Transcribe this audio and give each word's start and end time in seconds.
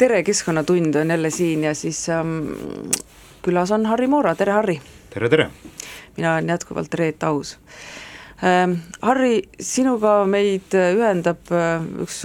tere, 0.00 0.22
Keskkonnatund 0.22 0.94
on 0.94 1.10
jälle 1.10 1.30
siin 1.30 1.64
ja 1.64 1.74
siis 1.74 2.08
ähm, 2.08 2.38
külas 3.42 3.70
on 3.70 3.86
Harri 3.86 4.06
Moora, 4.06 4.34
tere 4.34 4.52
Harri! 4.52 4.80
tere, 5.10 5.28
tere! 5.28 5.50
mina 6.16 6.32
olen 6.34 6.48
jätkuvalt 6.48 6.94
Reet 6.94 7.22
Aus 7.22 7.58
ähm,. 8.44 8.78
Harri, 9.02 9.42
sinuga 9.60 10.24
meid 10.24 10.72
ühendab 10.72 11.52
äh, 11.52 11.84
üks 12.00 12.22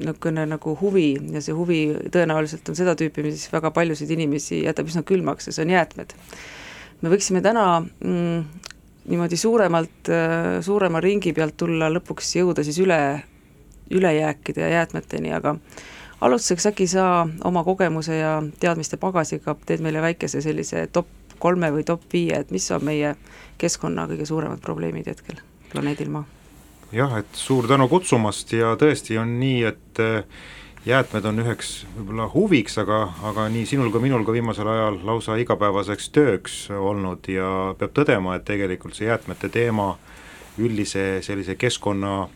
niisugune 0.00 0.48
nagu 0.50 0.74
huvi 0.80 1.12
ja 1.30 1.44
see 1.44 1.54
huvi 1.54 1.78
tõenäoliselt 2.10 2.72
on 2.72 2.80
seda 2.80 2.96
tüüpi, 2.98 3.22
mis 3.28 3.46
väga 3.52 3.70
paljusid 3.70 4.10
inimesi 4.10 4.64
jätab 4.64 4.90
üsna 4.90 5.06
külmaks 5.06 5.46
ja 5.46 5.54
see 5.54 5.62
on 5.68 5.74
jäätmed. 5.76 6.18
me 7.02 7.14
võiksime 7.14 7.46
täna 7.46 7.68
mm, 7.84 8.44
niimoodi 9.14 9.38
suuremalt, 9.38 10.10
äh, 10.10 10.58
suurema 10.58 11.06
ringi 11.06 11.38
pealt 11.38 11.54
tulla 11.56 11.94
lõpuks 12.00 12.34
jõuda 12.42 12.66
siis 12.66 12.82
üle, 12.82 13.02
ülejääkide 13.94 14.66
ja 14.66 14.76
jäätmeteni, 14.80 15.36
aga 15.38 15.60
alustuseks 16.22 16.66
äkki 16.70 16.86
sa 16.86 17.26
oma 17.44 17.64
kogemuse 17.64 18.16
ja 18.16 18.36
teadmiste 18.60 18.96
pagasiga 18.96 19.56
teed 19.66 19.82
meile 19.82 20.02
väikese 20.02 20.42
sellise 20.44 20.86
top 20.92 21.10
kolme 21.42 21.72
või 21.74 21.82
top 21.84 22.04
viie, 22.12 22.38
et 22.38 22.50
mis 22.54 22.68
on 22.70 22.84
meie 22.86 23.16
keskkonna 23.58 24.06
kõige 24.10 24.26
suuremad 24.28 24.62
probleemid 24.62 25.10
hetkel 25.10 25.42
planeedil 25.72 26.10
Maa? 26.14 26.24
jah, 26.92 27.16
et 27.18 27.38
suur 27.38 27.66
tänu 27.68 27.88
kutsumast 27.88 28.52
ja 28.54 28.76
tõesti 28.78 29.18
on 29.18 29.38
nii, 29.40 29.62
et 29.72 30.02
äh, 30.02 30.22
jäätmed 30.86 31.26
on 31.26 31.42
üheks 31.42 31.72
võib-olla 31.96 32.28
huviks, 32.34 32.78
aga, 32.82 33.02
aga 33.32 33.48
nii 33.52 33.66
sinul 33.66 33.90
kui 33.94 34.04
minul 34.04 34.26
ka 34.26 34.34
viimasel 34.34 34.68
ajal 34.68 35.00
lausa 35.06 35.38
igapäevaseks 35.40 36.10
tööks 36.14 36.58
olnud 36.70 37.28
ja 37.32 37.48
peab 37.78 37.94
tõdema, 37.98 38.36
et 38.36 38.46
tegelikult 38.46 38.98
see 38.98 39.08
jäätmete 39.08 39.50
teema 39.52 39.94
üldise 40.60 41.22
sellise 41.24 41.56
keskkonna 41.56 42.28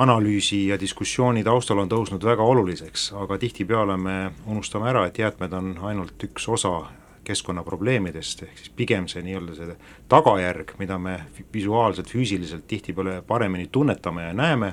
analüüsi 0.00 0.66
ja 0.70 0.78
diskussiooni 0.80 1.44
taustal 1.44 1.82
on 1.82 1.90
tõusnud 1.90 2.24
väga 2.24 2.44
oluliseks, 2.46 3.10
aga 3.20 3.36
tihtipeale 3.40 3.96
me 4.00 4.16
unustame 4.48 4.88
ära, 4.88 5.04
et 5.06 5.18
jäätmed 5.20 5.52
on 5.56 5.74
ainult 5.90 6.24
üks 6.24 6.48
osa 6.48 6.72
keskkonnaprobleemidest, 7.24 8.44
ehk 8.46 8.58
siis 8.58 8.72
pigem 8.76 9.08
see 9.10 9.22
nii-öelda 9.26 9.56
see 9.58 9.74
tagajärg, 10.10 10.72
mida 10.80 10.96
me 10.98 11.18
visuaalselt, 11.52 12.08
füüsiliselt 12.08 12.64
tihtipeale 12.70 13.20
paremini 13.26 13.68
tunnetame 13.72 14.30
ja 14.30 14.36
näeme, 14.36 14.72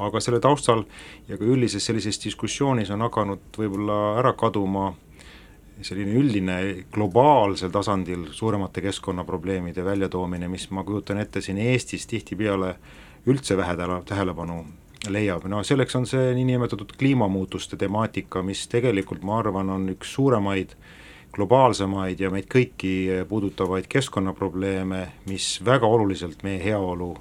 aga 0.00 0.20
selle 0.20 0.40
taustal 0.42 0.82
ja 1.28 1.38
ka 1.38 1.46
üldises 1.46 1.86
sellises 1.86 2.18
diskussioonis 2.24 2.90
on 2.90 3.06
hakanud 3.06 3.54
võib-olla 3.58 4.00
ära 4.18 4.34
kaduma 4.38 4.90
selline 5.86 6.16
üldine 6.20 6.56
globaalsel 6.92 7.70
tasandil 7.72 8.26
suuremate 8.36 8.82
keskkonnaprobleemide 8.84 9.84
väljatoomine, 9.84 10.48
mis 10.48 10.66
ma 10.74 10.84
kujutan 10.84 11.22
ette 11.22 11.40
siin 11.40 11.60
Eestis 11.62 12.06
tihtipeale 12.10 12.74
üldse 13.26 13.56
vähe 13.56 13.76
tähelepanu 14.08 14.64
leiab, 15.08 15.44
no 15.48 15.62
selleks 15.64 15.96
on 15.96 16.06
see 16.06 16.34
niinimetatud 16.36 16.92
kliimamuutuste 16.98 17.76
temaatika, 17.80 18.42
mis 18.42 18.66
tegelikult 18.68 19.22
ma 19.24 19.38
arvan, 19.40 19.70
on 19.70 19.88
üks 19.94 20.14
suuremaid 20.14 20.76
globaalsemaid 21.32 22.20
ja 22.20 22.30
meid 22.30 22.48
kõiki 22.50 23.24
puudutavaid 23.28 23.86
keskkonnaprobleeme, 23.88 25.06
mis 25.30 25.58
väga 25.64 25.86
oluliselt 25.86 26.42
meie 26.42 26.60
heaolu 26.64 27.14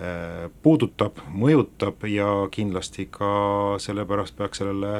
Äh, 0.00 0.46
puudutab, 0.64 1.18
mõjutab 1.28 2.06
ja 2.08 2.24
kindlasti 2.48 3.04
ka 3.12 3.76
sellepärast 3.84 4.32
peaks 4.38 4.62
sellele 4.62 4.92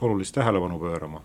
olulist 0.00 0.34
tähelepanu 0.34 0.80
pöörama. 0.82 1.20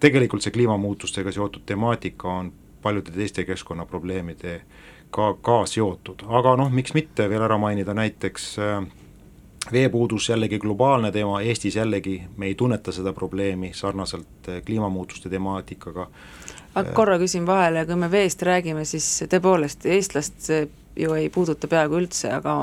tegelikult 0.00 0.42
see 0.42 0.54
kliimamuutustega 0.54 1.32
seotud 1.32 1.66
temaatika 1.66 2.28
on 2.28 2.52
paljude 2.82 3.10
teiste 3.10 3.44
keskkonnaprobleemide 3.44 4.62
ka, 5.10 5.34
ka 5.42 5.58
seotud, 5.66 6.26
aga 6.28 6.56
noh, 6.56 6.70
miks 6.72 6.94
mitte 6.94 7.28
veel 7.30 7.42
ära 7.46 7.58
mainida 7.58 7.94
näiteks 7.96 8.48
äh, 8.62 8.80
veepuudus 9.72 10.28
jällegi 10.28 10.58
globaalne 10.62 11.12
teema, 11.12 11.40
Eestis 11.40 11.76
jällegi 11.76 12.22
me 12.36 12.46
ei 12.46 12.54
tunneta 12.54 12.92
seda 12.92 13.12
probleemi 13.12 13.72
sarnaselt 13.74 14.48
äh, 14.48 14.62
kliimamuutuste 14.66 15.30
temaatikaga. 15.30 16.08
aga 16.74 16.92
korra 16.92 17.18
küsin 17.18 17.46
vahele, 17.46 17.86
kui 17.86 17.96
me 17.96 18.10
veest 18.10 18.42
räägime, 18.42 18.84
siis 18.84 19.24
tõepoolest 19.30 19.86
eestlast 19.86 20.50
ju 20.96 21.14
ei 21.16 21.28
puuduta 21.32 21.68
peaaegu 21.68 22.00
üldse, 22.00 22.30
aga 22.38 22.56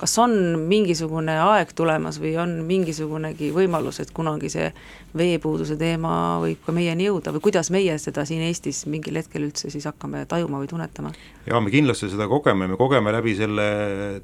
kas 0.00 0.16
on 0.22 0.34
mingisugune 0.68 1.36
aeg 1.42 1.72
tulemas 1.76 2.18
või 2.22 2.34
on 2.42 2.58
mingisugunegi 2.66 3.52
võimalus, 3.54 4.00
et 4.02 4.12
kunagi 4.16 4.50
see 4.52 4.70
veepuuduse 5.16 5.78
teema 5.80 6.12
võib 6.42 6.60
ka 6.66 6.74
meieni 6.76 7.06
jõuda 7.08 7.32
või 7.36 7.44
kuidas 7.48 7.70
meie 7.74 7.96
seda 8.02 8.26
siin 8.28 8.44
Eestis 8.46 8.84
mingil 8.90 9.16
hetkel 9.20 9.46
üldse 9.46 9.70
siis 9.72 9.86
hakkame 9.88 10.24
tajuma 10.28 10.60
või 10.60 10.70
tunnetama? 10.70 11.14
jaa, 11.46 11.60
me 11.62 11.72
kindlasti 11.72 12.10
seda 12.12 12.28
kogeme, 12.30 12.68
me 12.68 12.78
kogeme 12.80 13.14
läbi 13.14 13.36
selle 13.38 13.68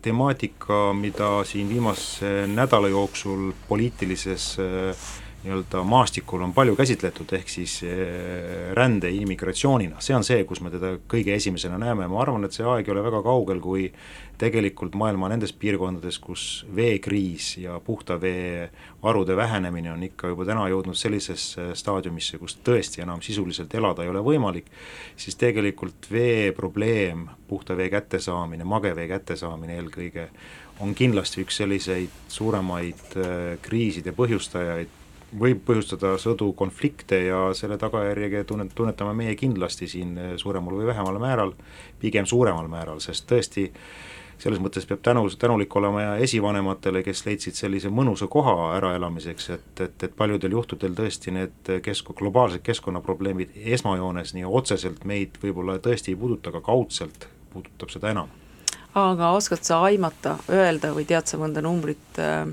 temaatika, 0.03 0.85
mida 0.97 1.35
siin 1.49 1.71
viimase 1.71 2.49
nädala 2.51 2.91
jooksul 2.93 3.53
poliitilises 3.69 4.57
äh, 4.61 5.13
nii-öelda 5.43 5.83
maastikul 5.83 6.43
on 6.47 6.53
palju 6.55 6.77
käsitletud, 6.79 7.33
ehk 7.35 7.49
siis 7.51 7.81
eh, 7.83 8.71
rände 8.79 9.11
immigratsioonina, 9.11 9.99
see 10.01 10.15
on 10.15 10.23
see, 10.27 10.45
kus 10.47 10.63
me 10.63 10.71
teda 10.71 10.95
kõige 11.11 11.35
esimesena 11.35 11.81
näeme, 11.83 12.07
ma 12.11 12.21
arvan, 12.23 12.47
et 12.47 12.55
see 12.55 12.67
aeg 12.67 12.87
ei 12.87 12.95
ole 12.95 13.03
väga 13.03 13.23
kaugel, 13.27 13.59
kui 13.63 13.89
tegelikult 14.39 14.95
maailma 14.99 15.33
nendes 15.33 15.53
piirkondades, 15.59 16.21
kus 16.23 16.45
veekriis 16.77 17.57
ja 17.65 17.81
puhta 17.83 18.21
vee 18.23 18.69
varude 19.03 19.37
vähenemine 19.37 19.93
on 19.93 20.07
ikka 20.07 20.31
juba 20.31 20.47
täna 20.47 20.69
jõudnud 20.71 20.99
sellisesse 20.99 21.73
staadiumisse, 21.79 22.39
kus 22.39 22.57
tõesti 22.63 23.03
enam 23.03 23.23
sisuliselt 23.23 23.75
elada 23.75 24.07
ei 24.07 24.15
ole 24.15 24.23
võimalik, 24.23 24.71
siis 25.19 25.39
tegelikult 25.39 26.11
veeprobleem, 26.11 27.27
puhta 27.51 27.77
vee 27.77 27.91
kättesaamine, 27.91 28.65
magevee 28.65 29.11
kättesaamine 29.11 29.79
eelkõige, 29.81 30.31
on 30.83 30.95
kindlasti 30.95 31.43
üks 31.43 31.59
selliseid 31.63 32.19
suuremaid 32.31 33.17
eh, 33.19 33.47
kriiside 33.63 34.15
põhjustajaid, 34.15 35.02
võib 35.39 35.63
põhjustada 35.67 36.15
sõdu, 36.21 36.53
konflikte 36.57 37.23
ja 37.27 37.43
selle 37.57 37.79
tagajärjega 37.81 38.45
tunnet-, 38.49 38.75
tunnetame 38.77 39.15
meie 39.17 39.37
kindlasti 39.39 39.89
siin 39.89 40.17
suuremal 40.41 40.81
või 40.81 40.89
vähemal 40.91 41.21
määral, 41.23 41.55
pigem 42.01 42.29
suuremal 42.29 42.69
määral, 42.69 43.01
sest 43.01 43.29
tõesti 43.31 43.71
selles 44.43 44.59
mõttes 44.63 44.87
peab 44.89 45.03
tänu, 45.07 45.23
tänulik 45.39 45.75
olema 45.79 46.03
ja 46.03 46.15
esivanematele, 46.25 47.03
kes 47.07 47.25
leidsid 47.27 47.57
sellise 47.57 47.93
mõnusa 47.95 48.27
koha 48.31 48.73
äraelamiseks, 48.77 49.49
et, 49.55 49.81
et, 49.85 50.07
et 50.09 50.17
paljudel 50.19 50.57
juhtudel 50.57 50.97
tõesti 50.99 51.35
need 51.35 51.73
kesk-, 51.85 52.15
globaalsed 52.19 52.65
keskkonnaprobleemid 52.67 53.55
esmajoones 53.77 54.35
nii 54.35 54.47
otseselt 54.49 55.07
meid 55.09 55.39
võib-olla 55.43 55.79
tõesti 55.83 56.15
ei 56.15 56.19
puuduta, 56.19 56.51
aga 56.51 56.63
kaudselt 56.65 57.29
puudutab 57.53 57.95
seda 57.95 58.11
enam. 58.11 58.33
aga 58.99 59.31
oskad 59.37 59.63
sa 59.65 59.83
aimata, 59.87 60.37
öelda 60.51 60.93
või 60.97 61.07
tead 61.09 61.31
sa 61.31 61.39
mõnda 61.41 61.63
numbrit 61.65 62.19
äh, 62.19 62.49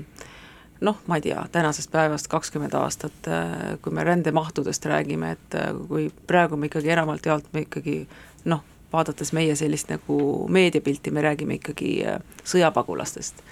noh, 0.80 0.96
ma 1.06 1.16
ei 1.16 1.24
tea, 1.24 1.44
tänasest 1.52 1.90
päevast 1.92 2.28
kakskümmend 2.28 2.74
aastat, 2.74 3.28
äh, 3.28 3.78
kui 3.82 3.92
me 3.92 4.04
rändemahtudest 4.04 4.86
räägime, 4.86 5.32
et 5.36 5.54
äh, 5.54 5.72
kui 5.88 6.08
praegu 6.26 6.56
me 6.56 6.70
ikkagi 6.70 6.90
enamalt 6.90 7.26
jaolt 7.26 7.52
me 7.52 7.64
ikkagi 7.66 8.06
noh, 8.44 8.64
vaadates 8.92 9.32
meie 9.36 9.56
sellist 9.56 9.90
nagu 9.92 10.46
meediapilti, 10.48 11.10
me 11.10 11.22
räägime 11.22 11.60
ikkagi 11.60 11.92
äh, 12.06 12.18
sõjapagulastest. 12.44 13.44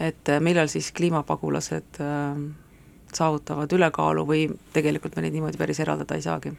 et 0.00 0.28
millal 0.40 0.68
siis 0.72 0.92
kliimapagulased 0.96 1.98
saavutavad 3.12 3.72
ülekaalu 3.72 4.22
või 4.24 4.46
tegelikult 4.72 5.16
me 5.16 5.22
neid 5.26 5.34
niimoodi 5.34 5.58
päris 5.60 5.80
eraldada 5.80 6.16
ei 6.16 6.22
saagi? 6.24 6.52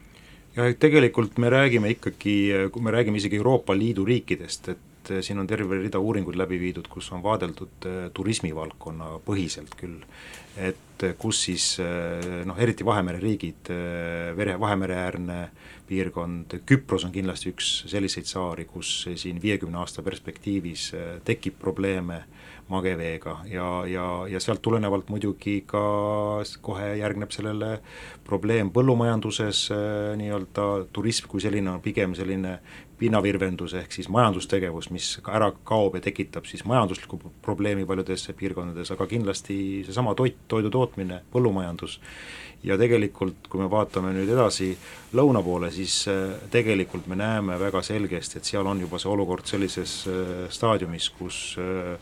ja 0.56 0.68
tegelikult 0.78 1.38
me 1.38 1.50
räägime 1.50 1.90
ikkagi, 1.90 2.36
kui 2.72 2.82
me 2.82 2.90
räägime 2.90 3.18
isegi 3.18 3.36
Euroopa 3.36 3.74
Liidu 3.74 4.04
riikidest, 4.04 4.68
et 4.68 4.91
et 5.02 5.10
eh, 5.10 5.22
siin 5.24 5.40
on 5.42 5.48
terve 5.50 5.80
rida 5.80 6.00
uuringuid 6.00 6.38
läbi 6.38 6.58
viidud, 6.60 6.86
kus 6.90 7.10
on 7.14 7.22
vaadeldud 7.24 7.88
eh, 7.88 7.98
turismivaldkonna 8.14 9.18
põhiselt 9.26 9.74
küll, 9.78 9.98
et 10.56 11.02
eh, 11.02 11.16
kus 11.18 11.42
siis 11.48 11.66
noh, 12.46 12.58
eriti 12.58 12.86
Vahemere 12.86 13.18
riigid, 13.22 13.70
vere, 14.38 14.54
Vahemereäärne 14.60 15.38
piirkond, 15.88 16.54
Küpros 16.66 17.06
on 17.08 17.12
kindlasti 17.14 17.50
üks 17.50 17.72
selliseid 17.90 18.28
saari, 18.30 18.68
kus 18.70 19.08
siin 19.18 19.42
viiekümne 19.42 19.80
aasta 19.82 20.04
perspektiivis 20.06 20.92
tekib 21.26 21.58
probleeme 21.60 22.22
mageveega. 22.70 23.34
Ja, 23.50 23.66
ja, 23.90 24.04
ja 24.30 24.40
sealt 24.40 24.62
tulenevalt 24.62 25.10
muidugi 25.12 25.58
ka 25.66 25.82
kohe 26.64 26.92
järgneb 27.00 27.34
sellele 27.34 27.74
probleem 28.24 28.70
põllumajanduses, 28.72 29.66
nii-öelda 30.20 30.68
turism 30.94 31.28
kui 31.28 31.42
selline 31.42 31.74
on 31.74 31.82
pigem 31.84 32.14
selline 32.16 32.60
pinnavirvendus 33.02 33.74
ehk 33.80 33.96
siis 33.96 34.08
majandustegevus, 34.12 34.90
mis 34.94 35.16
ka 35.24 35.34
ära 35.38 35.50
kaob 35.68 35.98
ja 35.98 36.04
tekitab 36.04 36.46
siis 36.48 36.64
majanduslikku 36.68 37.18
probleemi 37.42 37.86
paljudes 37.88 38.28
piirkondades, 38.38 38.92
aga 38.94 39.08
kindlasti 39.10 39.56
seesama 39.86 40.14
toit, 40.18 40.38
toidu 40.50 40.70
tootmine, 40.72 41.22
põllumajandus, 41.34 41.98
ja 42.62 42.78
tegelikult, 42.78 43.48
kui 43.50 43.62
me 43.62 43.68
vaatame 43.70 44.12
nüüd 44.14 44.30
edasi 44.32 44.70
lõuna 45.18 45.42
poole, 45.44 45.72
siis 45.74 46.02
äh, 46.10 46.36
tegelikult 46.52 47.08
me 47.10 47.18
näeme 47.18 47.58
väga 47.60 47.82
selgesti, 47.86 48.38
et 48.38 48.48
seal 48.48 48.68
on 48.70 48.84
juba 48.84 49.00
see 49.02 49.10
olukord 49.10 49.48
sellises 49.50 50.02
äh, 50.10 50.44
staadiumis, 50.52 51.10
kus 51.18 51.42
äh, 51.60 51.96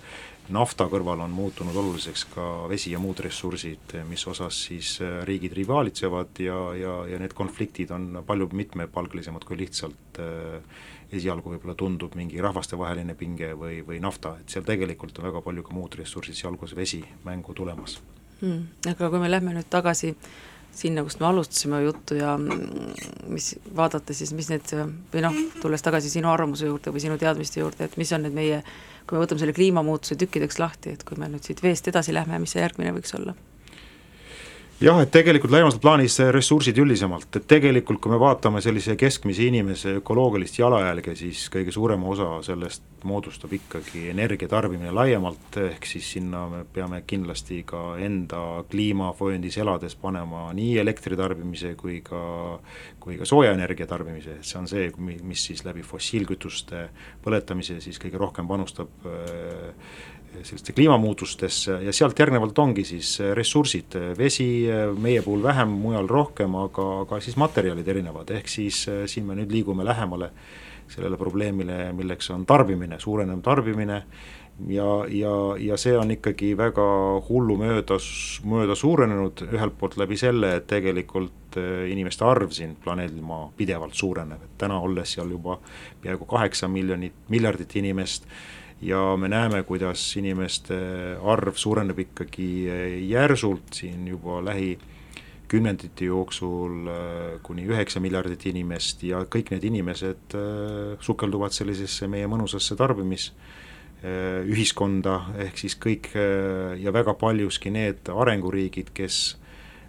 nafta 0.52 0.87
kõrval 0.91 1.23
on 1.25 1.35
muutunud 1.35 1.76
oluliseks 1.76 2.25
ka 2.35 2.47
vesi 2.70 2.93
ja 2.94 3.00
muud 3.02 3.23
ressursid, 3.25 3.94
mis 4.08 4.26
osas 4.29 4.58
siis 4.67 4.97
riigid 5.29 5.55
rivaalitsevad 5.56 6.41
ja, 6.43 6.58
ja, 6.79 6.94
ja 7.12 7.20
need 7.23 7.35
konfliktid 7.38 7.93
on 7.94 8.23
palju 8.26 8.50
mitmepalgelisemad 8.58 9.47
kui 9.47 9.61
lihtsalt 9.62 10.20
äh, 10.23 10.81
esialgu 11.12 11.55
võib-olla 11.55 11.75
tundub 11.79 12.15
mingi 12.19 12.41
rahvastevaheline 12.43 13.17
pinge 13.19 13.53
või, 13.59 13.81
või 13.87 14.01
nafta, 14.03 14.37
et 14.41 14.53
seal 14.53 14.67
tegelikult 14.67 15.19
on 15.19 15.29
väga 15.31 15.43
palju 15.45 15.67
ka 15.67 15.75
muud 15.75 15.99
ressursid, 15.99 16.39
sealhulgas 16.39 16.77
vesi, 16.77 17.03
mängu 17.27 17.55
tulemas 17.57 17.99
hmm,. 18.41 18.87
aga 18.93 19.11
kui 19.11 19.23
me 19.23 19.31
lähme 19.31 19.55
nüüd 19.57 19.69
tagasi 19.73 20.15
sinna, 20.73 21.03
kust 21.03 21.21
me 21.21 21.27
alustasime 21.27 21.83
juttu 21.83 22.15
ja 22.15 22.37
mis, 22.39 23.53
vaadata 23.77 24.15
siis, 24.15 24.33
mis 24.37 24.51
need, 24.53 24.71
või 25.12 25.25
noh, 25.25 25.39
tulles 25.62 25.83
tagasi 25.83 26.12
sinu 26.12 26.31
arvamuse 26.31 26.71
juurde 26.71 26.95
või 26.95 27.03
sinu 27.03 27.19
teadmiste 27.19 27.62
juurde, 27.62 27.89
et 27.89 27.97
mis 28.01 28.12
on 28.15 28.25
need 28.27 28.37
meie, 28.37 28.62
kui 29.07 29.19
me 29.19 29.25
võtame 29.25 29.43
selle 29.43 29.57
kliimamuutuse 29.57 30.19
tükkideks 30.21 30.61
lahti, 30.62 30.95
et 30.95 31.07
kui 31.07 31.19
me 31.21 31.31
nüüd 31.33 31.47
siit 31.47 31.62
veest 31.65 31.91
edasi 31.91 32.15
lähme, 32.15 32.39
mis 32.43 32.55
see 32.55 32.62
järgmine 32.62 32.95
võiks 32.97 33.17
olla? 33.19 33.35
Jah, 34.81 35.00
et 35.03 35.11
tegelikult 35.12 35.53
laiemas 35.53 35.77
plaanis 35.81 36.17
ressursid 36.32 36.79
üldisemalt, 36.81 37.29
et 37.37 37.47
tegelikult 37.49 38.00
kui 38.00 38.12
me 38.12 38.19
vaatame 38.21 38.62
sellise 38.65 38.97
keskmise 39.00 39.44
inimese 39.50 39.97
ökoloogilist 39.99 40.61
jalajälge, 40.61 41.15
siis 41.19 41.43
kõige 41.53 41.75
suurema 41.75 42.09
osa 42.09 42.29
sellest 42.47 42.87
moodustab 43.05 43.53
ikkagi 43.56 44.06
energia 44.12 44.49
tarbimine 44.49 44.93
laiemalt, 44.93 45.56
ehk 45.61 45.88
siis 45.88 46.09
sinna 46.17 46.47
me 46.50 46.62
peame 46.73 47.03
kindlasti 47.09 47.62
ka 47.69 47.97
enda 48.00 48.65
kliimavööndis 48.73 49.59
elades 49.61 49.97
panema 50.00 50.49
nii 50.56 50.79
elektri 50.83 51.17
tarbimise 51.17 51.75
kui 51.81 52.00
ka, 52.05 52.23
kui 53.00 53.19
ka 53.21 53.29
soojaenergia 53.29 53.88
tarbimise, 53.91 54.38
et 54.41 54.49
see 54.49 54.61
on 54.61 54.69
see, 54.71 54.88
mis 55.00 55.44
siis 55.50 55.65
läbi 55.65 55.85
fossiilkütuste 55.87 56.87
põletamise 57.25 57.81
siis 57.85 58.00
kõige 58.00 58.21
rohkem 58.21 58.49
panustab 58.49 59.09
äh, 59.09 60.09
selliste 60.43 60.73
kliimamuutustesse 60.73 61.81
ja 61.85 61.93
sealt 61.93 62.19
järgnevalt 62.19 62.59
ongi 62.59 62.85
siis 62.88 63.17
ressursid, 63.35 63.97
vesi 64.19 64.47
meie 64.99 65.23
puhul 65.23 65.43
vähem, 65.43 65.73
mujal 65.82 66.09
rohkem, 66.09 66.55
aga, 66.56 66.88
aga 67.05 67.21
siis 67.21 67.38
materjalid 67.41 67.88
erinevad, 67.88 68.31
ehk 68.38 68.49
siis 68.49 68.85
siin 69.11 69.27
me 69.29 69.37
nüüd 69.38 69.53
liigume 69.53 69.85
lähemale 69.85 70.31
sellele 70.91 71.17
probleemile, 71.17 71.93
milleks 71.97 72.31
on 72.35 72.47
tarbimine, 72.47 72.99
suurenev 73.00 73.43
tarbimine. 73.47 74.03
Ja, 74.69 75.06
ja, 75.09 75.31
ja 75.56 75.77
see 75.81 75.94
on 75.97 76.11
ikkagi 76.12 76.50
väga 76.59 76.85
hullumööda, 77.25 77.97
mööda 78.44 78.75
suurenenud, 78.76 79.47
ühelt 79.49 79.79
poolt 79.81 79.97
läbi 79.97 80.19
selle, 80.21 80.50
et 80.59 80.67
tegelikult 80.69 81.56
inimeste 81.88 82.26
arv 82.29 82.53
siin 82.53 82.75
planeedil 82.83 83.23
Maa 83.25 83.47
pidevalt 83.56 83.97
suureneb, 83.97 84.43
et 84.44 84.59
täna 84.61 84.76
olles 84.85 85.15
seal 85.17 85.33
juba 85.33 85.56
peaaegu 86.03 86.29
kaheksa 86.29 86.69
miljonit, 86.69 87.17
miljardit 87.33 87.79
inimest 87.81 88.29
ja 88.82 89.17
me 89.17 89.29
näeme, 89.29 89.62
kuidas 89.69 90.03
inimeste 90.17 90.77
arv 91.21 91.56
suureneb 91.61 91.99
ikkagi 92.06 92.49
järsult 93.11 93.75
siin 93.77 94.06
juba 94.09 94.41
lähikümnendite 94.44 96.09
jooksul 96.09 96.88
äh, 96.88 97.41
kuni 97.43 97.67
üheksa 97.69 98.00
miljardit 98.00 98.47
inimest 98.49 99.05
ja 99.05 99.25
kõik 99.29 99.53
need 99.53 99.67
inimesed 99.69 100.37
äh, 100.37 100.94
sukelduvad 101.00 101.56
sellisesse 101.56 102.09
meie 102.09 102.31
mõnusasse 102.31 102.79
tarbimis 102.79 103.32
ühiskonda, 104.00 105.19
ehk 105.44 105.59
siis 105.61 105.75
kõik 105.76 106.06
ja 106.81 106.93
väga 106.97 107.12
paljuski 107.21 107.69
need 107.69 108.09
arenguriigid, 108.09 108.94
kes 108.97 109.19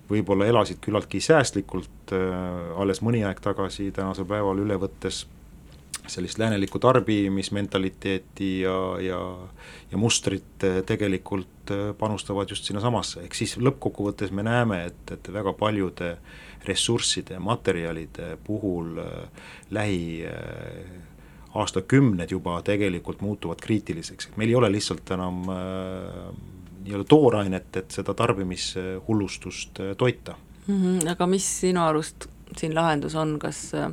võib-olla 0.09 0.49
elasid 0.51 0.81
küllaltki 0.83 1.21
säästlikult 1.23 2.11
alles 2.11 2.99
mõni 3.07 3.21
aeg 3.23 3.39
tagasi, 3.39 3.87
tänasel 3.95 4.27
päeval 4.27 4.59
üle 4.65 4.75
võttes 4.83 5.21
sellist 6.07 6.39
läänelikku 6.41 6.79
tarbimismentaliteeti 6.79 8.61
ja, 8.61 8.77
ja 9.01 9.19
ja 9.91 9.97
mustrit 9.97 10.63
eh, 10.63 10.81
tegelikult 10.87 11.71
eh, 11.71 11.91
panustavad 11.97 12.49
just 12.49 12.67
sinnasamasse, 12.67 13.25
ehk 13.25 13.35
siis 13.35 13.57
lõppkokkuvõttes 13.59 14.31
me 14.35 14.45
näeme, 14.47 14.85
et, 14.91 15.15
et 15.15 15.31
väga 15.33 15.53
paljude 15.59 16.15
ressursside, 16.67 17.39
materjalide 17.41 18.35
puhul 18.45 19.01
äh, 19.01 19.47
lähi 19.75 20.03
äh, 20.29 20.99
aastakümned 21.57 22.31
juba 22.31 22.61
tegelikult 22.63 23.23
muutuvad 23.25 23.59
kriitiliseks, 23.59 24.29
et 24.29 24.37
meil 24.39 24.53
ei 24.53 24.55
ole 24.55 24.69
lihtsalt 24.71 25.09
enam 25.11 25.41
nii-öelda 25.49 27.03
toorainet, 27.11 27.75
et 27.81 27.91
seda 27.91 28.13
tarbimishullustust 28.15 29.81
toita 29.99 30.37
mm. 30.37 30.77
-hmm, 30.77 31.09
aga 31.11 31.27
mis 31.27 31.49
sinu 31.59 31.83
arust 31.83 32.29
siin 32.57 32.75
lahendus 32.75 33.15
on, 33.15 33.37
kas 33.39 33.73
äh, 33.75 33.91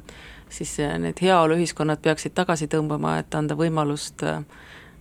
siis 0.48 0.76
need 0.98 1.20
heaoluühiskonnad 1.22 2.02
peaksid 2.02 2.34
tagasi 2.34 2.68
tõmbama, 2.72 3.18
et 3.22 3.34
anda 3.34 3.56
võimalust 3.58 4.24
äh, 4.26 4.42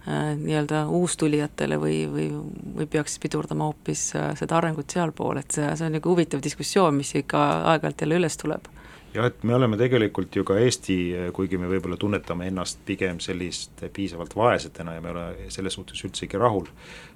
nii-öelda 0.08 0.86
uustulijatele 0.94 1.80
või, 1.82 2.00
või, 2.12 2.30
või 2.78 2.88
peaks 2.92 3.20
pidurdama 3.24 3.70
hoopis 3.70 4.10
äh, 4.16 4.32
seda 4.40 4.60
arengut 4.62 4.90
sealpool, 4.94 5.42
et 5.42 5.52
see, 5.52 5.68
see 5.76 5.90
on 5.90 5.98
nagu 5.98 6.14
huvitav 6.14 6.44
diskussioon, 6.44 6.96
mis 6.96 7.16
ikka 7.20 7.44
aeg-ajalt 7.74 8.06
jälle 8.06 8.22
üles 8.22 8.40
tuleb. 8.40 8.72
Jah, 9.16 9.26
et 9.32 9.44
me 9.48 9.56
oleme 9.56 9.80
tegelikult 9.80 10.36
ju 10.36 10.44
ka 10.46 10.58
Eesti, 10.62 10.96
kuigi 11.34 11.58
me 11.58 11.70
võib-olla 11.72 11.96
tunnetame 11.98 12.50
ennast 12.52 12.82
pigem 12.86 13.22
sellist 13.24 13.82
piisavalt 13.96 14.36
vaesetena 14.36 14.98
ja 14.98 15.02
me 15.02 15.10
ei 15.10 15.16
ole 15.16 15.52
selles 15.56 15.78
suhtes 15.80 16.04
üldsegi 16.06 16.38
rahul, 16.38 16.68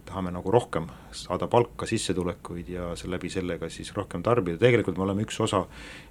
tahame 0.08 0.32
nagu 0.34 0.52
rohkem 0.54 0.88
saada 1.16 1.48
palka, 1.52 1.88
sissetulekuid 1.90 2.70
ja 2.72 2.92
läbi 3.12 3.30
sellega 3.32 3.70
siis 3.72 3.92
rohkem 3.96 4.24
tarbida, 4.24 4.60
tegelikult 4.62 4.98
me 5.00 5.06
oleme 5.06 5.26
üks 5.26 5.40
osa 5.44 5.64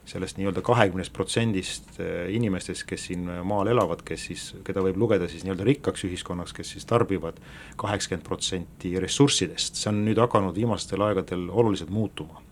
sellest 0.08 0.38
nii-öelda 0.40 0.62
kahekümnest 0.66 1.14
protsendist 1.16 2.00
eh, 2.02 2.28
inimestest, 2.37 2.87
kes 2.88 3.08
siin 3.10 3.26
maal 3.46 3.70
elavad, 3.72 4.04
kes 4.06 4.28
siis, 4.31 4.46
keda 4.66 4.84
võib 4.84 5.00
lugeda 5.00 5.28
siis 5.31 5.46
nii-öelda 5.46 5.66
rikkaks 5.70 6.06
ühiskonnaks, 6.08 6.54
kes 6.56 6.76
siis 6.76 6.88
tarbivad 6.90 7.40
kaheksakümmend 7.81 8.26
protsenti 8.26 8.94
ressurssidest, 9.00 9.81
see 9.81 9.90
on 9.92 10.04
nüüd 10.06 10.20
hakanud 10.20 10.56
viimastel 10.56 11.08
aegadel 11.08 11.48
oluliselt 11.50 11.92
muutuma. 11.94 12.42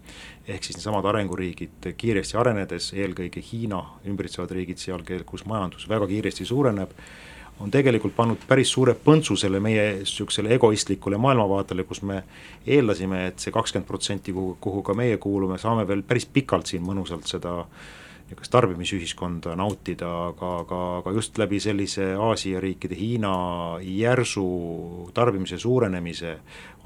Ehk 0.48 0.64
siis 0.64 0.78
needsamad 0.78 1.04
arenguriigid 1.10 1.90
kiiresti 2.00 2.38
arenedes, 2.40 2.92
eelkõige 2.96 3.42
Hiina 3.44 3.82
ümbritsevad 4.08 4.54
riigid 4.56 4.80
seal, 4.80 5.04
kus 5.28 5.44
majandus 5.44 5.84
väga 5.90 6.08
kiiresti 6.08 6.46
suureneb, 6.48 6.94
on 7.60 7.70
tegelikult 7.70 8.14
pannud 8.16 8.42
päris 8.48 8.70
suure 8.72 8.94
põntsu 8.94 9.36
selle 9.38 9.60
meie 9.60 9.84
niisugusele 10.00 10.54
egoistlikule 10.54 11.18
maailmavaatele, 11.20 11.84
kus 11.88 12.02
me 12.06 12.22
eeldasime, 12.66 13.26
et 13.30 13.42
see 13.42 13.54
kakskümmend 13.54 13.88
protsenti, 13.88 14.32
kuhu, 14.32 14.56
kuhu 14.60 14.82
ka 14.86 14.94
meie 14.98 15.16
kuulume, 15.22 15.58
saame 15.58 15.86
veel 15.88 16.04
päris 16.06 16.26
pikalt 16.26 16.70
siin 16.70 16.84
mõnusalt 16.86 17.26
seda 17.30 17.62
niisugust 18.28 18.52
tarbimisühiskonda 18.52 19.54
nautida, 19.56 20.08
aga, 20.28 20.50
aga, 20.62 20.80
aga 20.98 21.12
just 21.16 21.38
läbi 21.40 21.60
sellise 21.64 22.10
Aasia 22.20 22.60
riikide, 22.60 22.96
Hiina 22.98 23.30
järsu 23.80 24.44
tarbimise 25.16 25.58
suurenemise 25.58 26.36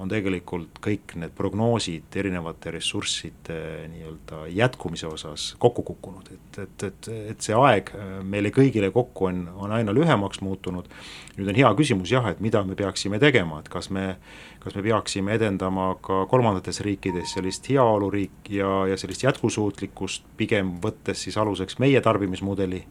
on 0.03 0.11
tegelikult 0.11 0.81
kõik 0.83 1.15
need 1.21 1.35
prognoosid 1.37 2.17
erinevate 2.19 2.73
ressursside 2.75 3.59
nii-öelda 3.93 4.43
jätkumise 4.51 5.07
osas 5.07 5.53
kokku 5.63 5.85
kukkunud, 5.93 6.33
et, 6.35 6.59
et, 6.65 6.87
et, 6.89 7.09
et 7.33 7.47
see 7.47 7.55
aeg 7.57 7.93
meile 8.27 8.51
kõigile 8.55 8.91
kokku 8.95 9.29
on, 9.31 9.45
on 9.63 9.75
aina 9.77 9.95
lühemaks 9.95 10.43
muutunud, 10.43 10.91
nüüd 11.37 11.53
on 11.53 11.61
hea 11.63 11.71
küsimus 11.79 12.13
jah, 12.15 12.27
et 12.33 12.43
mida 12.43 12.65
me 12.67 12.77
peaksime 12.79 13.23
tegema, 13.23 13.63
et 13.63 13.71
kas 13.73 13.93
me, 13.95 14.17
kas 14.65 14.77
me 14.79 14.85
peaksime 14.89 15.39
edendama 15.39 15.93
ka 16.03 16.25
kolmandates 16.31 16.83
riikides 16.83 17.37
sellist 17.39 17.71
heaoluriik 17.71 18.53
ja, 18.59 18.83
ja 18.91 18.99
sellist 19.01 19.23
jätkusuutlikkust, 19.29 20.27
pigem 20.41 20.77
võttes 20.83 21.23
siis 21.29 21.39
aluseks 21.39 21.79
meie 21.83 22.03
tarbimismudeli, 22.03 22.85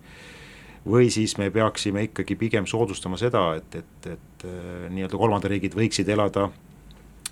või 0.88 1.12
siis 1.14 1.36
me 1.38 1.52
peaksime 1.54 2.08
ikkagi 2.08 2.40
pigem 2.40 2.66
soodustama 2.66 3.20
seda, 3.20 3.52
et, 3.60 3.76
et, 3.84 4.12
et 4.16 4.52
nii-öelda 4.90 5.20
kolmandad 5.20 5.52
riigid 5.52 5.76
võiksid 5.78 6.10
elada 6.10 6.48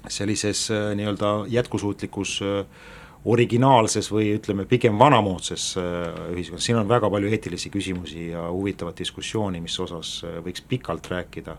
sellises 0.07 0.71
äh, 0.71 0.95
nii-öelda 0.95 1.45
jätkusuutlikus 1.47 2.39
äh, 2.41 2.65
originaalses 3.25 4.07
või 4.13 4.29
ütleme, 4.37 4.63
pigem 4.65 4.99
vanamoodsas 4.99 5.73
äh, 5.77 5.85
ühiskonnas, 6.33 6.65
siin 6.65 6.79
on 6.79 6.87
väga 6.87 7.09
palju 7.11 7.31
eetilisi 7.33 7.71
küsimusi 7.73 8.29
ja 8.29 8.45
huvitavat 8.47 8.99
diskussiooni, 8.99 9.59
mis 9.61 9.75
osas 9.79 10.21
võiks 10.45 10.63
pikalt 10.67 11.09
rääkida. 11.11 11.57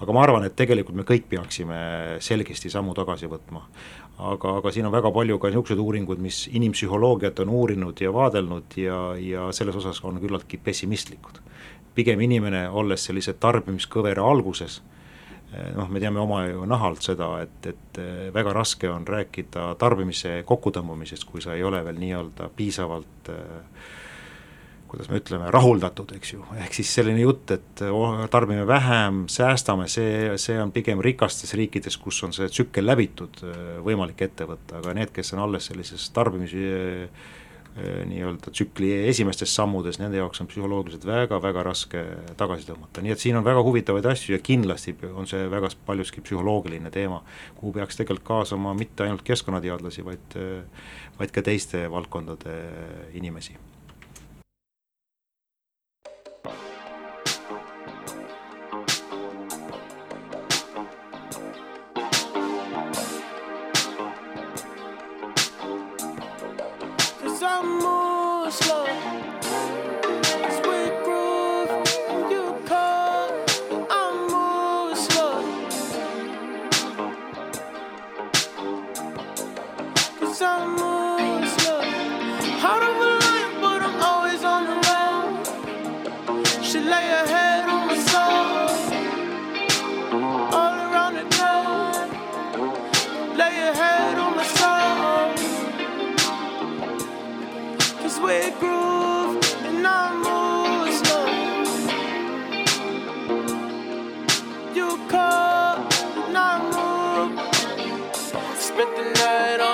aga 0.00 0.12
ma 0.12 0.22
arvan, 0.22 0.46
et 0.48 0.56
tegelikult 0.56 0.96
me 0.96 1.04
kõik 1.08 1.28
peaksime 1.28 1.82
selgesti 2.20 2.70
sammu 2.70 2.94
tagasi 2.94 3.28
võtma. 3.28 3.66
aga, 4.18 4.56
aga 4.56 4.72
siin 4.72 4.86
on 4.86 4.92
väga 4.92 5.12
palju 5.12 5.38
ka 5.38 5.50
niisugused 5.50 5.78
uuringud, 5.78 6.18
mis 6.18 6.48
inimpsühholoogiat 6.52 7.40
on 7.40 7.48
uurinud 7.48 8.00
ja 8.00 8.12
vaadelnud 8.12 8.76
ja, 8.76 9.14
ja 9.18 9.52
selles 9.52 9.76
osas 9.76 10.00
on 10.04 10.20
küllaltki 10.20 10.56
pessimistlikud. 10.56 11.42
pigem 11.94 12.20
inimene, 12.20 12.68
olles 12.70 13.04
sellise 13.04 13.32
tarbimiskõvera 13.32 14.24
alguses 14.24 14.80
noh, 15.76 15.88
me 15.92 16.00
teame 16.00 16.20
oma 16.22 16.44
ju 16.46 16.66
nahalt 16.68 17.04
seda, 17.04 17.28
et, 17.44 17.58
et 17.68 17.98
eh, 18.00 18.28
väga 18.34 18.54
raske 18.56 18.88
on 18.90 19.04
rääkida 19.08 19.72
tarbimise 19.80 20.40
kokkutõmbamisest, 20.48 21.26
kui 21.28 21.44
sa 21.44 21.56
ei 21.56 21.64
ole 21.66 21.82
veel 21.84 21.98
nii-öelda 22.00 22.48
piisavalt 22.56 23.32
eh, 23.32 23.82
kuidas 24.92 25.08
me 25.08 25.20
ütleme, 25.22 25.48
rahuldatud, 25.52 26.10
eks 26.18 26.34
ju, 26.34 26.42
ehk 26.60 26.74
siis 26.76 26.90
selline 26.98 27.22
jutt, 27.22 27.54
et 27.54 27.82
oh, 27.88 28.26
tarbime 28.32 28.66
vähem, 28.68 29.22
säästame, 29.32 29.86
see, 29.88 30.34
see 30.40 30.58
on 30.60 30.72
pigem 30.72 31.00
rikastes 31.04 31.54
riikides, 31.56 31.96
kus 32.00 32.18
on 32.26 32.36
see 32.36 32.50
tsükkel 32.52 32.84
läbitud, 32.84 33.40
võimalik 33.86 34.20
ette 34.28 34.44
võtta, 34.48 34.82
aga 34.82 34.92
need, 34.98 35.14
kes 35.16 35.32
on 35.32 35.46
alles 35.46 35.70
sellises 35.70 36.10
tarbimise 36.12 37.08
nii-öelda 37.80 38.52
tsükli 38.52 38.90
esimestes 39.08 39.54
sammudes, 39.56 39.96
nende 40.00 40.20
jaoks 40.20 40.42
on 40.44 40.48
psühholoogiliselt 40.50 41.06
väga-väga 41.08 41.64
raske 41.64 42.04
tagasi 42.36 42.68
tõmmata, 42.68 43.04
nii 43.04 43.14
et 43.14 43.22
siin 43.22 43.38
on 43.38 43.46
väga 43.46 43.64
huvitavaid 43.64 44.06
asju 44.12 44.36
ja 44.36 44.42
kindlasti 44.44 44.94
on 45.08 45.28
see 45.30 45.48
väga 45.50 45.72
paljuski 45.86 46.20
psühholoogiline 46.20 46.92
teema, 46.92 47.22
kuhu 47.56 47.72
peaks 47.78 47.96
tegelikult 47.96 48.28
kaasama 48.28 48.76
mitte 48.76 49.06
ainult 49.06 49.24
keskkonnateadlasi, 49.24 50.04
vaid, 50.04 50.40
vaid 51.18 51.32
ka 51.32 51.44
teiste 51.48 51.86
valdkondade 51.90 52.58
inimesi 53.16 53.56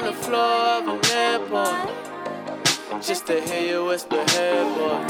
the 0.08 0.14
floor 0.14 0.78
of 0.78 0.88
an 0.88 1.00
airport. 1.12 3.02
Just 3.02 3.26
to 3.26 3.42
hear 3.42 3.72
you 3.72 3.84
whisper, 3.84 4.24
hey 4.30 4.62
boy. 4.74 5.04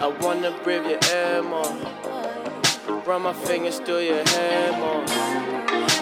I 0.00 0.16
wanna 0.20 0.52
breathe 0.62 0.86
your 0.86 1.00
air 1.10 1.42
more. 1.42 1.74
Run 3.04 3.22
my 3.22 3.32
fingers 3.32 3.80
through 3.80 4.02
your 4.10 4.24
hair 4.28 4.72
more. 4.78 5.04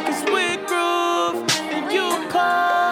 Cause 0.04 0.22
we 0.34 0.46
groove 0.68 1.36
and 1.72 1.90
you 1.90 2.28
call 2.28 2.85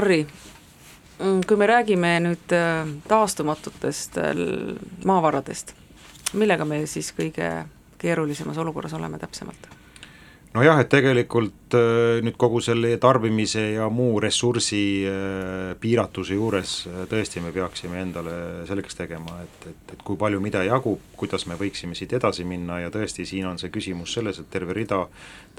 Harri, 0.00 0.26
mm, 1.18 1.42
kui 1.44 1.58
me 1.60 1.66
räägime 1.68 2.14
nüüd 2.24 2.54
äh, 2.56 2.88
taastumatutest 3.08 4.16
äh, 4.16 4.38
maavaradest, 5.04 5.74
millega 6.32 6.64
me 6.64 6.86
siis 6.88 7.12
kõige 7.12 7.50
keerulisemas 8.00 8.62
olukorras 8.64 8.96
oleme 8.96 9.20
täpsemalt? 9.20 9.69
Nojah, 10.54 10.80
et 10.82 10.88
tegelikult 10.90 11.76
äh, 11.78 12.18
nüüd 12.24 12.36
kogu 12.40 12.60
selle 12.64 12.96
tarbimise 13.02 13.62
ja 13.76 13.86
muu 13.92 14.18
ressursi 14.22 14.82
äh, 15.06 15.74
piiratuse 15.80 16.38
juures 16.38 16.72
äh, 16.90 17.04
tõesti 17.10 17.42
me 17.44 17.52
peaksime 17.54 18.00
endale 18.02 18.34
selgeks 18.68 18.98
tegema, 18.98 19.38
et, 19.44 19.68
et, 19.70 19.94
et 19.94 20.02
kui 20.06 20.18
palju 20.20 20.42
mida 20.42 20.64
jagub, 20.66 21.02
kuidas 21.20 21.46
me 21.46 21.58
võiksime 21.60 21.94
siit 21.98 22.16
edasi 22.18 22.46
minna 22.48 22.80
ja 22.82 22.90
tõesti, 22.94 23.26
siin 23.28 23.46
on 23.50 23.62
see 23.62 23.70
küsimus 23.74 24.16
selles, 24.16 24.40
et 24.42 24.50
terve 24.50 24.74
rida 24.76 25.04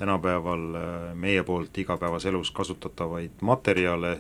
tänapäeval 0.02 0.68
äh, 0.76 1.00
meie 1.16 1.46
poolt 1.48 1.78
igapäevaselus 1.86 2.52
kasutatavaid 2.58 3.46
materjale, 3.48 4.18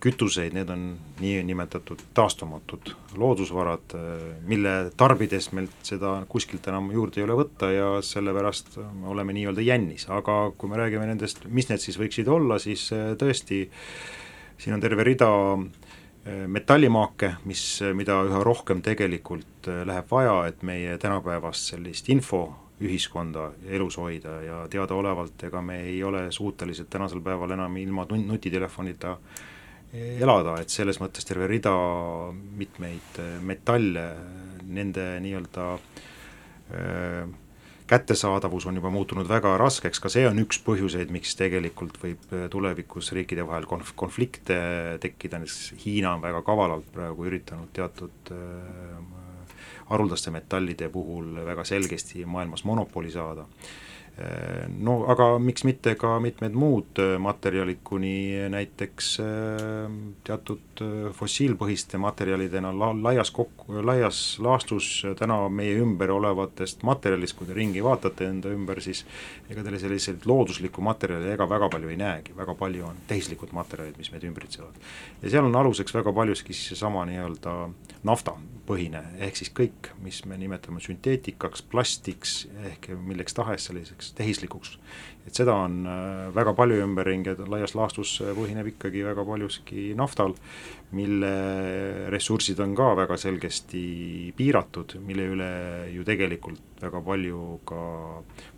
kütuseid, 0.00 0.54
need 0.56 0.70
on 0.72 0.84
niinimetatud 1.20 2.00
taastumatud 2.16 2.94
loodusvarad, 3.20 3.92
mille 4.48 4.72
tarbides 4.96 5.50
meilt 5.52 5.74
seda 5.84 6.14
kuskilt 6.32 6.68
enam 6.70 6.88
juurde 6.94 7.20
ei 7.20 7.26
ole 7.26 7.36
võtta 7.42 7.68
ja 7.72 7.90
sellepärast 8.04 8.78
me 8.80 9.10
oleme 9.12 9.36
nii-öelda 9.36 9.64
jännis, 9.64 10.08
aga 10.12 10.38
kui 10.56 10.72
me 10.72 10.80
räägime 10.80 11.08
nendest, 11.10 11.44
mis 11.48 11.68
need 11.68 11.82
siis 11.84 12.00
võiksid 12.00 12.28
olla, 12.32 12.58
siis 12.62 12.88
äh, 12.96 13.12
tõesti 13.20 13.66
siin 14.58 14.76
on 14.76 14.80
terve 14.80 15.04
rida 15.04 15.30
äh, 15.54 16.44
metallimaake, 16.48 17.34
mis, 17.44 17.64
mida 17.94 18.20
üha 18.26 18.42
rohkem 18.44 18.80
tegelikult 18.84 19.68
äh, 19.68 19.82
läheb 19.88 20.08
vaja, 20.10 20.38
et 20.50 20.64
meie 20.66 20.96
tänapäevast 21.02 21.74
sellist 21.74 22.08
info 22.12 22.46
ühiskonda 22.80 23.50
elus 23.72 23.96
hoida. 23.96 24.40
Ja 24.44 24.56
teadaolevalt 24.68 25.46
ega 25.48 25.62
me 25.64 25.80
ei 25.86 26.02
ole 26.04 26.26
suutelised 26.32 26.90
tänasel 26.92 27.22
päeval 27.24 27.54
enam 27.56 27.76
ilma 27.80 28.04
nut- 28.04 28.26
nutitelefonita 28.26 29.16
elada, 29.96 30.56
et 30.60 30.72
selles 30.72 31.00
mõttes 31.02 31.26
terve 31.26 31.48
rida 31.50 31.72
mitmeid 32.32 33.20
äh, 33.22 33.34
metalle, 33.44 34.06
nende 34.66 35.04
nii-öelda 35.22 35.66
äh, 35.76 37.34
kättesaadavus 37.86 38.66
on 38.66 38.80
juba 38.80 38.90
muutunud 38.90 39.28
väga 39.30 39.54
raskeks, 39.62 40.00
ka 40.02 40.10
see 40.12 40.26
on 40.28 40.40
üks 40.42 40.58
põhjuseid, 40.66 41.12
miks 41.14 41.36
tegelikult 41.38 42.00
võib 42.02 42.34
äh, 42.34 42.46
tulevikus 42.52 43.12
riikide 43.16 43.46
vahel 43.46 43.68
konf-, 43.70 43.94
konflikte 43.98 44.58
tekkida, 45.02 45.40
näiteks 45.42 45.76
Hiina 45.84 46.16
on 46.16 46.24
väga 46.24 46.42
kavalalt 46.46 46.90
praegu 46.94 47.28
üritanud 47.30 47.72
teatud 47.76 48.34
haruldaste 49.86 50.32
metallide 50.34 50.88
puhul 50.90 51.36
väga 51.46 51.62
selgesti 51.64 52.24
maailmas 52.26 52.64
monopoli 52.66 53.12
saada 53.14 53.46
no 54.80 54.94
aga 55.12 55.26
miks 55.42 55.64
mitte 55.68 55.92
ka 56.00 56.14
mitmed 56.24 56.54
muud 56.56 57.00
äh, 57.02 57.16
materjalid, 57.20 57.82
kuni 57.84 58.48
näiteks 58.52 59.10
äh, 59.20 59.96
teatud 60.24 60.80
äh, 60.80 61.10
fossiilpõhiste 61.16 62.00
materjalidena 62.00 62.70
la-, 62.72 62.94
laias 62.96 63.30
kokku, 63.36 63.76
laias 63.84 64.20
laastus 64.40 64.88
täna 65.20 65.36
meie 65.52 65.76
ümber 65.82 66.14
olevatest 66.14 66.86
materjalist, 66.88 67.36
kui 67.36 67.50
te 67.50 67.56
ringi 67.58 67.84
vaatate 67.84 68.30
enda 68.30 68.52
ümber, 68.56 68.80
siis 68.84 69.04
ega 69.50 69.64
teil 69.66 69.76
selliseid 69.82 70.24
looduslikku 70.28 70.84
materjali 70.84 71.34
ega 71.34 71.48
väga 71.50 71.68
palju 71.76 71.92
ei 71.92 72.00
näegi, 72.00 72.32
väga 72.38 72.56
palju 72.56 72.88
on 72.88 73.04
tehislikud 73.10 73.52
materjalid, 73.56 74.00
mis 74.00 74.12
meid 74.14 74.24
ümbritsevad. 74.24 74.80
ja 75.22 75.34
seal 75.34 75.50
on 75.50 75.60
aluseks 75.60 75.92
väga 75.94 76.16
paljuski 76.16 76.56
seesama 76.56 77.04
nii-öelda 77.10 77.58
naftapõhine, 78.06 79.02
ehk 79.28 79.44
siis 79.44 79.52
kõik, 79.52 79.92
mis 80.00 80.24
me 80.24 80.40
nimetame 80.40 80.80
sünteetikaks, 80.80 81.68
plastiks, 81.68 82.46
ehk 82.72 82.94
milleks 82.96 83.36
tahes 83.36 83.68
selliseks 83.68 84.05
tehislikuks. 84.16 84.78
et 85.26 85.34
seda 85.34 85.56
on 85.58 85.80
äh, 85.90 86.28
väga 86.34 86.52
palju 86.54 86.76
ümberringi, 86.84 87.32
et 87.32 87.48
laias 87.50 87.74
laastus 87.74 88.20
põhineb 88.22 88.68
ikkagi 88.70 89.02
väga 89.02 89.24
paljuski 89.26 89.88
naftal, 89.98 90.36
mille 90.94 91.30
ressursid 92.14 92.60
on 92.62 92.76
ka 92.78 92.92
väga 93.00 93.16
selgesti 93.18 93.82
piiratud, 94.38 94.94
mille 95.02 95.26
üle 95.32 95.50
ju 95.90 96.06
tegelikult 96.06 96.78
väga 96.78 97.00
palju 97.02 97.42
ka 97.66 97.82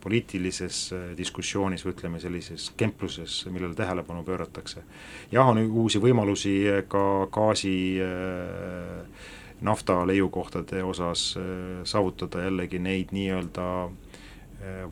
poliitilises 0.05 0.83
äh, 0.93 1.09
diskussioonis 1.17 1.87
või 1.87 1.97
ütleme, 1.97 2.21
sellises 2.21 2.69
kempluses, 2.77 3.41
millele 3.49 3.73
tähelepanu 3.79 4.27
pööratakse. 4.29 4.85
jah, 5.33 5.49
on 5.49 5.65
uusi 5.65 6.05
võimalusi 6.05 6.59
ka 6.93 7.05
gaasi 7.33 7.77
äh, 8.05 9.35
nafta 9.61 10.07
leiukohtade 10.07 10.85
osas 10.85 11.37
äh, 11.37 11.85
saavutada 11.85 12.43
jällegi 12.45 12.79
neid 12.79 13.13
nii-öelda 13.13 13.69
äh, 13.85 14.08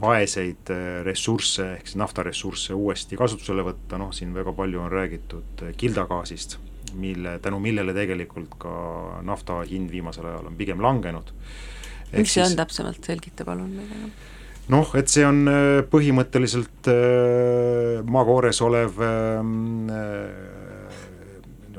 vaeseid 0.00 0.70
äh, 0.70 1.00
ressursse, 1.06 1.72
ehk 1.76 1.88
siis 1.88 1.98
naftaressursse 1.98 2.76
uuesti 2.76 3.18
kasutusele 3.18 3.64
võtta, 3.66 3.98
noh 3.98 4.12
siin 4.14 4.34
väga 4.36 4.54
palju 4.54 4.82
on 4.84 4.92
räägitud 4.92 5.64
kildagaasist, 5.80 6.58
mille, 6.94 7.38
tänu 7.42 7.58
millele 7.62 7.94
tegelikult 7.96 8.54
ka 8.62 8.76
nafta 9.26 9.62
hind 9.66 9.90
viimasel 9.90 10.28
ajal 10.30 10.52
on 10.52 10.56
pigem 10.60 10.82
langenud. 10.84 11.32
mis 12.14 12.32
see 12.32 12.44
on 12.44 12.56
täpsemalt, 12.56 13.02
selgita 13.04 13.44
palun 13.44 13.74
meile. 13.74 14.10
noh, 14.70 14.94
et 14.94 15.10
see 15.10 15.26
on 15.26 15.42
põhimõtteliselt 15.90 16.90
maakoores 18.06 18.62
olev 18.62 19.02
ähm, 19.02 19.88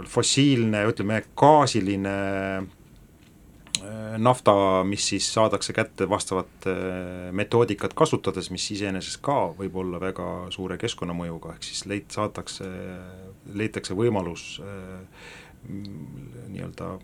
fossiilne, 0.08 0.84
ütleme 0.92 1.22
gaasiline 1.40 2.18
nafta, 4.18 4.54
mis 4.88 5.06
siis 5.12 5.28
saadakse 5.34 5.74
kätte 5.74 6.08
vastavat 6.10 6.68
metoodikat 7.32 7.94
kasutades, 7.98 8.50
mis 8.52 8.66
iseenesest 8.76 9.22
ka 9.26 9.38
võib 9.58 9.76
olla 9.84 10.00
väga 10.02 10.28
suure 10.54 10.78
keskkonnamõjuga, 10.82 11.56
ehk 11.56 11.68
siis 11.68 11.86
leit-, 11.90 12.12
saadakse, 12.14 12.68
leitakse 13.54 13.98
võimalus 13.98 14.58
nii-öelda 15.68 16.96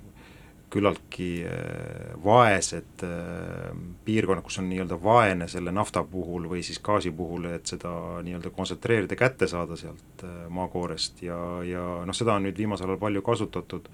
küllaltki 0.73 1.27
äh, 1.45 2.13
vaesed 2.23 3.03
äh, 3.05 3.69
piirkonnad, 4.05 4.43
kus 4.45 4.57
on 4.61 4.67
nii-öelda 4.71 4.97
vaene 5.03 5.47
selle 5.51 5.73
nafta 5.75 6.03
puhul 6.09 6.47
või 6.49 6.63
siis 6.65 6.79
gaasi 6.83 7.11
puhul, 7.15 7.45
et 7.53 7.69
seda 7.69 7.91
nii-öelda 8.25 8.51
kontsentreerida, 8.55 9.17
kätte 9.19 9.47
saada 9.51 9.77
sealt 9.79 10.25
äh, 10.25 10.43
maakoorest. 10.53 11.21
Ja, 11.25 11.37
ja 11.67 11.83
noh, 12.07 12.17
seda 12.17 12.37
on 12.37 12.47
nüüd 12.47 12.57
viimasel 12.57 12.89
ajal 12.89 13.01
palju 13.01 13.25
kasutatud, 13.25 13.89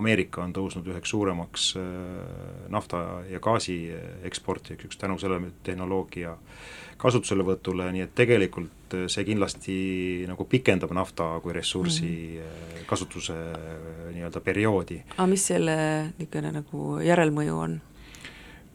Ameerika 0.00 0.42
on 0.42 0.54
tõusnud 0.56 0.88
üheks 0.90 1.12
suuremaks 1.14 1.68
nafta 2.72 2.98
ja 3.30 3.38
gaasi 3.42 3.76
eksportijaks 4.26 4.98
tänu 4.98 5.18
sellele 5.22 5.52
tehnoloogia 5.62 6.34
kasutuselevõtule, 7.00 7.90
nii 7.92 8.04
et 8.06 8.14
tegelikult 8.14 8.96
see 9.10 9.24
kindlasti 9.26 9.76
nagu 10.30 10.46
pikendab 10.48 10.92
nafta 10.94 11.40
kui 11.42 11.52
ressursi 11.52 12.10
mm 12.10 12.42
-hmm. 12.42 12.86
kasutuse 12.86 13.34
nii-öelda 14.12 14.40
perioodi. 14.40 15.02
aga 15.16 15.26
mis 15.26 15.46
selle 15.46 15.76
niisugune 16.18 16.52
nagu 16.52 17.00
järelmõju 17.00 17.58
on? 17.58 17.80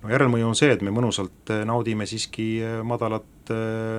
no 0.04 0.10
järelmõju 0.10 0.48
on 0.48 0.56
see, 0.56 0.72
et 0.72 0.82
me 0.86 0.94
mõnusalt 0.96 1.52
naudime 1.66 2.06
siiski 2.10 2.62
madalat 2.88 3.52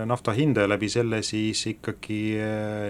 nafta 0.07 0.33
hinda 0.33 0.65
ja 0.65 0.71
läbi 0.71 0.89
selle 0.89 1.23
siis 1.27 1.65
ikkagi 1.67 2.21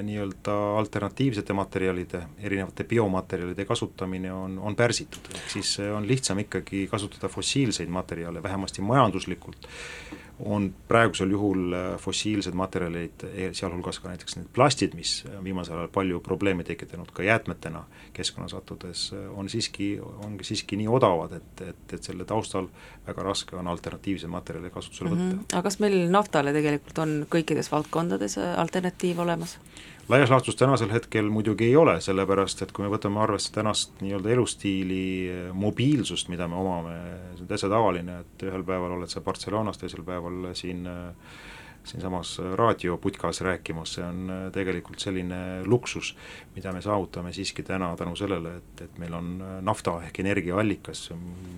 nii-öelda 0.07 0.57
alternatiivsete 0.79 1.57
materjalide, 1.57 2.23
erinevate 2.39 2.85
biomaterjalide 2.85 3.65
kasutamine 3.65 4.33
on, 4.33 4.59
on 4.59 4.77
pärsitud, 4.77 5.31
ehk 5.35 5.55
siis 5.57 5.79
on 5.97 6.09
lihtsam 6.09 6.39
ikkagi 6.45 6.87
kasutada 6.91 7.29
fossiilseid 7.29 7.89
materjale, 7.89 8.43
vähemasti 8.43 8.83
majanduslikult 8.83 9.69
on 10.45 10.75
praegusel 10.89 11.31
juhul 11.31 11.75
äh, 11.75 11.87
fossiilsed 12.01 12.55
materjalid, 12.57 13.25
e, 13.29 13.51
sealhulgas 13.57 14.01
ka 14.01 14.09
näiteks 14.09 14.37
need 14.39 14.49
plastid, 14.55 14.95
mis 14.99 15.21
on 15.29 15.45
viimasel 15.45 15.77
ajal 15.79 15.91
palju 15.93 16.21
probleeme 16.25 16.65
tekitanud 16.65 17.11
ka 17.15 17.23
jäätmetena 17.27 17.85
keskkonna 18.17 18.49
sattudes, 18.49 19.11
äh, 19.17 19.27
on 19.39 19.49
siiski, 19.49 19.93
ongi 20.25 20.47
siiski 20.49 20.79
nii 20.81 20.89
odavad, 20.89 21.37
et, 21.37 21.65
et, 21.69 21.95
et 21.99 22.11
selle 22.11 22.25
taustal 22.29 22.71
väga 23.07 23.27
raske 23.27 23.57
on 23.57 23.69
alternatiivseid 23.69 24.33
materjale 24.33 24.71
kasutusele 24.71 25.11
võtta 25.13 25.23
mm. 25.25 25.31
-hmm. 25.39 25.53
aga 25.53 25.63
kas 25.69 25.81
meil 25.85 26.01
naftale 26.11 26.53
tegelikult 26.57 26.99
on 27.05 27.17
kõikides 27.31 27.73
valdkondades 27.73 28.39
äh, 28.39 28.59
alternatiiv 28.59 29.19
olemas? 29.27 29.59
Laias 30.11 30.31
laastus 30.31 30.57
tänasel 30.57 30.91
hetkel 30.93 31.29
muidugi 31.31 31.69
ei 31.71 31.77
ole, 31.77 32.01
sellepärast 32.03 32.65
et 32.65 32.73
kui 32.75 32.85
me 32.85 32.91
võtame 32.91 33.21
arvesse 33.23 33.53
tänast 33.55 34.01
nii-öelda 34.03 34.33
elustiili 34.35 35.05
mobiilsust, 35.55 36.31
mida 36.33 36.49
me 36.51 36.59
omame, 36.59 36.97
see 37.37 37.45
on 37.45 37.51
täitsa 37.51 37.71
tavaline, 37.71 38.21
et 38.25 38.45
ühel 38.49 38.65
päeval 38.67 38.97
oled 38.97 39.13
sa 39.13 39.23
Barcelonas, 39.25 39.79
teisel 39.79 40.03
päeval 40.07 40.51
siin 40.59 40.89
siinsamas 41.91 42.35
raadioputkas 42.61 43.41
rääkimas, 43.41 43.95
see 43.97 44.05
on 44.05 44.35
tegelikult 44.53 45.01
selline 45.01 45.63
luksus, 45.65 46.13
mida 46.57 46.75
me 46.77 46.83
saavutame 46.85 47.33
siiski 47.33 47.65
täna 47.65 47.95
tänu 47.97 48.13
sellele, 48.19 48.57
et, 48.61 48.83
et 48.85 48.99
meil 49.01 49.15
on 49.17 49.31
nafta 49.65 49.97
ehk 50.05 50.21
energiaallikas, 50.21 51.07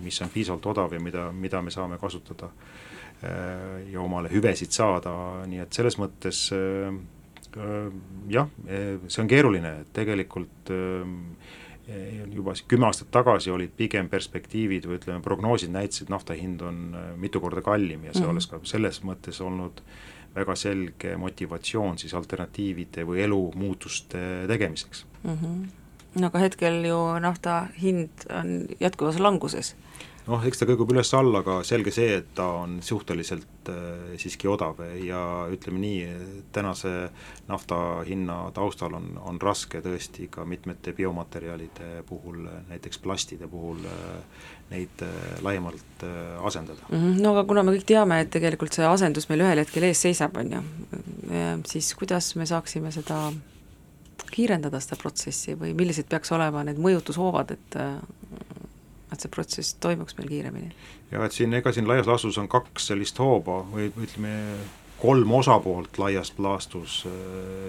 mis 0.03 0.21
on 0.23 0.31
piisavalt 0.33 0.69
odav 0.75 0.95
ja 0.95 1.01
mida, 1.03 1.25
mida 1.31 1.61
me 1.61 1.73
saame 1.73 1.99
kasutada 1.99 2.53
ja 3.91 3.99
omale 4.01 4.31
hüvesid 4.31 4.71
saada, 4.75 5.11
nii 5.47 5.59
et 5.63 5.75
selles 5.75 5.99
mõttes 5.99 6.45
Äh, 6.53 6.93
jah, 8.29 8.49
e, 8.67 8.79
see 9.07 9.21
on 9.23 9.29
keeruline, 9.29 9.75
et 9.83 9.93
tegelikult 9.93 10.71
e, 10.73 10.81
juba 12.31 12.53
kümme 12.67 12.87
aastat 12.87 13.11
tagasi 13.11 13.51
olid 13.51 13.73
pigem 13.75 14.07
perspektiivid 14.09 14.87
või 14.87 14.99
ütleme, 15.01 15.21
prognoosid 15.23 15.71
näitasid, 15.73 16.11
nafta 16.13 16.35
hind 16.37 16.61
on 16.63 16.83
äh, 16.95 17.09
mitu 17.19 17.41
korda 17.43 17.61
kallim 17.61 18.05
ja 18.05 18.13
see 18.13 18.21
mm 18.21 18.25
-hmm. 18.25 18.31
oleks 18.31 18.47
ka 18.47 18.59
selles 18.63 19.01
mõttes 19.03 19.41
olnud 19.43 19.81
väga 20.35 20.55
selge 20.55 21.17
motivatsioon 21.17 21.97
siis 21.97 22.13
alternatiivide 22.13 23.03
või 23.05 23.21
elumuutuste 23.21 24.47
tegemiseks 24.47 25.05
mm. 25.23 25.37
-hmm. 25.37 25.67
no 26.21 26.27
aga 26.27 26.39
hetkel 26.39 26.85
ju 26.85 27.19
nafta 27.19 27.67
hind 27.81 28.27
on 28.29 28.65
jätkuvas 28.79 29.19
languses 29.19 29.75
noh, 30.27 30.43
eks 30.47 30.61
ta 30.61 30.67
kõigub 30.67 30.91
üles-alla, 30.93 31.41
aga 31.43 31.57
selge 31.67 31.91
see, 31.93 32.17
et 32.21 32.31
ta 32.37 32.45
on 32.61 32.77
suhteliselt 32.85 33.71
äh, 33.71 34.15
siiski 34.21 34.47
odav 34.51 34.79
ja 35.03 35.19
ütleme 35.51 35.81
nii, 35.83 36.01
tänase 36.55 36.93
nafta 37.49 37.77
hinna 38.07 38.37
taustal 38.55 38.95
on, 38.99 39.11
on 39.23 39.39
raske 39.43 39.83
tõesti 39.83 40.29
ka 40.31 40.45
mitmete 40.47 40.95
biomaterjalide 40.95 42.05
puhul, 42.09 42.45
näiteks 42.69 43.01
plastide 43.03 43.49
puhul 43.51 43.83
äh, 43.89 44.43
neid 44.71 45.05
äh, 45.05 45.15
laiemalt 45.45 46.05
asendada 46.43 46.87
mm. 46.89 46.97
-hmm. 46.97 47.21
no 47.21 47.35
aga 47.35 47.47
kuna 47.47 47.63
me 47.63 47.75
kõik 47.75 47.87
teame, 47.87 48.21
et 48.23 48.31
tegelikult 48.33 48.73
see 48.73 48.87
asendus 48.87 49.29
meil 49.29 49.43
ühel 49.43 49.63
hetkel 49.63 49.89
ees 49.89 50.01
seisab, 50.07 50.37
on 50.37 50.55
ju, 50.57 50.63
siis 51.67 51.93
kuidas 51.99 52.35
me 52.35 52.45
saaksime 52.45 52.91
seda 52.91 53.31
kiirendada, 54.33 54.79
seda 54.81 54.97
protsessi 54.97 55.53
või 55.57 55.75
millised 55.77 56.07
peaks 56.09 56.31
olema 56.33 56.63
need 56.65 56.79
mõjutushoovad, 56.81 57.51
et 57.53 57.77
et 59.13 59.23
see 59.23 59.31
protsess 59.31 59.77
toimuks 59.83 60.17
meil 60.17 60.29
kiiremini. 60.29 60.71
ja 61.11 61.25
et 61.25 61.35
siin, 61.35 61.53
ega 61.53 61.71
siin 61.71 61.87
laias 61.87 62.09
laastus 62.09 62.39
on 62.41 62.49
kaks 62.51 62.89
sellist 62.91 63.19
hooba 63.21 63.61
või 63.71 63.91
ütleme, 63.93 64.33
kolm 65.03 65.31
osapoolt 65.31 65.97
laias 65.97 66.33
laastus 66.37 67.05
äh, 67.05 67.11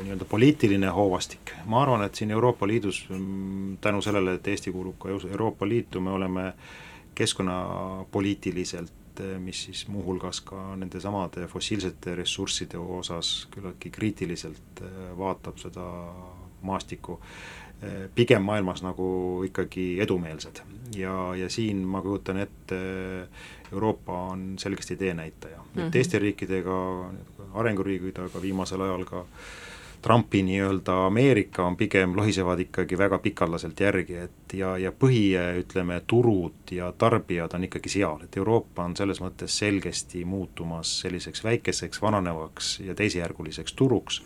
nii-öelda 0.04 0.24
poliitiline 0.30 0.90
hoovastik, 0.94 1.50
ma 1.66 1.80
arvan, 1.83 2.04
et 2.07 2.14
siin 2.14 2.30
Euroopa 2.30 2.66
Liidus 2.66 3.07
mm, 3.09 3.76
tänu 3.83 4.02
sellele, 4.02 4.37
et 4.38 4.48
Eesti 4.48 4.72
kuulub 4.72 4.94
ka 5.02 5.09
Euroopa 5.11 5.68
Liitu, 5.68 6.00
me 6.00 6.12
oleme 6.14 6.52
keskkonnapoliitiliselt 7.14 9.20
äh, 9.20 9.40
mis 9.42 9.64
siis 9.64 9.88
muuhulgas 9.88 10.40
ka 10.46 10.76
nendesamade 10.76 11.48
fossiilsete 11.50 12.14
ressursside 12.14 12.78
osas 12.78 13.48
küllaltki 13.50 13.90
kriitiliselt 13.90 14.83
äh, 14.83 14.88
vaatab 15.18 15.59
seda 15.59 15.90
maastikku, 16.62 17.18
pigem 18.14 18.42
maailmas 18.42 18.82
nagu 18.82 19.42
ikkagi 19.44 20.00
edumeelsed. 20.00 20.62
ja, 20.96 21.34
ja 21.37 21.48
siin 21.50 21.76
ma 21.76 22.02
kujutan 22.02 22.37
ette, 22.37 22.78
Euroopa 23.72 24.18
on 24.30 24.54
selgesti 24.58 24.96
teenäitaja 24.96 25.58
mm, 25.58 25.82
-hmm. 25.82 25.90
teiste 25.90 26.18
riikidega, 26.18 27.10
arenguriigidega 27.54 28.42
viimasel 28.42 28.80
ajal 28.80 29.04
ka 29.04 29.26
Trumpi 30.04 30.42
nii-öelda 30.42 31.06
Ameerika 31.06 31.64
on 31.64 31.76
pigem, 31.76 32.16
lohisevad 32.16 32.60
ikkagi 32.60 32.98
väga 32.98 33.18
pikalaselt 33.18 33.80
järgi, 33.80 34.16
et 34.26 34.52
ja, 34.52 34.74
ja 34.78 34.90
põhi, 34.92 35.30
ütleme, 35.56 35.96
turud 36.06 36.72
ja 36.76 36.90
tarbijad 36.92 37.56
on 37.56 37.64
ikkagi 37.64 37.88
seal, 37.88 38.26
et 38.26 38.37
Euroopa 38.37 38.84
on 38.84 38.96
selles 38.96 39.22
mõttes 39.24 39.56
selgesti 39.62 40.26
muutumas 40.28 40.92
selliseks 41.06 41.44
väikeseks, 41.44 42.02
vananevaks 42.02 42.74
ja 42.84 42.94
teisejärguliseks 42.94 43.72
turuks 43.80 44.20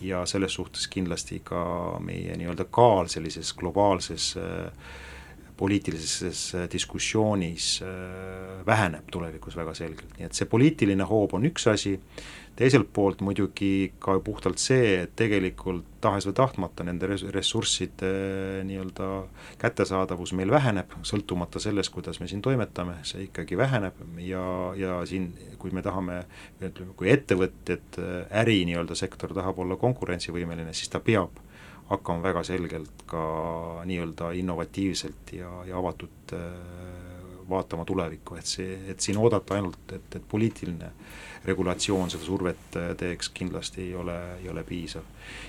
ja 0.00 0.24
selles 0.26 0.54
suhtes 0.54 0.88
kindlasti 0.92 1.40
ka 1.44 1.98
meie 2.04 2.36
nii-öelda 2.36 2.66
kaal 2.70 3.08
sellises 3.12 3.52
globaalses 3.56 4.34
äh, 4.40 4.70
poliitilises 5.56 6.54
äh, 6.54 6.66
diskussioonis 6.72 7.82
äh, 7.82 8.66
väheneb 8.66 9.08
tulevikus 9.12 9.56
väga 9.56 9.74
selgelt, 9.74 10.16
nii 10.18 10.28
et 10.28 10.36
see 10.36 10.48
poliitiline 10.50 11.06
hoob 11.08 11.36
on 11.38 11.48
üks 11.48 11.68
asi, 11.72 11.96
teiselt 12.56 12.88
poolt 12.92 13.20
muidugi 13.20 13.92
ka 14.00 14.16
puhtalt 14.24 14.60
see, 14.60 15.02
et 15.02 15.12
tegelikult 15.18 15.84
tahes 16.00 16.26
või 16.28 16.36
tahtmata 16.38 16.84
nende 16.86 17.08
ressursside 17.34 18.10
nii-öelda 18.68 19.08
kättesaadavus 19.60 20.32
meil 20.38 20.52
väheneb, 20.54 20.96
sõltumata 21.06 21.60
sellest, 21.62 21.92
kuidas 21.94 22.20
me 22.22 22.28
siin 22.30 22.42
toimetame, 22.44 22.98
see 23.08 23.26
ikkagi 23.26 23.58
väheneb 23.60 24.00
ja, 24.24 24.44
ja 24.78 25.00
siin, 25.08 25.32
kui 25.60 25.74
me 25.76 25.84
tahame, 25.84 26.22
ütleme, 26.60 26.94
kui 26.96 27.10
ettevõtjad, 27.12 28.00
äri 28.42 28.62
nii-öelda 28.70 28.96
sektor 28.98 29.36
tahab 29.36 29.60
olla 29.64 29.76
konkurentsivõimeline, 29.80 30.72
siis 30.76 30.92
ta 30.92 31.02
peab 31.04 31.42
hakkama 31.90 32.22
väga 32.24 32.42
selgelt 32.46 33.04
ka 33.06 33.26
nii-öelda 33.86 34.32
innovatiivselt 34.40 35.36
ja, 35.36 35.50
ja 35.68 35.78
avatud 35.78 36.34
äh, 36.34 36.46
vaatama 37.48 37.84
tulevikku, 37.84 38.36
et 38.40 38.46
see, 38.50 38.78
et 38.90 39.00
siin 39.00 39.18
oodata 39.22 39.54
ainult, 39.54 39.78
et, 39.94 40.08
et 40.18 40.24
poliitiline 40.28 40.90
regulatsioon 41.46 42.10
seda 42.10 42.26
survet 42.26 42.76
äh, 42.76 42.90
teeks, 42.98 43.30
kindlasti 43.34 43.82
ei 43.86 43.94
ole, 43.94 44.16
ei 44.42 44.48
ole 44.50 44.64
piisav. 44.64 45.02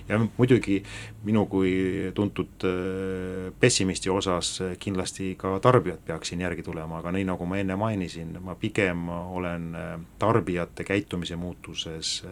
ja 0.09 0.19
muidugi 0.37 0.83
minu 1.23 1.45
kui 1.45 2.11
tuntud 2.13 2.65
äh, 2.67 3.51
pessimisti 3.59 4.09
osas 4.09 4.61
äh, 4.61 4.77
kindlasti 4.79 5.35
ka 5.39 5.57
tarbijad 5.59 6.05
peaks 6.05 6.33
siin 6.33 6.41
järgi 6.41 6.63
tulema, 6.63 7.01
aga 7.01 7.11
nii, 7.15 7.27
nagu 7.31 7.45
ma 7.45 7.59
enne 7.61 7.75
mainisin, 7.75 8.37
ma 8.41 8.55
pigem 8.55 9.09
olen 9.09 9.75
tarbijate 10.19 10.83
käitumise 10.83 11.35
muutuses 11.35 12.23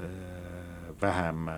vähem 1.02 1.50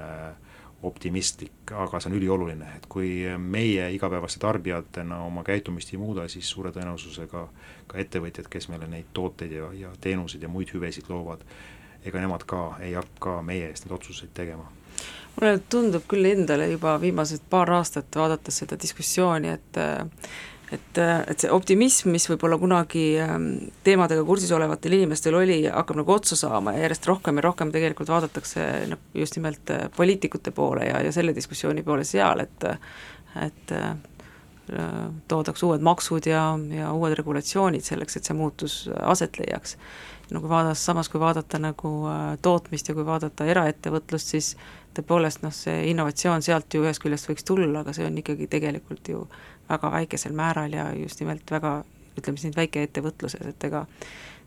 optimistlik, 0.84 1.72
aga 1.74 2.00
see 2.00 2.12
on 2.12 2.18
ülioluline, 2.20 2.68
et 2.78 2.86
kui 2.92 3.10
meie 3.42 3.88
igapäevaste 3.96 4.40
tarbijatena 4.44 5.24
oma 5.26 5.44
käitumist 5.46 5.94
ei 5.94 6.02
muuda, 6.02 6.28
siis 6.30 6.50
suure 6.54 6.72
tõenäosusega 6.76 7.48
ka 7.90 7.98
ettevõtjad, 8.04 8.50
kes 8.52 8.70
meile 8.70 8.90
neid 8.92 9.10
tooteid 9.18 9.56
ja, 9.58 9.72
ja 9.74 9.94
teenuseid 10.02 10.46
ja 10.46 10.52
muid 10.52 10.74
hüvesid 10.76 11.10
loovad, 11.10 11.42
ega 12.06 12.22
nemad 12.24 12.44
ka 12.48 12.78
ei 12.84 12.94
hakka 12.98 13.42
meie 13.46 13.70
eest 13.72 13.86
neid 13.86 13.96
otsuseid 14.00 14.34
tegema. 14.38 14.68
Mulle 15.38 15.60
tundub 15.70 16.06
küll 16.10 16.26
endale 16.26 16.66
juba 16.72 16.96
viimased 17.02 17.44
paar 17.50 17.70
aastat, 17.78 18.10
vaadates 18.16 18.64
seda 18.64 18.78
diskussiooni, 18.82 19.54
et 19.54 19.82
et, 20.72 20.98
et 21.00 21.40
see 21.40 21.52
optimism, 21.54 22.10
mis 22.12 22.26
võib-olla 22.28 22.58
kunagi 22.60 23.04
ähm, 23.24 23.46
teemadega 23.86 24.26
kursis 24.28 24.52
olevatel 24.52 24.98
inimestel 24.98 25.38
oli, 25.40 25.62
hakkab 25.72 26.02
nagu 26.02 26.12
otsa 26.12 26.36
saama 26.36 26.74
ja 26.76 26.84
järjest 26.84 27.08
rohkem 27.08 27.40
ja 27.40 27.46
rohkem 27.46 27.72
tegelikult 27.72 28.12
vaadatakse 28.12 28.66
noh, 28.92 29.06
just 29.16 29.38
nimelt 29.40 29.72
äh, 29.72 29.86
poliitikute 29.96 30.52
poole 30.52 30.90
ja, 30.90 31.00
ja 31.06 31.14
selle 31.16 31.36
diskussiooni 31.36 31.86
poole 31.88 32.04
seal, 32.08 32.44
et 32.44 32.68
et 33.38 33.72
toodaks 35.28 35.64
uued 35.64 35.82
maksud 35.82 36.28
ja, 36.28 36.44
ja 36.76 36.92
uued 36.94 37.16
regulatsioonid 37.16 37.86
selleks, 37.86 38.18
et 38.18 38.28
see 38.28 38.36
muutus 38.36 38.76
aset 39.02 39.40
leiaks. 39.40 39.78
no 40.32 40.42
kui 40.44 40.50
vaadata, 40.50 40.76
samas 40.76 41.10
kui 41.10 41.20
vaadata 41.20 41.60
nagu 41.60 41.92
äh, 42.12 42.38
tootmist 42.42 42.90
ja 42.90 42.96
kui 42.96 43.06
vaadata 43.06 43.46
eraettevõtlust, 43.48 44.34
siis 44.36 44.50
tõepoolest 44.98 45.44
noh, 45.46 45.54
see 45.56 45.86
innovatsioon 45.92 46.44
sealt 46.44 46.74
ju 46.74 46.84
ühest 46.84 47.04
küljest 47.04 47.30
võiks 47.30 47.48
tulla, 47.48 47.86
aga 47.86 47.94
see 47.96 48.08
on 48.08 48.18
ikkagi 48.20 48.50
tegelikult 48.52 49.08
ju 49.14 49.24
väga 49.70 49.92
väikesel 49.92 50.36
määral 50.36 50.74
ja 50.74 50.90
just 50.98 51.24
nimelt 51.24 51.52
väga 51.52 51.78
ütleme 52.18 52.38
siis 52.38 52.50
nüüd 52.50 52.60
väikeettevõtluses, 52.60 53.48
et 53.48 53.64
ega 53.70 53.86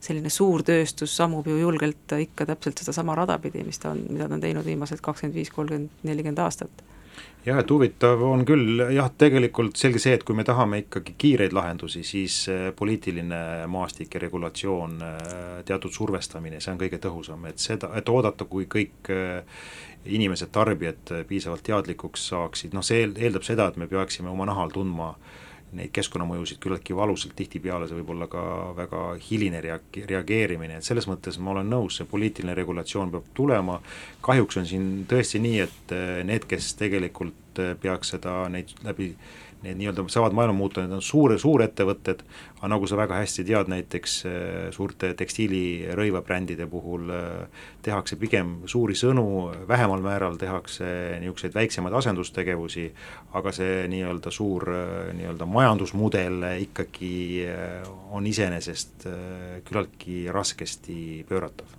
selline 0.00 0.32
suur 0.32 0.64
tööstus 0.66 1.14
sammub 1.16 1.48
ju 1.48 1.56
julgelt 1.60 2.12
ikka 2.18 2.46
täpselt 2.48 2.80
sedasama 2.82 3.14
rada 3.16 3.38
pidi, 3.38 3.64
mis 3.64 3.78
ta 3.78 3.94
on, 3.94 4.04
mida 4.10 4.28
ta 4.28 4.36
on 4.36 4.44
teinud 4.44 4.66
viimased 4.66 5.00
kakskümmend 5.04 5.36
viis, 5.36 5.52
kolmkümmend, 5.54 6.02
nelikümmend 6.08 6.44
aastat 6.44 6.84
jah, 7.44 7.58
et 7.60 7.70
huvitav 7.70 8.22
on 8.24 8.44
küll. 8.48 8.82
Jah, 8.94 9.10
tegelikult 9.18 9.78
selge 9.80 10.00
see, 10.02 10.14
et 10.16 10.24
kui 10.26 10.36
me 10.36 10.44
tahame 10.46 10.82
ikkagi 10.84 11.14
kiireid 11.20 11.54
lahendusi, 11.56 12.02
siis 12.06 12.42
äh, 12.52 12.70
poliitiline 12.76 13.42
maastik 13.70 14.14
ja 14.16 14.22
regulatsioon, 14.24 14.96
äh, 15.04 15.60
teatud 15.68 15.94
survestamine, 15.94 16.60
see 16.60 16.74
on 16.74 16.80
kõige 16.80 17.00
tõhusam, 17.02 17.46
et 17.50 17.62
seda, 17.62 17.92
et 17.98 18.08
oodata, 18.12 18.48
kui 18.50 18.68
kõik 18.70 19.12
äh, 19.14 19.62
inimesed, 20.04 20.52
tarbijad 20.52 21.14
piisavalt 21.28 21.64
teadlikuks 21.66 22.30
saaksid, 22.32 22.74
noh 22.76 22.84
see 22.86 23.04
eeldab 23.04 23.44
seda, 23.46 23.68
et 23.68 23.80
me 23.80 23.88
peaksime 23.90 24.32
oma 24.32 24.48
nahal 24.48 24.72
tundma 24.72 25.14
neid 25.76 25.92
keskkonnamõjusid 25.94 26.60
küllaltki 26.62 26.96
valusalt, 26.96 27.34
tihtipeale 27.38 27.88
see 27.88 27.98
võib 28.00 28.14
olla 28.14 28.28
ka 28.30 28.44
väga 28.78 29.02
hiline 29.22 29.60
reag-, 29.64 30.00
reageerimine, 30.10 30.78
et 30.80 30.86
selles 30.86 31.06
mõttes 31.10 31.38
ma 31.38 31.54
olen 31.54 31.70
nõus, 31.70 31.98
see 31.98 32.08
poliitiline 32.10 32.56
regulatsioon 32.58 33.12
peab 33.14 33.28
tulema, 33.36 33.78
kahjuks 34.26 34.60
on 34.60 34.66
siin 34.70 34.88
tõesti 35.10 35.42
nii, 35.42 35.60
et 35.66 35.94
need, 36.26 36.48
kes 36.50 36.74
tegelikult 36.80 37.62
peaks 37.82 38.14
seda, 38.16 38.42
neid 38.52 38.72
läbi 38.86 39.12
need 39.62 39.78
nii-öelda 39.80 40.04
saavad 40.08 40.34
maailma 40.36 40.56
muuta, 40.56 40.82
need 40.82 40.94
on 40.96 41.02
suure, 41.04 41.36
suurettevõtted, 41.38 42.22
aga 42.58 42.70
nagu 42.72 42.88
sa 42.88 42.98
väga 43.00 43.18
hästi 43.20 43.44
tead, 43.48 43.70
näiteks 43.72 44.14
äh, 44.28 44.34
suurte 44.74 45.12
tekstiilirõivabrändide 45.18 46.66
puhul 46.70 47.12
äh, 47.14 47.64
tehakse 47.84 48.16
pigem 48.20 48.56
suuri 48.70 48.96
sõnu, 48.98 49.26
vähemal 49.68 50.02
määral 50.04 50.38
tehakse 50.40 51.18
niisuguseid 51.20 51.56
väiksemaid 51.56 51.96
asendustegevusi, 52.00 52.88
aga 53.38 53.52
see 53.56 53.84
nii-öelda 53.92 54.32
suur 54.34 54.68
äh, 54.72 55.10
nii-öelda 55.18 55.48
majandusmudel 55.50 56.48
ikkagi 56.64 57.12
on 58.10 58.26
iseenesest 58.26 59.06
küllaltki 59.66 60.24
raskesti 60.32 61.24
pööratav. 61.28 61.78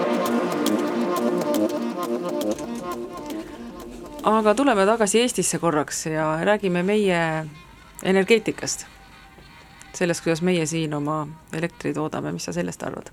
aga 4.23 4.53
tuleme 4.55 4.85
tagasi 4.85 5.19
Eestisse 5.21 5.59
korraks 5.59 6.05
ja 6.05 6.39
räägime 6.43 6.83
meie 6.83 7.45
energeetikast. 8.03 8.85
sellest, 9.93 10.23
kuidas 10.23 10.41
meie 10.41 10.65
siin 10.65 10.93
oma 10.93 11.27
elektri 11.53 11.93
toodame, 11.93 12.31
mis 12.31 12.45
sa 12.45 12.53
sellest 12.53 12.83
arvad? 12.83 13.11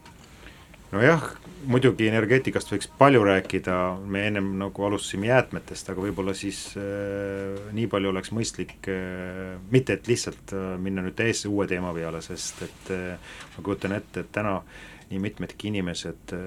nojah, 0.92 1.25
muidugi 1.68 2.07
energeetikast 2.09 2.71
võiks 2.73 2.88
palju 2.99 3.25
rääkida, 3.25 3.75
me 4.07 4.27
ennem 4.29 4.55
nagu 4.61 4.85
alustasime 4.85 5.29
jäätmetest, 5.29 5.90
aga 5.90 6.01
võib-olla 6.01 6.35
siis 6.37 6.62
äh, 6.81 7.59
nii 7.77 7.88
palju 7.92 8.12
oleks 8.12 8.33
mõistlik 8.33 8.88
äh, 8.88 9.59
mitte, 9.71 9.99
et 9.99 10.09
lihtsalt 10.09 10.55
äh, 10.57 10.71
minna 10.81 11.05
nüüd 11.05 11.16
täiesti 11.18 11.49
uue 11.49 11.66
teema 11.68 11.92
peale, 11.97 12.23
sest 12.25 12.62
et 12.68 12.94
äh, 12.94 13.35
ma 13.57 13.64
kujutan 13.64 13.97
ette, 13.99 14.25
et 14.25 14.33
täna 14.33 14.62
nii 15.09 15.18
mitmedki 15.18 15.71
inimesed 15.71 16.33
äh, 16.37 16.40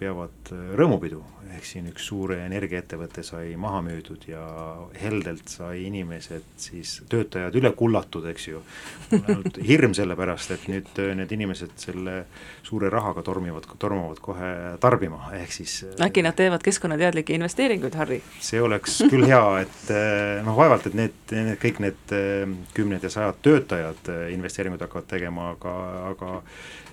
peavad 0.00 0.52
äh, 0.54 0.60
rõõmupidu, 0.78 1.20
ehk 1.52 1.66
siin 1.68 1.90
üks 1.90 2.06
suur 2.08 2.32
energiaettevõte 2.32 3.24
sai 3.26 3.52
maha 3.60 3.82
müüdud 3.84 4.24
ja 4.30 4.40
heldelt 5.02 5.50
sai 5.52 5.84
inimesed 5.88 6.46
siis, 6.60 6.94
töötajad 7.12 7.58
üle 7.60 7.72
kullatud, 7.76 8.24
eks 8.32 8.48
ju. 8.48 8.62
mul 9.10 9.20
on 9.20 9.28
ainult 9.34 9.60
hirm 9.70 9.96
selle 9.96 10.16
pärast, 10.16 10.54
et 10.56 10.64
nüüd 10.72 11.02
äh, 11.02 11.12
need 11.18 11.36
inimesed 11.36 11.76
selle 11.80 12.16
suure 12.64 12.88
rahaga 12.92 13.24
tormivad, 13.26 13.68
tormavad 13.82 14.22
kohe 14.24 14.50
tarbima, 14.80 15.26
ehk 15.36 15.52
siis 15.60 15.76
äkki 16.00 16.24
nad 16.24 16.38
teevad 16.40 16.64
keskkonnateadlikke 16.64 17.36
investeeringuid, 17.36 18.00
Harri? 18.00 18.22
see 18.40 18.64
oleks 18.64 19.02
küll 19.12 19.28
hea, 19.28 19.44
et 19.66 19.92
noh, 20.46 20.56
vaevalt, 20.56 20.88
et 20.88 20.96
need, 20.96 21.18
need, 21.36 21.56
kõik 21.60 21.84
need 21.84 22.18
kümned 22.76 23.04
ja 23.04 23.12
sajad 23.12 23.44
töötajad 23.44 24.08
investeeringuid 24.32 24.88
hakkavad 24.88 25.10
tegema, 25.10 25.52
aga, 25.58 25.74
aga 26.14 26.36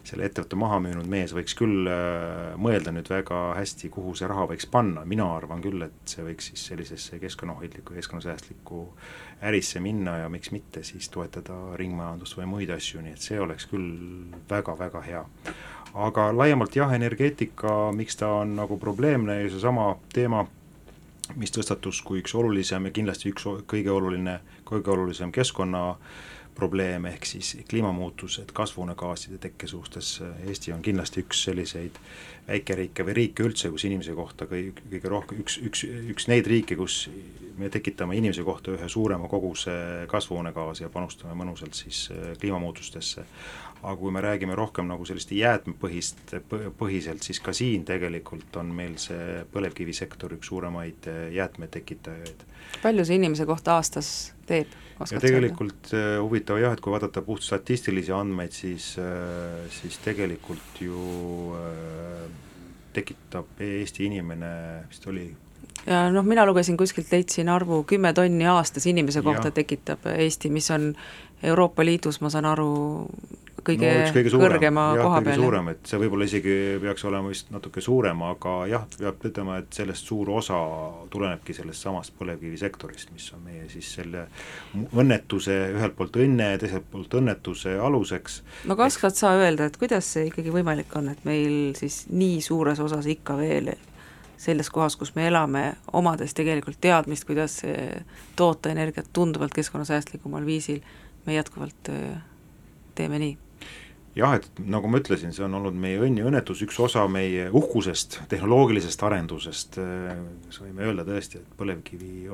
selle 0.07 0.27
ettevõtte 0.27 0.57
maha 0.59 0.79
müünud 0.83 1.07
mees 1.11 1.33
võiks 1.35 1.55
küll 1.57 1.87
äh, 1.91 2.53
mõelda 2.61 2.93
nüüd 2.95 3.09
väga 3.11 3.39
hästi, 3.57 3.89
kuhu 3.93 4.13
see 4.17 4.29
raha 4.29 4.45
võiks 4.51 4.67
panna, 4.71 5.03
mina 5.05 5.27
arvan 5.35 5.63
küll, 5.63 5.83
et 5.83 6.11
see 6.11 6.23
võiks 6.25 6.51
siis 6.51 6.63
sellisesse 6.71 7.19
keskkonnahoidlikku, 7.19 7.95
keskkonnasäästlikku 7.97 8.83
ärisse 9.47 9.81
minna 9.83 10.17
ja 10.23 10.29
miks 10.31 10.53
mitte 10.55 10.83
siis 10.87 11.09
toetada 11.13 11.57
ringmajandust 11.79 12.37
või 12.39 12.47
muid 12.53 12.71
asju, 12.73 13.03
nii 13.03 13.17
et 13.17 13.25
see 13.25 13.39
oleks 13.41 13.67
küll 13.71 14.29
väga-väga 14.49 15.03
hea. 15.07 15.25
aga 16.07 16.29
laiemalt 16.35 16.75
jah, 16.75 16.93
energeetika, 16.93 17.91
miks 17.95 18.15
ta 18.15 18.31
on 18.43 18.55
nagu 18.55 18.77
probleemne 18.77 19.41
ja 19.41 19.49
seesama 19.49 19.95
teema, 20.13 20.45
mis 21.35 21.51
tõstatus 21.51 21.99
kui 22.05 22.21
üks 22.23 22.35
olulisem 22.35 22.85
ja 22.87 22.95
kindlasti 22.95 23.33
üks 23.33 23.47
kõige 23.67 23.91
oluline, 23.91 24.39
kõige 24.67 24.93
olulisem 24.93 25.31
keskkonna 25.35 25.89
äh, 25.89 26.26
probleem, 26.57 27.05
ehk 27.11 27.25
siis 27.29 27.53
kliimamuutused 27.69 28.51
kasvuhoonegaaside 28.57 29.37
tekke 29.41 29.69
suhtes, 29.69 30.17
Eesti 30.47 30.73
on 30.73 30.81
kindlasti 30.85 31.21
üks 31.25 31.43
selliseid 31.47 31.99
väikeriike 32.47 33.05
või 33.05 33.17
riike 33.21 33.45
üldse, 33.45 33.69
kus 33.73 33.85
inimese 33.87 34.15
kohta 34.17 34.47
kõige, 34.49 34.73
kõige 34.89 35.11
rohkem, 35.11 35.43
üks, 35.43 35.59
üks, 35.69 35.83
üks 36.13 36.29
neid 36.31 36.49
riike, 36.49 36.77
kus 36.79 37.03
me 37.57 37.69
tekitame 37.73 38.17
inimese 38.17 38.43
kohta 38.45 38.71
ühe 38.75 38.89
suurema 38.89 39.27
koguse 39.27 39.71
kasvuhoonegaasi 40.11 40.85
ja 40.85 40.91
panustame 40.93 41.35
mõnusalt 41.37 41.77
siis 41.77 42.07
äh, 42.13 42.33
kliimamuutustesse. 42.41 43.25
aga 43.77 43.95
kui 43.95 44.11
me 44.11 44.21
räägime 44.21 44.55
rohkem 44.57 44.87
nagu 44.89 45.05
sellist 45.05 45.31
jäätmepõhist, 45.31 46.33
põhiselt, 46.79 47.21
siis 47.21 47.39
ka 47.39 47.53
siin 47.53 47.85
tegelikult 47.85 48.55
on 48.57 48.71
meil 48.73 48.97
see 48.97 49.43
põlevkivisektor 49.53 50.33
üks 50.37 50.49
suuremaid 50.49 51.09
äh, 51.11 51.21
jäätmetekitajaid. 51.37 52.45
palju 52.81 53.05
see 53.05 53.21
inimese 53.21 53.45
kohta 53.45 53.77
aastas 53.77 54.33
teeb? 54.45 54.73
Ja 54.99 55.21
tegelikult 55.21 55.93
äh, 55.93 56.17
huvitav 56.21 56.59
jah, 56.61 56.73
et 56.73 56.81
kui 56.83 56.93
vaadata 56.93 57.21
puht 57.25 57.45
statistilisi 57.45 58.13
andmeid, 58.15 58.55
siis, 58.55 58.93
äh, 59.01 59.65
siis 59.73 59.99
tegelikult 60.03 60.81
ju 60.81 61.53
äh, 61.57 62.23
tekitab 62.97 63.61
Eesti 63.61 64.07
inimene, 64.09 64.53
vist 64.89 65.05
oli 65.11 65.27
ja 65.87 66.07
noh, 66.11 66.25
mina 66.27 66.45
lugesin 66.47 66.77
kuskilt, 66.79 67.11
leidsin 67.11 67.49
arvu 67.53 67.83
kümme 67.87 68.13
tonni 68.15 68.47
aastas 68.49 68.87
inimese 68.89 69.21
kohta 69.25 69.51
ja. 69.51 69.57
tekitab 69.59 70.07
Eesti, 70.17 70.51
mis 70.53 70.69
on 70.73 70.91
Euroopa 71.43 71.85
Liidus, 71.85 72.21
ma 72.21 72.31
saan 72.33 72.47
aru, 72.49 72.71
kõige, 73.67 73.89
no, 73.91 74.11
kõige 74.15 74.31
suurem, 74.31 74.55
kõrgema 74.55 74.85
jah, 74.97 75.05
koha 75.05 75.21
peal. 75.25 75.41
suurem, 75.41 75.69
et 75.73 75.89
see 75.89 75.99
võib-olla 76.01 76.27
isegi 76.29 76.55
peaks 76.81 77.05
olema 77.09 77.31
vist 77.31 77.51
natuke 77.53 77.83
suurem, 77.83 78.23
aga 78.29 78.53
jah, 78.71 78.85
peab 78.97 79.25
ütlema, 79.29 79.59
et 79.61 79.79
sellest 79.79 80.09
suur 80.09 80.31
osa 80.37 80.59
tulenebki 81.13 81.55
sellest 81.57 81.85
samast 81.85 82.15
põlevkivisektorist, 82.19 83.11
mis 83.15 83.27
on 83.35 83.43
meie 83.45 83.67
siis 83.71 83.91
selle 83.99 84.27
õnnetuse, 84.95 85.57
ühelt 85.75 85.97
poolt 85.97 86.17
õnne 86.23 86.53
ja 86.55 86.61
teiselt 86.61 86.87
poolt 86.91 87.19
õnnetuse 87.19 87.77
aluseks. 87.83 88.41
no 88.69 88.79
kas 88.79 88.97
oskad 88.97 89.19
sa 89.19 89.35
öelda, 89.37 89.69
et 89.69 89.77
kuidas 89.77 90.09
see 90.15 90.31
ikkagi 90.31 90.53
võimalik 90.53 90.95
on, 90.97 91.11
et 91.13 91.27
meil 91.27 91.75
siis 91.77 92.05
nii 92.09 92.41
suures 92.45 92.81
osas 92.81 93.05
ikka 93.13 93.37
veel 93.37 93.75
selles 94.37 94.69
kohas, 94.69 94.93
kus 94.95 95.15
me 95.15 95.25
elame, 95.27 95.63
omades 95.97 96.35
tegelikult 96.37 96.77
teadmist, 96.81 97.25
kuidas 97.25 97.63
toota 98.37 98.69
energiat 98.69 99.09
tunduvalt 99.13 99.55
keskkonnasäästlikumal 99.57 100.45
viisil, 100.45 100.83
me 101.27 101.35
jätkuvalt 101.35 101.91
äh, 101.93 102.23
teeme 102.95 103.19
nii. 103.21 103.37
Jah, 104.17 104.33
et 104.33 104.47
nagu 104.65 104.89
ma 104.89 104.97
ütlesin, 104.97 105.29
see 105.35 105.43
on 105.45 105.53
olnud 105.59 105.75
meie 105.77 105.99
õnn 106.01 106.17
ja 106.17 106.25
õnnetus, 106.25 106.63
üks 106.65 106.79
osa 106.81 107.03
meie 107.11 107.51
uhkusest, 107.53 108.15
tehnoloogilisest 108.31 109.03
arendusest, 109.05 109.77
kas 109.77 110.57
võime 110.63 110.87
öelda 110.87 111.05
tõesti, 111.05 111.43
et 111.43 111.51
põlevkivi 111.59 112.25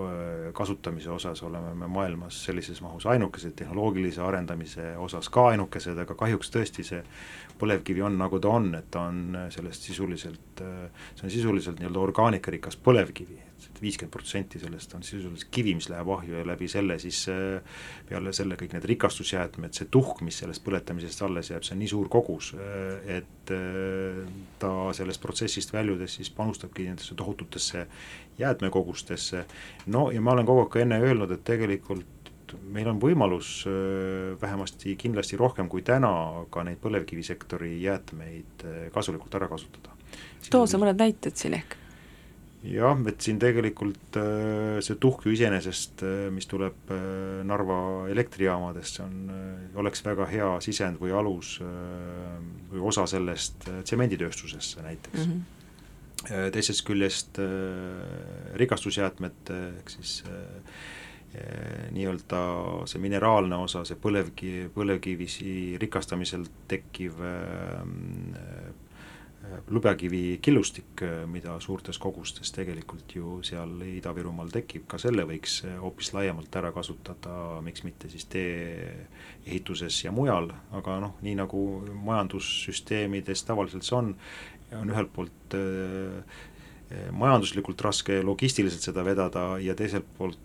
kasutamise 0.56 1.12
osas 1.12 1.44
oleme 1.44 1.74
me 1.82 1.90
maailmas 1.92 2.38
sellises 2.46 2.80
mahus 2.86 3.04
ainukesed, 3.12 3.52
tehnoloogilise 3.60 4.24
arendamise 4.24 4.94
osas 5.04 5.28
ka 5.34 5.50
ainukesed, 5.52 6.00
aga 6.06 6.16
kahjuks 6.24 6.54
tõesti 6.56 6.88
see 6.88 7.02
põlevkivi 7.60 8.06
on, 8.08 8.16
nagu 8.22 8.40
ta 8.40 8.56
on, 8.56 8.72
et 8.80 8.88
ta 8.94 9.04
on 9.12 9.50
sellest 9.52 9.90
sisuliselt, 9.90 10.64
see 10.64 11.28
on 11.28 11.36
sisuliselt 11.36 11.84
nii-öelda 11.84 12.06
orgaanikarikas 12.08 12.80
põlevkivi, 12.80 13.42
et 13.70 13.82
viiskümmend 13.82 14.14
protsenti 14.14 14.60
sellest 14.62 14.94
on 14.98 15.04
sisuliselt 15.06 15.50
kivi, 15.54 15.74
mis 15.78 15.90
läheb 15.92 16.10
ahju 16.16 16.38
ja 16.40 16.46
läbi 16.48 16.68
selle 16.72 16.98
siis 17.02 17.24
äh, 17.32 17.82
peale 18.10 18.34
selle 18.36 18.58
kõik 18.60 18.76
need 18.76 18.88
rikastusjäätmed, 18.94 19.76
see 19.78 19.90
tuhk, 19.94 20.24
mis 20.26 20.40
sellest 20.44 20.64
põletamisest 20.66 21.24
alles 21.26 21.52
jääb, 21.52 21.66
see 21.66 21.76
on 21.76 21.84
nii 21.84 21.92
suur 21.92 22.10
kogus, 22.14 22.54
äh, 22.58 23.18
et 23.20 23.54
äh, 23.54 24.24
ta 24.62 24.74
sellest 24.96 25.22
protsessist 25.24 25.74
väljudes 25.76 26.20
siis 26.20 26.32
panustabki 26.34 26.88
nendesse 26.90 27.18
tohututesse 27.20 27.86
jäätmekogustesse. 28.40 29.46
no 29.88 30.10
ja 30.12 30.22
ma 30.22 30.36
olen 30.38 30.50
kogu 30.50 30.66
aeg 30.66 30.74
ka 30.74 30.84
enne 30.84 31.00
öelnud, 31.04 31.32
et 31.32 31.46
tegelikult 31.48 32.10
meil 32.70 32.86
on 32.92 33.00
võimalus 33.02 33.64
vähemasti 34.42 34.94
kindlasti 35.02 35.38
rohkem 35.40 35.66
kui 35.70 35.82
täna 35.82 36.12
ka 36.54 36.62
neid 36.64 36.78
põlevkivisektori 36.84 37.80
jäätmeid 37.82 38.66
kasulikult 38.94 39.34
ära 39.40 39.50
kasutada. 39.50 39.96
too 40.52 40.68
sa 40.70 40.78
mõned 40.78 41.02
näited 41.02 41.40
siin 41.40 41.58
ehk 41.58 41.80
jah, 42.64 43.00
et 43.10 43.24
siin 43.24 43.40
tegelikult 43.42 44.18
äh, 44.20 44.80
see 44.84 44.98
tuhk 45.02 45.26
ju 45.28 45.34
iseenesest, 45.36 46.04
äh, 46.08 46.28
mis 46.34 46.48
tuleb 46.50 46.92
äh, 46.94 47.42
Narva 47.48 48.08
elektrijaamadest, 48.12 49.00
see 49.00 49.06
on, 49.06 49.20
oleks 49.84 50.04
väga 50.06 50.28
hea 50.32 50.50
sisend 50.64 51.02
või 51.02 51.14
alus 51.18 51.58
või 52.72 52.84
osa 52.92 53.06
sellest 53.10 53.68
tsemenditööstusesse 53.84 54.84
näiteks 54.86 55.26
mm. 55.26 55.32
-hmm. 55.34 56.52
teisest 56.56 56.86
küljest 56.88 57.40
rikastusjäätmed, 58.60 59.50
ehk 59.80 59.90
siis 59.90 60.22
nii-öelda 61.92 62.40
see 62.86 63.02
mineraalne 63.02 63.58
osa, 63.58 63.82
see 63.90 63.98
põlevkivi, 63.98 64.68
põlevkivisi 64.76 65.54
rikastamisel 65.82 66.46
tekkiv 66.70 67.18
lubjakivi 69.74 70.40
killustik, 70.42 71.04
mida 71.32 71.56
suurtes 71.64 71.98
kogustes 72.02 72.52
tegelikult 72.56 73.16
ju 73.16 73.40
seal 73.46 73.82
Ida-Virumaal 73.88 74.52
tekib, 74.54 74.86
ka 74.90 75.00
selle 75.02 75.26
võiks 75.30 75.62
hoopis 75.82 76.14
laiemalt 76.16 76.56
ära 76.60 76.72
kasutada, 76.76 77.60
miks 77.66 77.86
mitte 77.88 78.12
siis 78.12 78.28
tee-ehituses 78.34 80.04
ja 80.06 80.14
mujal, 80.16 80.52
aga 80.76 81.00
noh, 81.04 81.18
nii 81.26 81.36
nagu 81.42 81.64
majandussüsteemides 82.10 83.46
tavaliselt 83.48 83.88
see 83.88 84.00
on, 84.00 84.16
on 84.80 84.94
ühelt 84.94 85.14
poolt 85.16 85.58
äh, 85.60 86.42
majanduslikult 87.12 87.82
raske 87.82 88.22
logistiliselt 88.22 88.86
seda 88.86 89.06
vedada 89.06 89.54
ja 89.64 89.74
teiselt 89.76 90.06
poolt 90.18 90.40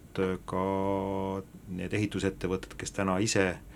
ka 0.48 0.62
need 1.68 1.92
ehitusettevõtted, 1.94 2.72
kes 2.80 2.94
täna 2.96 3.18
ise 3.22 3.50
Äh, 3.50 3.67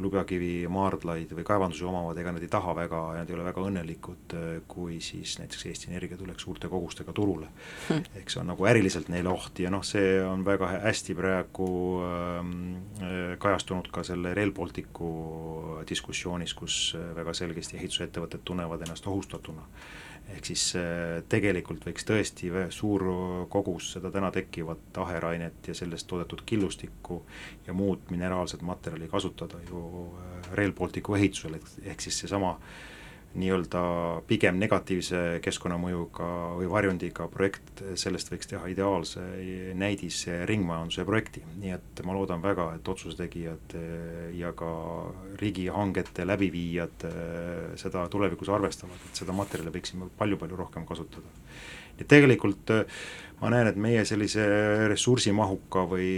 lubjakivi 0.00 0.66
maardlaid 0.70 1.32
või 1.36 1.44
kaevandusi 1.46 1.84
omavad, 1.86 2.18
ega 2.20 2.32
nad 2.34 2.42
ei 2.44 2.50
taha 2.50 2.74
väga, 2.76 3.00
nad 3.18 3.30
ei 3.30 3.36
ole 3.36 3.46
väga 3.46 3.64
õnnelikud, 3.68 4.34
äh, 4.36 4.48
kui 4.70 4.98
siis 5.04 5.36
näiteks 5.40 5.66
Eesti 5.70 5.90
Energia 5.90 6.18
tuleks 6.20 6.46
suurte 6.46 6.70
kogustega 6.72 7.14
turule. 7.16 7.50
Hmm.. 7.88 8.04
ehk 8.18 8.32
see 8.32 8.42
on 8.42 8.50
nagu 8.52 8.68
äriliselt 8.70 9.10
neile 9.12 9.32
oht 9.32 9.62
ja 9.62 9.70
noh, 9.72 9.84
see 9.86 10.18
on 10.24 10.44
väga 10.46 10.72
hästi 10.86 11.16
praegu 11.18 11.70
ähm, 12.06 12.52
äh, 13.00 13.34
kajastunud 13.42 13.90
ka 13.92 14.04
selle 14.06 14.34
Rail 14.36 14.52
Balticu 14.56 15.10
diskussioonis, 15.88 16.54
kus 16.54 16.80
väga 17.16 17.34
selgesti 17.36 17.78
ehitusettevõtted 17.80 18.44
tunnevad 18.44 18.86
ennast 18.86 19.06
ohustatuna 19.10 19.66
ehk 20.34 20.46
siis 20.50 20.64
äh, 20.78 21.20
tegelikult 21.28 21.84
võiks 21.86 22.06
tõesti 22.06 22.50
suur 22.74 23.04
kogus 23.52 23.92
seda 23.96 24.12
täna 24.14 24.30
tekkivat 24.34 25.00
aherainet 25.02 25.68
ja 25.68 25.74
sellest 25.74 26.08
toodetud 26.10 26.44
killustikku 26.46 27.22
ja 27.66 27.74
muud 27.76 28.10
mineraalset 28.10 28.62
materjali 28.62 29.08
kasutada 29.08 29.60
ju 29.68 29.82
äh, 30.06 30.52
Rail 30.54 30.72
Balticu 30.72 31.14
ehitusel, 31.18 31.58
ehk 31.82 32.00
siis 32.06 32.22
seesama 32.24 32.56
nii-öelda 33.38 33.82
pigem 34.26 34.56
negatiivse 34.58 35.38
keskkonnamõjuga 35.44 36.28
või 36.58 36.66
varjundiga 36.70 37.28
projekt, 37.30 37.82
sellest 38.00 38.32
võiks 38.32 38.50
teha 38.50 38.66
ideaalse 38.72 39.22
näidis 39.78 40.24
ringmajanduse 40.50 41.04
projekti, 41.06 41.44
nii 41.62 41.74
et 41.76 42.02
ma 42.06 42.16
loodan 42.16 42.42
väga, 42.42 42.72
et 42.78 42.90
otsuse 42.90 43.18
tegijad 43.20 43.76
ja 44.34 44.50
ka 44.58 44.70
riigihangete 45.42 46.26
läbiviijad 46.26 47.06
seda 47.78 48.08
tulevikus 48.10 48.50
arvestavad, 48.50 48.98
et 49.06 49.22
seda 49.22 49.36
materjali 49.36 49.74
võiksime 49.78 50.10
palju-palju 50.18 50.58
rohkem 50.58 50.88
kasutada. 50.88 51.30
nii 51.94 52.06
et 52.06 52.10
tegelikult 52.10 52.74
ma 53.40 53.50
näen, 53.52 53.70
et 53.70 53.78
meie 53.80 54.02
sellise 54.08 54.44
ressursimahuka 54.90 55.84
või 55.88 56.08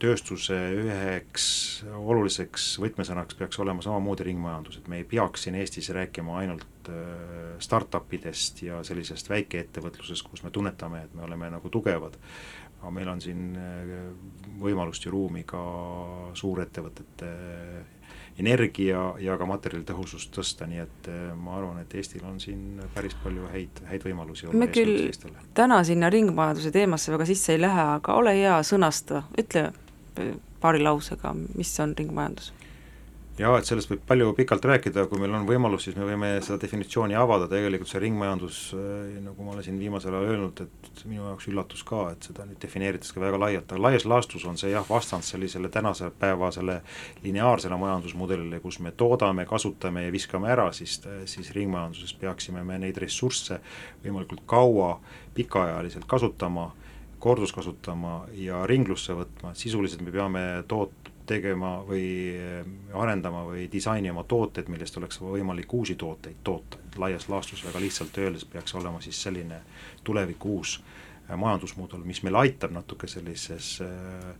tööstuse 0.00 0.56
üheks 0.80 1.48
oluliseks 1.84 2.68
võtmesõnaks 2.80 3.36
peaks 3.36 3.60
olema 3.60 3.84
samamoodi 3.84 4.30
ringmajandus, 4.30 4.80
et 4.80 4.88
me 4.88 5.02
ei 5.02 5.08
peaks 5.08 5.44
siin 5.46 5.58
Eestis 5.60 5.90
rääkima 5.94 6.38
ainult 6.40 6.90
äh, 6.92 7.56
startup 7.62 8.12
idest 8.16 8.62
ja 8.64 8.80
sellisest 8.86 9.28
väikeettevõtlusest, 9.32 10.24
kus 10.30 10.44
me 10.46 10.52
tunnetame, 10.54 11.04
et 11.04 11.16
me 11.16 11.26
oleme 11.28 11.50
nagu 11.52 11.72
tugevad, 11.72 12.16
aga 12.80 12.94
meil 12.94 13.12
on 13.12 13.20
siin 13.24 13.50
äh, 13.60 13.92
võimalust 14.62 15.04
ja 15.04 15.12
ruumi 15.12 15.44
ka 15.48 15.60
suurettevõtete 16.40 17.32
energia 18.38 19.02
ja 19.22 19.36
ka 19.38 19.46
materjalitõhusust 19.48 20.32
tõsta, 20.34 20.68
nii 20.68 20.82
et 20.82 21.08
eh, 21.12 21.22
ma 21.38 21.56
arvan, 21.58 21.80
et 21.82 21.94
Eestil 21.96 22.24
on 22.28 22.40
siin 22.42 22.82
päris 22.94 23.16
palju 23.22 23.48
häid, 23.52 23.80
häid 23.90 24.04
võimalusi 24.06 24.52
me 24.52 24.68
küll 24.72 25.08
täna 25.56 25.82
sinna 25.88 26.10
ringmajanduse 26.12 26.72
teemasse 26.74 27.14
väga 27.14 27.28
sisse 27.28 27.56
ei 27.56 27.62
lähe, 27.62 27.88
aga 27.96 28.18
ole 28.20 28.36
hea, 28.36 28.58
sõnasta, 28.66 29.24
ütle 29.40 29.70
paari 30.60 30.80
lausega, 30.84 31.34
mis 31.56 31.72
on 31.80 31.96
ringmajandus 31.98 32.52
jaa, 33.40 33.56
et 33.58 33.68
sellest 33.68 33.90
võib 33.90 34.02
palju 34.08 34.30
pikalt 34.36 34.64
rääkida, 34.70 35.04
kui 35.10 35.20
meil 35.20 35.34
on 35.36 35.44
võimalus, 35.48 35.84
siis 35.86 35.96
me 35.98 36.06
võime 36.08 36.30
seda 36.44 36.56
definitsiooni 36.62 37.16
avada, 37.18 37.48
tegelikult 37.50 37.90
see 37.90 38.00
ringmajandus, 38.06 38.60
eh, 38.76 39.18
nagu 39.24 39.44
ma 39.44 39.52
olen 39.52 39.66
siin 39.66 39.78
viimasel 39.80 40.14
ajal 40.14 40.30
öelnud, 40.32 40.62
et 40.64 41.02
minu 41.04 41.26
jaoks 41.26 41.48
üllatus 41.50 41.84
ka, 41.86 42.02
et 42.14 42.28
seda 42.30 42.46
nüüd 42.48 42.60
defineeritakse 42.62 43.20
väga 43.20 43.40
laialt, 43.42 43.72
aga 43.72 43.82
laias 43.88 44.06
laastus 44.08 44.46
on 44.48 44.56
see 44.60 44.72
jah, 44.72 44.86
vastand 44.88 45.26
sellisele 45.26 45.68
tänase 45.72 46.10
päeva 46.20 46.50
selle 46.54 46.80
lineaarsele 47.24 47.76
majandusmudelile, 47.80 48.60
kus 48.64 48.80
me 48.80 48.94
toodame, 48.96 49.44
kasutame 49.46 50.06
ja 50.06 50.14
viskame 50.14 50.50
ära, 50.52 50.70
siis, 50.72 50.98
siis 51.28 51.52
ringmajanduses 51.56 52.16
peaksime 52.20 52.64
me 52.64 52.80
neid 52.80 52.96
ressursse 53.02 53.60
võimalikult 54.04 54.46
kaua 54.48 54.96
pikaajaliselt 55.36 56.08
kasutama, 56.08 56.70
korduskasutama 57.20 58.26
ja 58.38 58.64
ringlusse 58.68 59.16
võtma, 59.16 59.52
sisuliselt 59.56 60.04
me 60.04 60.12
peame 60.14 60.46
toot-, 60.68 61.05
tegema 61.26 61.76
või 61.86 62.06
eh, 62.34 62.62
arendama 62.94 63.44
või 63.48 63.66
disainima 63.72 64.24
tooteid, 64.28 64.70
millest 64.72 64.96
oleks 65.00 65.20
võimalik 65.20 65.74
uusi 65.74 65.96
tooteid 65.98 66.42
toota, 66.44 66.80
laias 67.02 67.28
laastus 67.28 67.64
väga 67.66 67.82
lihtsalt 67.82 68.18
öeldes 68.18 68.44
peaks 68.44 68.74
olema 68.74 69.00
siis 69.04 69.20
selline 69.22 69.60
tuleviku 70.04 70.56
uus 70.58 70.78
eh, 71.28 71.36
majandusmudel, 71.36 72.04
mis 72.06 72.22
meil 72.26 72.40
aitab 72.42 72.74
natuke 72.76 73.10
sellises 73.10 73.80
eh, 73.84 74.30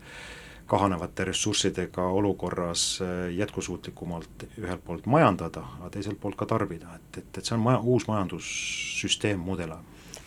kahanevate 0.66 1.24
ressurssidega 1.28 2.02
olukorras 2.10 2.98
jätkusuutlikumalt 3.30 4.48
ühelt 4.58 4.82
poolt 4.84 5.04
majandada, 5.06 5.62
aga 5.78 5.92
teiselt 5.94 6.18
poolt 6.20 6.34
ka 6.40 6.48
tarbida, 6.50 6.96
et, 6.96 7.20
et, 7.20 7.38
et 7.38 7.44
see 7.44 7.54
on 7.54 7.62
maja, 7.62 7.78
uus 7.86 8.08
majandussüsteem, 8.10 9.38
mudel 9.46 9.76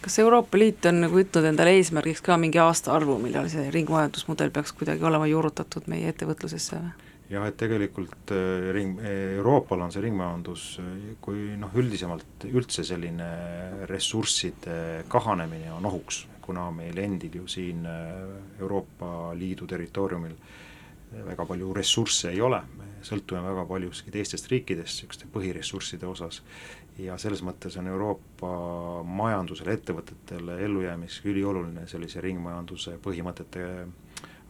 kas 0.01 0.19
Euroopa 0.19 0.57
Liit 0.57 0.85
on 0.89 1.03
nagu 1.03 1.19
võtnud 1.19 1.49
endale 1.49 1.75
eesmärgiks 1.77 2.23
ka 2.25 2.37
mingi 2.39 2.61
aastaarvu, 2.61 3.17
millal 3.23 3.49
see 3.51 3.69
ringmajandusmudel 3.73 4.51
peaks 4.55 4.73
kuidagi 4.77 5.05
olema 5.05 5.27
juurutatud 5.29 5.89
meie 5.91 6.11
ettevõtlusesse 6.13 6.79
või? 6.79 6.91
jah, 7.29 7.45
et 7.45 7.57
tegelikult 7.59 8.33
äh, 8.33 8.69
ring, 8.75 8.97
Euroopal 9.37 9.85
on 9.85 9.93
see 9.93 10.03
ringmajandus, 10.07 10.65
kui 11.21 11.53
noh, 11.59 11.75
üldisemalt 11.77 12.47
üldse 12.49 12.85
selline 12.87 13.29
ressursside 13.89 15.05
kahanemine 15.11 15.73
on 15.75 15.85
ohuks, 15.91 16.23
kuna 16.41 16.69
meil 16.73 16.97
endil 16.97 17.41
ju 17.43 17.51
siin 17.51 17.85
Euroopa 17.85 19.35
Liidu 19.37 19.67
territooriumil 19.69 20.33
väga 21.25 21.45
palju 21.45 21.73
ressursse 21.73 22.29
ei 22.33 22.41
ole, 22.41 22.59
me 22.77 22.89
sõltume 23.05 23.41
väga 23.45 23.65
paljuski 23.69 24.11
teistest 24.13 24.49
riikidest 24.51 24.99
niisuguste 24.99 25.29
põhiressursside 25.33 26.05
osas 26.09 26.41
ja 26.99 27.17
selles 27.17 27.41
mõttes 27.45 27.77
on 27.79 27.87
Euroopa 27.87 28.49
majandusele, 29.03 29.73
ettevõtetele 29.77 30.59
ellujäämiseks 30.65 31.25
ülioluline 31.31 31.85
sellise 31.87 32.21
ringmajanduse 32.23 32.97
põhimõtete 33.03 33.65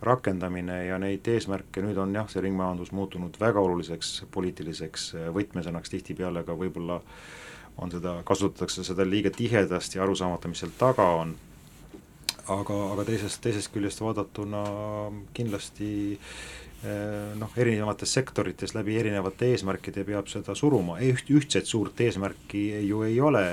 rakendamine 0.02 0.86
ja 0.86 0.98
neid 1.02 1.28
eesmärke, 1.28 1.84
nüüd 1.84 2.00
on 2.00 2.16
jah, 2.16 2.30
see 2.32 2.44
ringmajandus 2.46 2.94
muutunud 2.96 3.36
väga 3.40 3.60
oluliseks 3.60 4.14
poliitiliseks 4.32 5.12
võtmesõnaks, 5.36 5.92
tihtipeale 5.92 6.46
ka 6.48 6.56
võib-olla 6.58 7.02
on 7.80 7.92
seda, 7.92 8.20
kasutatakse 8.28 8.84
seda 8.88 9.06
liiga 9.08 9.32
tihedasti 9.36 10.00
ja 10.00 10.04
arusaamata, 10.04 10.52
mis 10.52 10.64
seal 10.64 10.72
taga 10.80 11.06
on, 11.20 11.36
aga, 12.48 12.80
aga 12.94 13.06
teisest, 13.08 13.42
teisest 13.44 13.72
küljest 13.76 14.02
vaadatuna 14.04 14.64
kindlasti 15.36 15.92
noh, 17.40 17.52
erinevates 17.60 18.14
sektorites 18.14 18.72
läbi 18.76 18.96
erinevate 19.00 19.50
eesmärkide 19.52 20.06
peab 20.08 20.30
seda 20.32 20.54
suruma, 20.56 20.96
üht, 21.04 21.28
ühtset 21.36 21.68
suurt 21.68 22.00
eesmärki 22.00 22.62
ju 22.88 23.02
ei 23.04 23.18
ole, 23.20 23.44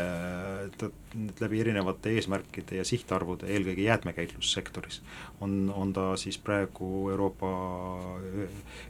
läbi 1.40 1.60
erinevate 1.64 2.12
eesmärkide 2.14 2.78
ja 2.78 2.84
sihtarvude, 2.86 3.48
eelkõige 3.50 3.82
jäätmekäitlussektoris, 3.88 5.00
on, 5.40 5.72
on 5.74 5.92
ta 5.96 6.12
siis 6.20 6.38
praegu 6.38 7.10
Euroopa 7.10 7.50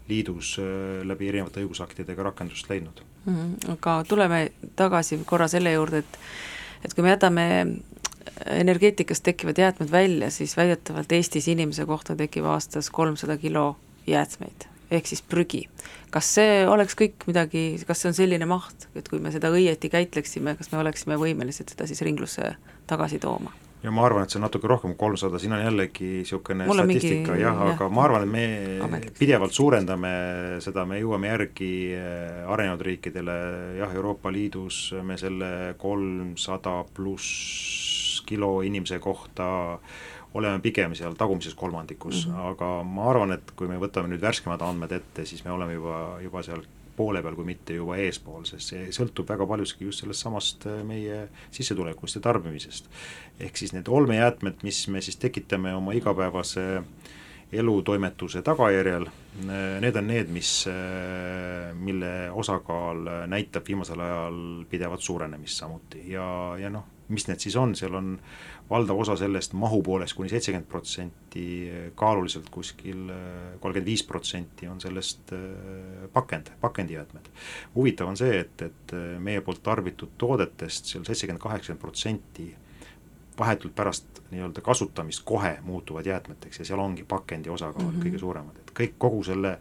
Liidus 0.08 0.56
eh, 0.60 1.00
läbi 1.08 1.30
erinevate 1.32 1.64
õigusaktidega 1.64 2.28
rakendust 2.28 2.68
leidnud. 2.70 3.00
Mm. 3.24 3.36
-hmm, 3.36 3.72
aga 3.78 4.02
tuleme 4.08 4.50
tagasi 4.76 5.22
korra 5.24 5.48
selle 5.48 5.72
juurde, 5.72 6.04
et 6.04 6.18
et 6.84 6.94
kui 6.94 7.02
me 7.02 7.10
jätame 7.10 7.44
energeetikast 8.46 9.24
tekkivad 9.24 9.58
jäätmed 9.58 9.90
välja, 9.90 10.30
siis 10.30 10.56
väidetavalt 10.56 11.12
Eestis 11.12 11.48
inimese 11.48 11.86
kohta 11.86 12.16
tekib 12.16 12.44
aastas 12.44 12.90
kolmsada 12.90 13.36
kilo 13.36 13.76
jäätmeid, 14.06 14.66
ehk 14.90 15.06
siis 15.06 15.22
prügi. 15.22 15.66
kas 16.10 16.28
see 16.38 16.64
oleks 16.68 16.96
kõik 16.96 17.26
midagi, 17.28 17.68
kas 17.86 18.00
see 18.00 18.10
on 18.12 18.16
selline 18.16 18.46
maht, 18.48 18.88
et 18.96 19.08
kui 19.10 19.20
me 19.20 19.32
seda 19.34 19.50
õieti 19.52 19.90
käitleksime, 19.92 20.56
kas 20.56 20.72
me 20.72 20.80
oleksime 20.80 21.18
võimelised 21.20 21.74
seda 21.74 21.86
siis 21.86 22.02
ringlusse 22.06 22.54
tagasi 22.86 23.18
tooma? 23.18 23.52
ja 23.82 23.92
ma 23.94 24.06
arvan, 24.06 24.24
et 24.24 24.32
see 24.32 24.40
on 24.40 24.46
natuke 24.46 24.66
rohkem 24.70 24.94
kui 24.94 24.98
kolmsada, 25.04 25.38
siin 25.38 25.52
on 25.54 25.62
jällegi 25.62 26.08
niisugune 26.22 26.66
statistika 26.66 27.34
mingi, 27.34 27.42
jah, 27.42 27.60
aga 27.74 27.88
ma 27.92 28.06
arvan, 28.06 28.24
et 28.26 28.32
me 28.32 28.46
Ametliks. 28.86 29.18
pidevalt 29.18 29.54
suurendame 29.54 30.10
seda, 30.64 30.86
me 30.88 30.98
jõuame 31.02 31.30
järgi 31.30 31.70
äh, 31.98 32.42
arenenud 32.50 32.82
riikidele, 32.82 33.36
jah, 33.82 33.94
Euroopa 33.94 34.32
Liidus 34.32 34.80
me 35.06 35.18
selle 35.20 35.74
kolmsada 35.78 36.80
pluss 36.96 38.22
kilo 38.26 38.58
inimese 38.66 38.98
kohta 38.98 39.48
äh, 39.76 40.15
oleme 40.36 40.60
pigem 40.64 40.94
seal 40.94 41.16
tagumises 41.18 41.54
kolmandikus 41.54 42.26
mm, 42.26 42.32
-hmm. 42.32 42.48
aga 42.52 42.70
ma 42.84 43.10
arvan, 43.10 43.32
et 43.32 43.52
kui 43.56 43.68
me 43.68 43.78
võtame 43.80 44.12
nüüd 44.12 44.22
värskemad 44.22 44.62
andmed 44.62 44.92
ette, 44.92 45.24
siis 45.24 45.44
me 45.44 45.54
oleme 45.54 45.78
juba, 45.78 46.18
juba 46.22 46.42
seal 46.42 46.64
poole 46.96 47.22
peal, 47.22 47.36
kui 47.36 47.46
mitte 47.46 47.76
juba 47.76 47.98
eespool, 48.00 48.46
sest 48.48 48.72
see 48.72 48.88
sõltub 48.94 49.28
väga 49.28 49.46
paljuski 49.48 49.86
just 49.86 50.02
sellest 50.02 50.24
samast 50.24 50.66
äh, 50.70 50.80
meie 50.86 51.26
sissetulekust 51.54 52.18
ja 52.18 52.24
tarbimisest. 52.28 52.90
ehk 53.40 53.56
siis 53.56 53.74
need 53.76 53.88
olmejäätmed, 53.88 54.64
mis 54.66 54.86
me 54.88 55.04
siis 55.04 55.20
tekitame 55.20 55.74
oma 55.74 55.92
igapäevase 55.96 56.66
elutoimetuse 57.52 58.42
tagajärjel, 58.42 59.06
äh, 59.06 59.78
need 59.84 59.96
on 59.96 60.08
need, 60.08 60.32
mis, 60.32 60.52
äh, 60.72 61.74
mille 61.74 62.30
osakaal 62.32 63.28
näitab 63.30 63.68
viimasel 63.68 64.00
ajal 64.00 64.42
pidevat 64.70 65.00
suurenemist 65.00 65.62
samuti 65.62 66.08
ja, 66.12 66.26
ja 66.60 66.72
noh, 66.72 66.88
mis 67.08 67.28
need 67.28 67.42
siis 67.44 67.56
on, 67.60 67.76
seal 67.78 67.94
on 67.94 68.16
valdav 68.70 68.98
osa 68.98 69.16
sellest 69.16 69.52
mahu 69.52 69.82
poolest 69.82 70.16
kuni 70.16 70.28
seitsekümmend 70.28 70.68
protsenti, 70.68 71.46
kaaluliselt 71.94 72.50
kuskil 72.50 73.08
äh, 73.10 73.56
kolmkümmend 73.60 73.86
viis 73.86 74.02
protsenti 74.06 74.68
on 74.68 74.80
sellest 74.80 75.32
äh, 75.32 76.08
pakend, 76.12 76.50
pakendijäätmed. 76.60 77.30
huvitav 77.74 78.08
on 78.08 78.16
see, 78.16 78.40
et, 78.40 78.62
et 78.62 78.96
meie 79.18 79.40
poolt 79.40 79.62
tarbitud 79.62 80.16
toodetest 80.18 80.92
seal 80.92 81.04
seitsekümmend, 81.04 81.42
kaheksakümmend 81.42 81.82
protsenti 81.82 82.54
vahetult 83.38 83.74
pärast 83.74 84.22
nii-öelda 84.30 84.60
kasutamist 84.60 85.22
kohe 85.24 85.58
muutuvad 85.62 86.06
jäätmeteks 86.06 86.58
ja 86.58 86.64
seal 86.64 86.80
ongi 86.80 87.04
pakendi 87.04 87.50
osakaal 87.50 87.84
mm 87.84 87.90
-hmm. 87.90 88.06
kõige 88.06 88.18
suuremad, 88.18 88.56
et 88.56 88.72
kõik, 88.80 88.94
kogu 88.98 89.22
selle 89.24 89.58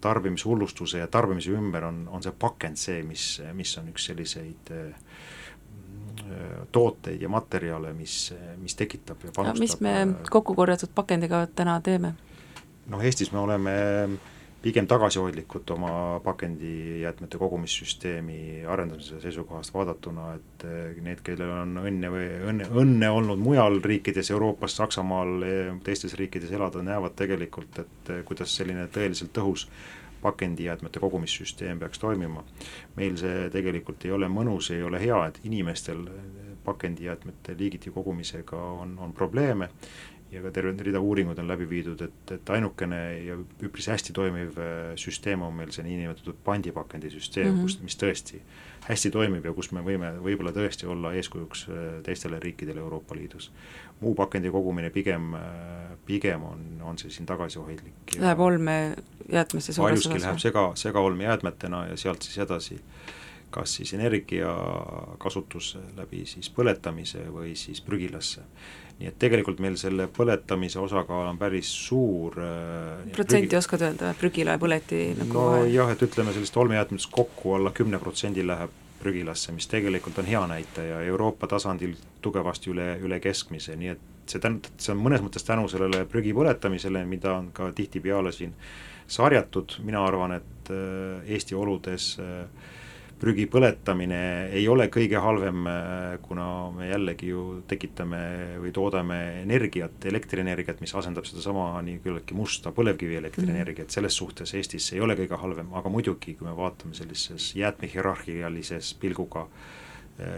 tarbimishullustuse 0.00 0.98
ja 0.98 1.06
tarbimise 1.06 1.50
ümber 1.50 1.84
on, 1.84 2.08
on 2.08 2.22
see 2.22 2.32
pakend 2.38 2.76
see, 2.76 3.02
mis, 3.02 3.42
mis 3.52 3.78
on 3.78 3.88
üks 3.88 4.06
selliseid 4.06 4.70
äh, 4.70 4.94
tooteid 6.72 7.22
ja 7.22 7.28
materjale, 7.28 7.92
mis, 7.92 8.32
mis 8.58 8.76
tekitab 8.76 9.24
ja 9.24 9.34
panustab. 9.36 9.60
mis 9.60 9.80
me 9.80 9.94
äh, 10.02 10.16
kokku 10.30 10.54
korjatud 10.54 10.90
pakendiga 10.94 11.46
täna 11.54 11.80
teeme? 11.80 12.14
noh, 12.88 13.04
Eestis 13.04 13.32
me 13.32 13.38
oleme 13.38 13.74
pigem 14.62 14.86
tagasihoidlikud 14.90 15.70
oma 15.70 16.20
pakendijäätmete 16.24 17.38
kogumissüsteemi 17.38 18.64
arendamise 18.66 19.20
seisukohast 19.20 19.74
vaadatuna, 19.74 20.32
et 20.34 20.66
äh, 20.66 20.98
need, 21.04 21.22
kellel 21.26 21.54
on 21.60 21.78
õnne 21.84 22.10
või 22.14 22.26
õnne, 22.52 22.72
õnne 22.82 23.12
olnud 23.20 23.40
mujal 23.42 23.80
riikides, 23.84 24.32
Euroopas, 24.34 24.76
Saksamaal, 24.80 25.46
teistes 25.84 26.16
riikides 26.18 26.52
elada, 26.52 26.82
näevad 26.82 27.16
tegelikult, 27.16 27.84
et 27.84 28.12
äh, 28.12 28.24
kuidas 28.28 28.56
selline 28.56 28.88
tõeliselt 28.92 29.32
tõhus 29.36 29.68
pakendijäätmete 30.22 31.00
kogumissüsteem 31.00 31.78
peaks 31.78 31.98
toimima. 31.98 32.44
meil 32.96 33.16
see 33.16 33.48
tegelikult 33.50 34.04
ei 34.04 34.12
ole 34.12 34.28
mõnus, 34.28 34.72
ei 34.74 34.82
ole 34.82 35.00
hea, 35.00 35.26
et 35.26 35.40
inimestel 35.44 36.04
pakendijäätmete 36.64 37.56
liigiti 37.58 37.90
kogumisega 37.90 38.56
on, 38.56 38.98
on 38.98 39.12
probleeme 39.12 39.68
ja 40.32 40.42
ka 40.44 40.50
terve 40.52 40.74
rida 40.84 41.00
uuringuid 41.00 41.38
on 41.40 41.48
läbi 41.48 41.68
viidud, 41.68 42.02
et, 42.04 42.32
et 42.34 42.50
ainukene 42.52 42.98
ja 43.24 43.36
üpris 43.64 43.88
hästi 43.88 44.12
toimiv 44.16 44.58
äh, 44.60 44.90
süsteem 45.00 45.42
on 45.44 45.54
meil 45.56 45.72
see 45.72 45.86
niinimetatud 45.86 46.36
pandipakendisüsteem 46.44 47.48
mm, 47.48 47.56
-hmm. 47.56 47.62
kus, 47.62 47.78
mis 47.80 47.96
tõesti 47.96 48.42
hästi 48.88 49.10
toimib 49.10 49.44
ja 49.44 49.52
kus 49.56 49.72
me 49.72 49.82
võime 49.84 50.12
võib-olla 50.24 50.52
tõesti 50.56 50.88
olla 50.88 51.14
eeskujuks 51.16 51.64
äh, 51.68 51.86
teistele 52.04 52.40
riikidele 52.40 52.84
Euroopa 52.84 53.16
Liidus. 53.16 53.50
Muu 54.00 54.14
pakendi 54.14 54.50
kogumine 54.54 54.90
pigem, 54.94 55.32
pigem 56.06 56.44
on, 56.44 56.64
on 56.82 56.98
see 56.98 57.10
siin 57.10 57.26
tagasihoidlik. 57.26 58.18
Läheb 58.18 58.40
olmejäätmesse 58.40 59.72
suures 59.72 60.06
osas? 60.06 60.22
läheb 60.22 60.42
sega, 60.42 60.66
segaolmejäätmetena 60.74 61.86
ja 61.92 61.96
sealt 61.96 62.22
siis 62.22 62.38
edasi 62.46 62.80
kas 63.50 63.74
siis 63.78 63.94
energiakasutus 63.96 65.78
läbi 65.96 66.26
siis 66.28 66.50
põletamise 66.52 67.22
või 67.32 67.54
siis 67.56 67.80
prügilasse 67.80 68.44
nii 68.98 69.08
et 69.12 69.18
tegelikult 69.20 69.60
meil 69.62 69.76
selle 69.78 70.08
põletamise 70.10 70.80
osakaal 70.82 71.28
on 71.30 71.38
päris 71.38 71.70
suur 71.86 72.34
äh, 72.42 73.06
protsenti 73.14 73.46
prügi... 73.46 73.58
oskad 73.60 73.84
öelda, 73.86 74.10
prügila 74.18 74.56
ja 74.56 74.62
põleti 74.62 75.02
nagu 75.20 75.30
no 75.36 75.46
vahe? 75.52 75.68
jah, 75.70 75.92
et 75.94 76.02
ütleme 76.02 76.34
sellist 76.34 76.58
olmejäätmetest 76.58 77.10
kokku 77.14 77.54
alla 77.58 77.72
kümne 77.74 78.00
protsendi 78.02 78.46
läheb 78.46 78.74
prügilasse, 79.00 79.52
mis 79.54 79.68
tegelikult 79.70 80.18
on 80.18 80.28
hea 80.28 80.40
näitaja 80.50 81.00
Euroopa 81.06 81.46
tasandil 81.50 81.94
tugevasti 82.22 82.72
üle, 82.72 82.88
üle 83.04 83.20
keskmise, 83.22 83.76
nii 83.78 83.92
et 83.94 84.06
see 84.28 84.42
tähendab, 84.42 84.72
see 84.80 84.92
on 84.94 85.02
mõnes 85.02 85.22
mõttes 85.24 85.46
tänu 85.46 85.68
sellele 85.70 86.04
prügi 86.10 86.34
põletamisele, 86.36 87.04
mida 87.08 87.36
on 87.38 87.52
ka 87.56 87.70
tihtipeale 87.76 88.32
siin 88.34 88.54
sarjatud, 89.08 89.78
mina 89.86 90.02
arvan, 90.04 90.36
et 90.40 90.72
äh, 90.74 91.30
Eesti 91.34 91.56
oludes 91.56 92.10
äh, 92.20 92.74
prügi 93.18 93.46
põletamine 93.50 94.20
ei 94.54 94.64
ole 94.70 94.88
kõige 94.94 95.20
halvem, 95.22 95.66
kuna 96.22 96.46
me 96.74 96.88
jällegi 96.90 97.32
ju 97.32 97.44
tekitame 97.70 98.20
või 98.62 98.72
toodame 98.74 99.18
energiat, 99.42 99.98
elektrienergiat, 100.10 100.82
mis 100.84 100.94
asendab 100.98 101.26
sedasama 101.28 101.70
nii 101.86 101.98
küllaltki 102.04 102.38
musta 102.38 102.72
põlevkivielektrienergiat, 102.76 103.90
selles 103.94 104.18
suhtes 104.18 104.54
Eestis 104.54 104.92
ei 104.94 105.02
ole 105.04 105.18
kõige 105.18 105.40
halvem, 105.40 105.72
aga 105.78 105.92
muidugi, 105.92 106.36
kui 106.38 106.46
me 106.48 106.54
vaatame 106.56 106.96
sellises 106.98 107.52
jäätmehierarhialises 107.58 108.94
pilguga 109.02 109.48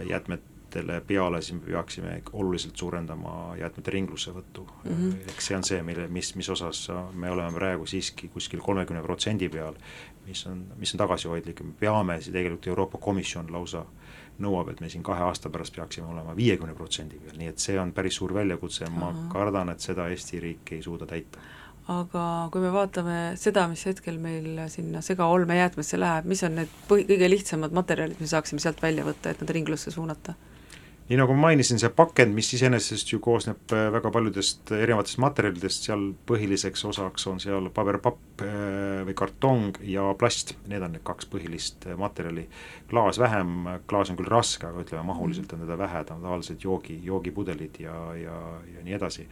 jäätmet 0.09 0.50
jäätmetele 0.71 1.01
peale, 1.01 1.41
siis 1.41 1.59
me 1.59 1.65
peaksime 1.65 2.23
oluliselt 2.33 2.77
suurendama 2.77 3.55
jäätmete 3.57 3.91
ringlussevõttu 3.91 4.67
mm. 4.83 4.91
-hmm. 4.91 5.29
eks 5.29 5.47
see 5.47 5.57
on 5.57 5.63
see, 5.63 5.83
mille, 5.83 6.07
mis, 6.07 6.35
mis 6.35 6.49
osas 6.49 6.87
me 7.13 7.31
oleme 7.31 7.51
praegu 7.51 7.85
siiski 7.85 8.27
kuskil 8.27 8.61
kolmekümne 8.61 9.03
protsendi 9.03 9.49
peal, 9.49 9.75
mis 10.25 10.45
on, 10.47 10.65
mis 10.77 10.93
on 10.93 10.97
tagasihoidlik 10.97 11.59
ja 11.59 11.65
me 11.65 11.73
peame, 11.79 12.19
tegelikult 12.19 12.67
Euroopa 12.67 12.97
Komisjon 12.97 13.51
lausa 13.51 13.85
nõuab, 14.39 14.69
et 14.71 14.81
me 14.81 14.89
siin 14.89 15.03
kahe 15.03 15.21
aasta 15.21 15.49
pärast 15.49 15.75
peaksime 15.75 16.07
olema 16.07 16.35
viiekümne 16.35 16.73
protsendi 16.75 17.19
peal, 17.19 17.37
nii 17.37 17.47
et 17.47 17.59
see 17.59 17.79
on 17.79 17.93
päris 17.93 18.15
suur 18.15 18.33
väljakutse 18.33 18.85
ja 18.85 18.89
ma 18.91 19.13
kardan, 19.29 19.69
et 19.69 19.79
seda 19.79 20.07
Eesti 20.07 20.39
riik 20.39 20.71
ei 20.71 20.81
suuda 20.81 21.05
täita 21.05 21.39
aga 21.87 22.49
kui 22.51 22.61
me 22.61 22.71
vaatame 22.71 23.33
seda, 23.35 23.67
mis 23.67 23.85
hetkel 23.85 24.17
meil 24.17 24.67
sinna 24.69 25.01
segaolmejäätmesse 25.01 25.99
läheb, 25.99 26.25
mis 26.25 26.43
on 26.43 26.55
need 26.55 26.69
põhi, 26.87 27.05
kõige 27.09 27.29
lihtsamad 27.29 27.73
materjalid, 27.73 28.19
me 28.19 28.27
saaksime 28.27 28.59
sealt 28.59 28.81
välja 28.81 29.03
võtta, 29.03 29.31
et 29.31 29.41
nad 29.41 29.49
ringlusse 29.49 29.91
suunata? 29.91 30.35
Nii 31.11 31.17
nagu 31.19 31.33
ma 31.35 31.49
mainisin, 31.49 31.75
see 31.81 31.89
pakend, 31.91 32.31
mis 32.31 32.47
iseenesest 32.55 33.09
ju 33.11 33.17
koosneb 33.19 33.73
äh, 33.75 33.89
väga 33.91 34.13
paljudest 34.15 34.71
erinevatest 34.77 35.17
materjalidest, 35.19 35.89
seal 35.89 36.05
põhiliseks 36.29 36.85
osaks 36.87 37.27
on 37.27 37.41
seal 37.43 37.67
paberpapp 37.75 38.43
äh, 38.45 39.01
või 39.09 39.15
kartong 39.19 39.81
ja 39.83 40.05
plast, 40.15 40.53
need 40.71 40.85
on 40.87 40.95
need 40.95 41.03
kaks 41.03 41.27
põhilist 41.33 41.89
äh, 41.89 41.99
materjali. 41.99 42.45
klaas 42.87 43.19
vähem, 43.19 43.67
klaas 43.91 44.13
on 44.13 44.21
küll 44.21 44.31
raske, 44.31 44.69
aga 44.69 44.85
ütleme 44.85 45.03
mahuliselt 45.11 45.51
on 45.51 45.65
teda 45.65 45.75
vähe, 45.83 46.05
ta 46.07 46.15
on 46.15 46.23
tavaliselt 46.23 46.63
joogi, 46.63 47.01
joogipudelid 47.03 47.83
ja, 47.83 47.97
ja, 48.15 48.39
ja 48.71 48.87
nii 48.87 48.95
edasi. 48.95 49.27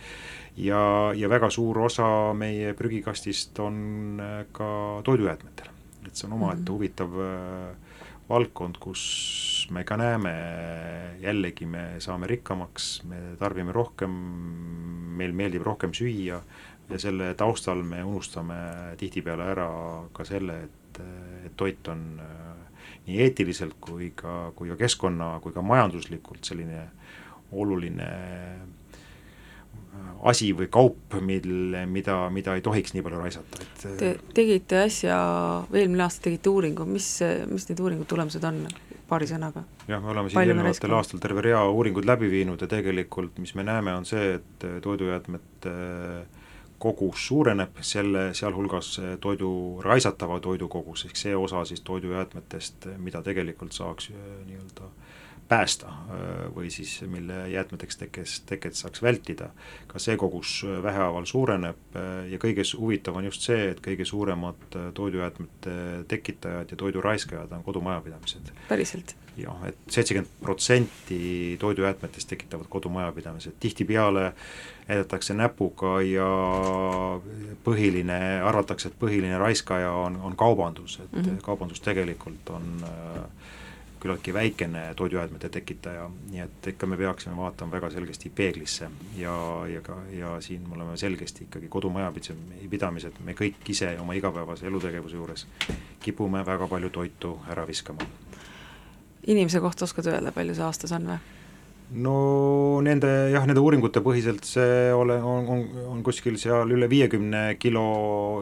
ja, 0.57 0.83
ja 1.15 1.31
väga 1.31 1.47
suur 1.49 1.79
osa 1.87 2.33
meie 2.35 2.73
prügikastist 2.75 3.59
on 3.63 4.19
ka 4.51 4.71
toidujäätmetel, 5.07 5.71
et 6.03 6.11
see 6.11 6.27
on 6.27 6.41
omaette 6.41 6.59
mm 6.59 6.65
-hmm. 6.65 6.75
huvitav 6.75 7.21
äh, 7.23 7.88
valdkond, 8.29 8.77
kus 8.81 9.03
me 9.73 9.83
ka 9.87 9.97
näeme, 9.99 10.33
jällegi 11.21 11.65
me 11.69 11.83
saame 12.03 12.29
rikkamaks, 12.29 12.89
me 13.09 13.21
tarbime 13.39 13.73
rohkem, 13.75 14.13
meil 15.19 15.33
meeldib 15.35 15.65
rohkem 15.65 15.93
süüa 15.97 16.39
ja 16.89 16.99
selle 17.01 17.33
taustal 17.37 17.83
me 17.85 18.03
unustame 18.05 18.59
tihtipeale 18.97 19.49
ära 19.53 19.69
ka 20.13 20.25
selle, 20.25 20.59
et, 20.67 21.01
et 21.45 21.57
toit 21.57 21.89
on 21.91 22.05
äh, 22.23 22.49
nii 23.07 23.21
eetiliselt 23.25 23.77
kui 23.81 24.11
ka, 24.17 24.51
kui 24.57 24.71
ka 24.71 24.77
keskkonna, 24.79 25.35
kui 25.43 25.53
ka 25.55 25.63
majanduslikult 25.65 26.45
selline 26.45 26.85
oluline 27.57 28.09
asi 30.31 30.49
või 30.55 30.67
kaup, 30.71 31.15
mille, 31.23 31.85
mida, 31.89 32.17
mida 32.33 32.55
ei 32.57 32.63
tohiks 32.65 32.93
nii 32.95 33.03
palju 33.05 33.21
raisata, 33.21 33.61
et 33.63 33.85
Te 33.99 34.11
tegite 34.35 34.81
äsja, 34.83 35.19
eelmine 35.73 36.03
aasta 36.05 36.27
tegite 36.27 36.51
uuringu, 36.51 36.87
mis, 36.89 37.07
mis 37.51 37.69
need 37.69 37.83
uuringu 37.83 38.07
tulemused 38.09 38.43
on, 38.49 38.65
paari 39.09 39.29
sõnaga? 39.29 39.63
jah, 39.87 40.01
me 40.03 40.11
oleme 40.13 40.31
siin 40.31 40.43
eelnevatel 40.43 40.97
aastal 40.97 41.23
terve 41.23 41.45
rea 41.45 41.63
uuringuid 41.69 42.09
läbi 42.09 42.31
viinud 42.31 42.61
ja 42.61 42.69
tegelikult 42.71 43.39
mis 43.39 43.55
me 43.55 43.65
näeme, 43.67 43.95
on 43.95 44.07
see, 44.09 44.35
et 44.39 44.67
toidujäätmete 44.83 45.75
kogus 46.79 47.25
suureneb, 47.27 47.81
selle, 47.83 48.29
sealhulgas 48.37 48.93
toidu, 49.19 49.51
raisatava 49.83 50.39
toidu 50.39 50.69
kogus, 50.71 51.03
ehk 51.09 51.19
see 51.19 51.35
osa 51.35 51.65
siis 51.67 51.83
toidujäätmetest, 51.87 52.87
mida 53.03 53.19
tegelikult 53.23 53.75
saaks 53.75 54.13
nii-öelda 54.13 54.87
äh, 54.87 54.98
päästa 55.49 55.91
või 56.55 56.69
siis 56.73 57.01
mille 57.09 57.49
jäätmeteks 57.49 57.97
tekkes, 57.97 58.39
teket 58.49 58.77
saaks 58.77 59.01
vältida, 59.01 59.49
ka 59.87 60.01
see 60.01 60.17
kogus 60.17 60.59
äh, 60.67 60.77
vähehaaval 60.83 61.25
suureneb 61.29 61.97
ja 62.29 62.37
kõige 62.41 62.65
huvitav 62.77 63.17
on 63.17 63.25
just 63.29 63.45
see, 63.45 63.71
et 63.71 63.81
kõige 63.85 64.05
suuremad 64.05 64.77
toidujäätmete 64.93 65.73
tekitajad 66.07 66.71
ja 66.71 66.77
toidu 66.77 67.01
raiskajad 67.01 67.51
on 67.57 67.63
kodumajapidamised. 67.63 68.53
päriselt? 68.69 69.15
jah, 69.39 69.67
et 69.67 69.77
seitsekümmend 69.87 70.31
protsenti 70.41 71.57
toidujäätmetest 71.59 72.29
tekitavad 72.29 72.65
kodumajapidamised, 72.69 73.55
tihtipeale 73.59 74.33
näidatakse 74.87 75.33
näpuga 75.33 75.99
ja 76.01 76.27
põhiline, 77.65 78.19
arvatakse, 78.43 78.89
et 78.89 78.99
põhiline 78.99 79.37
raiskaja 79.39 79.91
on, 79.91 80.17
on 80.21 80.35
kaubandus, 80.35 80.99
et 81.03 81.11
mm 81.11 81.21
-hmm. 81.21 81.41
kaubandus 81.41 81.81
tegelikult 81.81 82.49
on 82.49 82.83
äh, 82.83 83.23
küllaltki 83.99 84.33
väikene 84.33 84.93
toidujäätmete 84.95 85.49
tekitaja, 85.49 86.09
nii 86.31 86.39
et 86.39 86.67
ikka 86.67 86.87
me 86.87 86.97
peaksime 86.97 87.35
vaatama 87.37 87.71
väga 87.71 87.89
selgesti 87.89 88.29
peeglisse 88.35 88.89
ja, 89.17 89.35
ja 89.67 89.81
ka, 89.81 89.97
ja 90.11 90.35
siin 90.41 90.69
me 90.69 90.75
oleme 90.75 90.97
selgesti 90.97 91.43
ikkagi 91.47 91.67
kodumajapidamised, 91.67 93.19
me 93.25 93.35
kõik 93.37 93.73
ise 93.75 93.91
oma 93.99 94.15
igapäevase 94.19 94.67
elutegevuse 94.67 95.19
juures 95.19 95.47
kipume 95.99 96.45
väga 96.45 96.67
palju 96.67 96.89
toitu 96.89 97.35
ära 97.49 97.67
viskama. 97.67 98.07
inimese 99.27 99.59
kohta 99.59 99.85
oskad 99.85 100.07
öelda, 100.07 100.31
palju 100.31 100.55
see 100.55 100.65
aastas 100.65 100.95
on 100.95 101.11
või? 101.13 101.38
No 101.89 102.81
nende 102.85 103.09
jah, 103.33 103.45
nende 103.49 103.61
uuringute 103.63 104.01
põhiselt 104.05 104.45
see 104.45 104.91
ole, 104.93 105.15
on, 105.25 105.47
on, 105.49 105.63
on 105.89 106.03
kuskil 106.05 106.37
seal 106.41 106.69
üle 106.75 106.89
viiekümne 106.91 107.55
kilo 107.61 107.85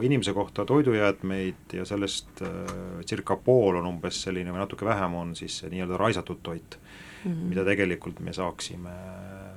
inimese 0.04 0.34
kohta 0.36 0.66
toidujäätmeid 0.68 1.76
ja 1.78 1.86
sellest 1.88 2.42
äh, 2.44 3.00
circa 3.08 3.38
pool 3.40 3.80
on 3.80 3.88
umbes 3.88 4.20
selline 4.26 4.52
või 4.52 4.60
natuke 4.60 4.88
vähem 4.88 5.16
on 5.16 5.34
siis 5.38 5.62
nii-öelda 5.64 6.00
raisatud 6.00 6.42
toit 6.44 6.76
mm, 6.78 7.30
-hmm. 7.30 7.46
mida 7.54 7.64
tegelikult 7.64 8.20
me 8.20 8.36
saaksime 8.36 8.92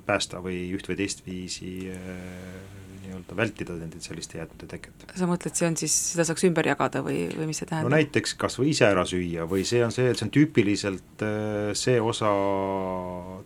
päästa 0.08 0.40
või 0.44 0.64
üht 0.76 0.88
või 0.88 1.00
teistviisi 1.04 1.74
äh, 1.92 2.71
nii-öelda 3.12 3.38
vältida 3.38 3.76
nende 3.78 4.02
selliste 4.04 4.40
jäätmete 4.40 4.70
teket. 4.72 5.06
sa 5.16 5.30
mõtled, 5.30 5.58
see 5.58 5.68
on 5.68 5.78
siis, 5.80 5.98
seda 6.14 6.26
saaks 6.30 6.48
ümber 6.48 6.72
jagada 6.72 7.04
või, 7.06 7.28
või 7.36 7.52
mis 7.52 7.62
see 7.62 7.70
tähendab? 7.70 7.92
no 7.92 7.98
näiteks 7.98 8.36
kas 8.40 8.58
või 8.60 8.72
ise 8.72 8.88
ära 8.88 9.06
süüa 9.08 9.46
või 9.52 9.66
see 9.68 9.84
on 9.86 9.94
see, 9.96 10.10
et 10.12 10.20
see 10.20 10.28
on 10.30 10.34
tüüpiliselt 10.34 11.26
äh, 11.28 11.72
see 11.78 12.00
osa 12.02 12.32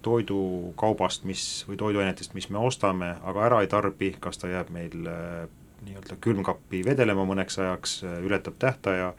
toidukaubast, 0.05 1.25
mis, 1.27 1.65
või 1.69 1.79
toiduainetest, 1.81 2.35
mis 2.37 2.49
me 2.53 2.61
ostame, 2.61 3.15
aga 3.25 3.45
ära 3.49 3.61
ei 3.65 3.71
tarbi, 3.71 4.13
kas 4.21 4.41
ta 4.41 4.51
jääb 4.51 4.71
meil 4.75 5.09
äh, 5.09 5.45
nii-öelda 5.85 6.17
külmkappi 6.23 6.81
vedelema 6.85 7.25
mõneks 7.27 7.59
ajaks, 7.61 7.97
äh, 8.05 8.17
ületab 8.25 8.57
tähtaja, 8.61 9.13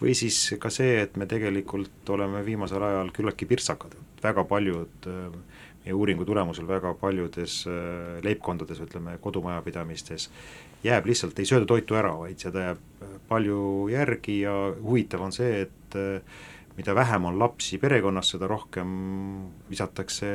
või 0.00 0.14
siis 0.18 0.38
ka 0.60 0.72
see, 0.72 1.00
et 1.04 1.16
me 1.20 1.28
tegelikult 1.30 2.14
oleme 2.16 2.44
viimasel 2.46 2.82
ajal 2.84 3.12
küllaltki 3.16 3.48
pirtsakad, 3.50 3.96
väga 4.22 4.44
paljud 4.48 5.10
äh, 5.10 5.59
uuringu 5.96 6.24
tulemusel 6.24 6.68
väga 6.68 6.94
paljudes 7.00 7.64
äh, 7.68 8.20
leibkondades, 8.24 8.80
ütleme 8.84 9.16
kodumajapidamistes, 9.22 10.28
jääb 10.84 11.10
lihtsalt, 11.10 11.38
ei 11.38 11.48
sööda 11.48 11.68
toitu 11.68 11.98
ära, 11.98 12.14
vaid 12.18 12.40
seda 12.42 12.70
jääb 12.70 13.04
äh, 13.04 13.18
palju 13.28 13.60
järgi 13.92 14.40
ja 14.44 14.54
huvitav 14.80 15.26
on 15.26 15.36
see, 15.36 15.66
et 15.66 15.98
äh, 15.98 16.40
mida 16.76 16.94
vähem 16.94 17.24
on 17.28 17.38
lapsi 17.38 17.78
perekonnas, 17.78 18.32
seda 18.34 18.48
rohkem 18.50 18.90
visatakse 19.70 20.30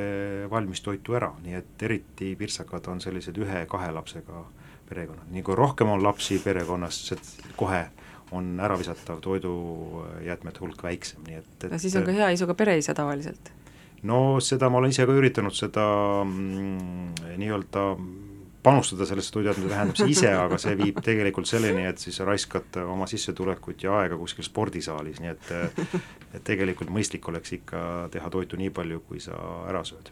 valmistoitu 0.51 1.15
ära, 1.17 1.31
nii 1.43 1.57
et 1.57 1.85
eriti 1.87 2.35
pirtsakad 2.39 2.91
on 2.91 3.01
sellised 3.01 3.37
ühe-kahe 3.41 3.91
lapsega 3.95 4.43
perekonnad, 4.89 5.29
nii 5.33 5.45
kui 5.45 5.57
rohkem 5.57 5.89
on 5.89 6.03
lapsi 6.03 6.37
perekonnas, 6.43 7.01
kohe 7.57 7.85
on 8.31 8.59
äravisatav 8.59 9.21
toidujäätmete 9.21 10.59
hulk 10.59 10.83
väiksem, 10.83 11.23
nii 11.27 11.39
et, 11.41 11.53
et 11.63 11.71
no 11.71 11.79
siis 11.81 11.95
on 11.95 12.05
ka 12.05 12.15
hea 12.15 12.29
isuga 12.35 12.55
pereisa 12.57 12.93
tavaliselt. 12.97 13.51
No 14.05 14.39
seda 14.43 14.69
ma 14.69 14.81
olen 14.81 14.93
ise 14.93 15.05
ka 15.07 15.15
üritanud, 15.15 15.55
seda 15.55 15.85
mm, 16.23 17.35
nii-öelda 17.41 17.85
panustada 18.65 19.05
sellesse 19.05 19.33
toiduainete 19.33 19.69
vähendamise 19.69 20.07
ise, 20.09 20.31
aga 20.33 20.57
see 20.61 20.73
viib 20.79 20.97
tegelikult 21.05 21.49
selleni, 21.49 21.85
et 21.85 22.01
siis 22.01 22.17
raiskad 22.25 22.79
oma 22.85 23.05
sissetulekut 23.09 23.85
ja 23.85 23.99
aega 24.01 24.17
kuskil 24.17 24.47
spordisaalis, 24.47 25.21
nii 25.21 25.33
et 25.33 25.51
et 26.35 26.43
tegelikult 26.43 26.89
mõistlik 26.93 27.29
oleks 27.29 27.53
ikka 27.59 27.81
teha 28.13 28.31
toitu 28.33 28.57
nii 28.59 28.73
palju, 28.73 29.03
kui 29.07 29.21
sa 29.23 29.37
ära 29.69 29.85
sööd 29.87 30.09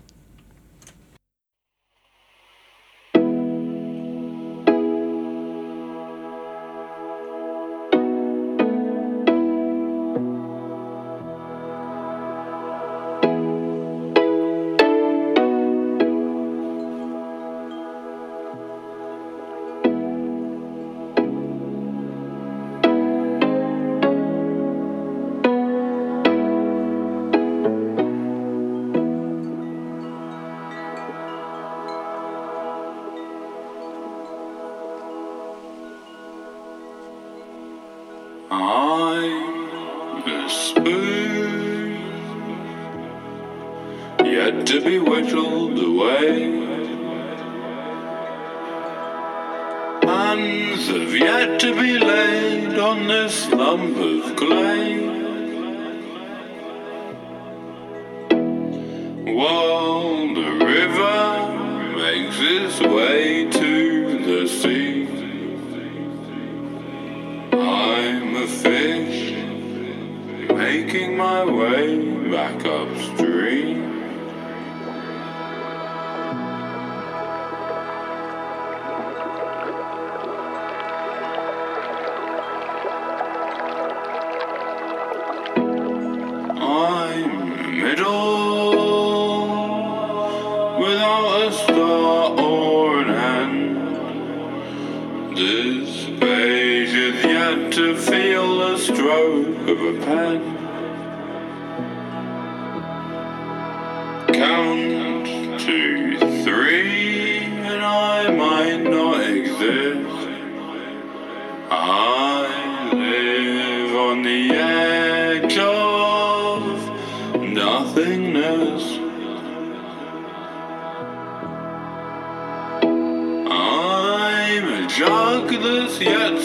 This 95.36 96.06
page 96.20 96.94
is 96.94 97.24
yet 97.24 97.74
to 97.74 97.98
feel 97.98 98.58
the 98.60 98.78
stroke 98.78 99.68
of 99.68 99.82
a 99.82 100.06
pen. 100.06 100.63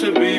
to 0.01 0.13
be 0.13 0.38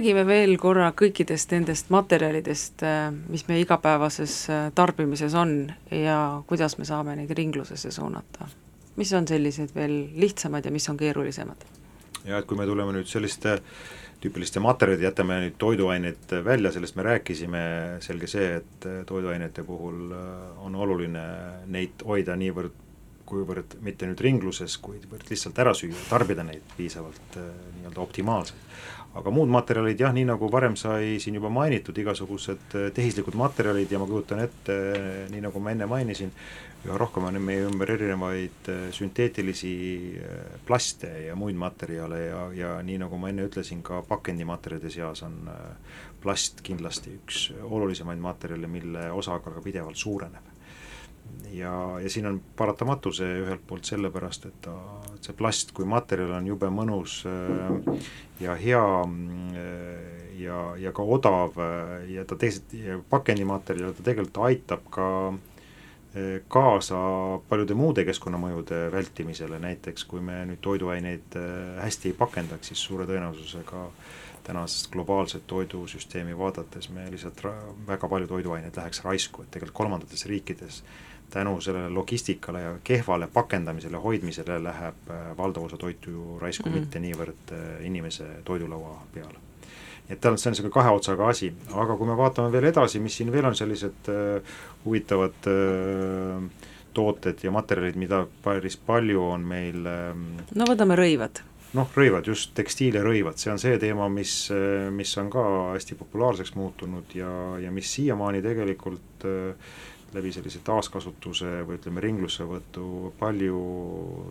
räägime 0.00 0.22
veel 0.24 0.54
korra 0.56 0.86
kõikidest 0.96 1.50
nendest 1.52 1.90
materjalidest, 1.92 2.80
äh, 2.88 3.10
mis 3.28 3.44
meie 3.50 3.60
igapäevases 3.66 4.34
äh, 4.48 4.68
tarbimises 4.72 5.34
on 5.36 5.68
ja 5.92 6.40
kuidas 6.48 6.78
me 6.78 6.86
saame 6.88 7.18
neid 7.18 7.30
ringlusesse 7.36 7.90
suunata. 7.92 8.48
mis 8.96 9.12
on 9.12 9.28
sellised 9.28 9.74
veel 9.74 10.08
lihtsamad 10.16 10.64
ja 10.64 10.70
mis 10.70 10.88
on 10.88 10.96
keerulisemad? 10.96 11.64
ja 12.24 12.38
et 12.38 12.46
kui 12.46 12.56
me 12.56 12.64
tuleme 12.66 12.94
nüüd 12.96 13.08
selliste 13.12 13.58
tüüpiliste 14.24 14.60
materjalide, 14.60 15.04
jätame 15.04 15.36
nüüd 15.44 15.58
toiduained 15.58 16.32
välja, 16.44 16.72
sellest 16.72 16.96
me 16.96 17.02
rääkisime, 17.02 17.64
selge 18.00 18.26
see, 18.26 18.54
et 18.56 18.86
toiduainete 19.06 19.64
puhul 19.68 20.14
äh, 20.16 20.62
on 20.64 20.80
oluline 20.80 21.26
neid 21.66 22.06
hoida 22.06 22.36
niivõrd 22.40 22.86
kuivõrd 23.30 23.76
mitte 23.84 24.08
nüüd 24.08 24.20
ringluses, 24.24 24.78
kuivõrd 24.82 25.28
lihtsalt 25.28 25.58
ära 25.60 25.74
süüa, 25.76 26.08
tarbida 26.08 26.42
neid 26.42 26.64
piisavalt 26.78 27.36
nii-öelda 27.36 28.00
optimaalselt 28.00 28.70
aga 29.18 29.30
muud 29.34 29.50
materjalid 29.50 29.98
jah, 29.98 30.12
nii 30.14 30.26
nagu 30.28 30.48
varem 30.52 30.76
sai 30.78 31.16
siin 31.22 31.38
juba 31.40 31.50
mainitud, 31.52 31.96
igasugused 31.98 32.76
eh, 32.78 32.90
tehislikud 32.94 33.36
materjalid 33.38 33.90
ja 33.90 33.98
ma 33.98 34.06
kujutan 34.10 34.42
ette, 34.44 34.76
nii 35.32 35.42
nagu 35.46 35.62
ma 35.62 35.74
enne 35.74 35.88
mainisin, 35.90 36.30
üha 36.86 36.98
rohkem 37.00 37.26
on 37.28 37.40
meie 37.42 37.64
ümber 37.66 37.90
erinevaid 37.96 38.70
eh, 38.70 38.84
sünteetilisi 38.94 39.72
plaste 40.68 41.10
ja 41.26 41.34
muid 41.38 41.58
materjale 41.58 42.22
ja, 42.22 42.44
ja 42.54 42.76
nii 42.86 43.00
nagu 43.02 43.18
ma 43.18 43.32
enne 43.32 43.48
ütlesin, 43.50 43.82
ka 43.86 44.04
pakendimaterjalide 44.08 44.94
seas 44.94 45.24
on 45.26 45.42
plast 46.22 46.62
kindlasti 46.66 47.16
üks 47.18 47.48
olulisemaid 47.64 48.22
materjale, 48.22 48.70
mille 48.70 49.10
osakaal 49.16 49.58
ka 49.58 49.64
pidevalt 49.64 49.98
suureneb 49.98 50.49
ja, 51.52 52.00
ja 52.02 52.10
siin 52.10 52.26
on 52.26 52.40
paratamatu 52.56 53.12
see 53.12 53.40
ühelt 53.42 53.62
poolt 53.66 53.88
sellepärast, 53.88 54.46
et 54.50 54.58
ta, 54.64 54.74
et 55.14 55.26
see 55.26 55.36
plast 55.36 55.74
kui 55.76 55.88
materjal 55.88 56.32
on 56.38 56.48
jube 56.50 56.70
mõnus 56.74 57.20
äh, 57.28 58.08
ja 58.42 58.56
hea 58.58 58.84
äh, 59.04 60.40
ja, 60.40 60.60
ja 60.80 60.94
ka 60.96 61.06
odav 61.16 61.58
äh, 61.60 61.94
ja 62.14 62.24
ta 62.24 62.38
teisalt, 62.40 62.74
pakendimaterjal, 63.10 63.94
ta 63.96 64.06
tegelikult 64.06 64.44
aitab 64.50 64.90
ka 64.90 65.08
kaasa 66.50 67.00
paljude 67.46 67.76
muude 67.78 68.02
keskkonnamõjude 68.02 68.88
vältimisele, 68.90 69.60
näiteks 69.62 70.02
kui 70.10 70.18
me 70.18 70.40
nüüd 70.48 70.58
toiduaineid 70.58 71.36
hästi 71.78 72.10
ei 72.10 72.16
pakendaks, 72.18 72.72
siis 72.72 72.82
suure 72.82 73.06
tõenäosusega 73.06 73.84
tänast 74.42 74.88
globaalset 74.90 75.46
toidusüsteemi 75.46 76.34
vaadates 76.34 76.90
me 76.90 77.04
lihtsalt 77.14 77.44
väga 77.86 78.10
palju 78.10 78.26
toiduaineid 78.26 78.80
läheks 78.82 79.04
raisku, 79.06 79.44
et 79.46 79.54
tegelikult 79.54 79.76
kolmandates 79.84 80.26
riikides 80.26 80.80
äh, 80.82 80.98
tänu 81.30 81.60
sellele 81.60 81.88
logistikale 81.88 82.60
ja 82.60 82.72
kehvale 82.84 83.28
pakendamisele, 83.32 83.96
hoidmisele 83.96 84.62
läheb 84.62 85.10
äh, 85.10 85.36
valdav 85.38 85.64
osa 85.64 85.76
toitu 85.76 86.10
ju 86.10 86.38
raisku 86.38 86.68
mm, 86.68 86.74
-hmm. 86.74 86.80
mitte 86.80 86.98
niivõrd 86.98 87.52
äh, 87.52 87.86
inimese 87.86 88.24
toidulaua 88.44 89.02
peale. 89.14 89.38
nii 90.08 90.16
et 90.16 90.24
on, 90.24 90.38
see 90.38 90.48
on 90.48 90.52
niisugune 90.52 90.72
kahe 90.74 90.90
otsaga 90.90 91.28
asi, 91.28 91.52
aga 91.72 91.96
kui 91.96 92.06
me 92.06 92.16
vaatame 92.16 92.52
veel 92.52 92.64
edasi, 92.64 93.00
mis 93.00 93.16
siin 93.16 93.32
veel 93.32 93.44
on 93.44 93.54
sellised 93.54 94.08
äh, 94.10 94.42
huvitavad 94.84 95.46
äh, 95.46 96.50
tooted 96.94 97.38
ja 97.42 97.50
materjalid, 97.50 97.96
mida 97.96 98.26
päris 98.42 98.76
palju 98.76 99.22
on 99.22 99.46
meil 99.46 99.86
ähm, 99.86 100.26
no 100.54 100.66
võtame 100.66 100.96
rõivad 100.98 101.42
noh, 101.78 101.90
rõivad, 101.94 102.26
just 102.26 102.50
tekstiil 102.54 102.98
ja 102.98 103.04
rõivad, 103.06 103.38
see 103.38 103.52
on 103.52 103.60
see 103.62 103.78
teema, 103.78 104.08
mis, 104.08 104.32
mis 104.90 105.12
on 105.22 105.30
ka 105.30 105.44
hästi 105.76 105.94
populaarseks 106.00 106.54
muutunud 106.58 107.14
ja, 107.14 107.30
ja 107.62 107.70
mis 107.70 107.92
siiamaani 107.94 108.42
tegelikult 108.42 109.26
äh, 109.30 109.70
läbi 110.14 110.32
sellise 110.34 110.62
taaskasutuse 110.66 111.60
või 111.66 111.78
ütleme, 111.78 112.02
ringlussevõtu 112.04 113.12
palju 113.18 113.60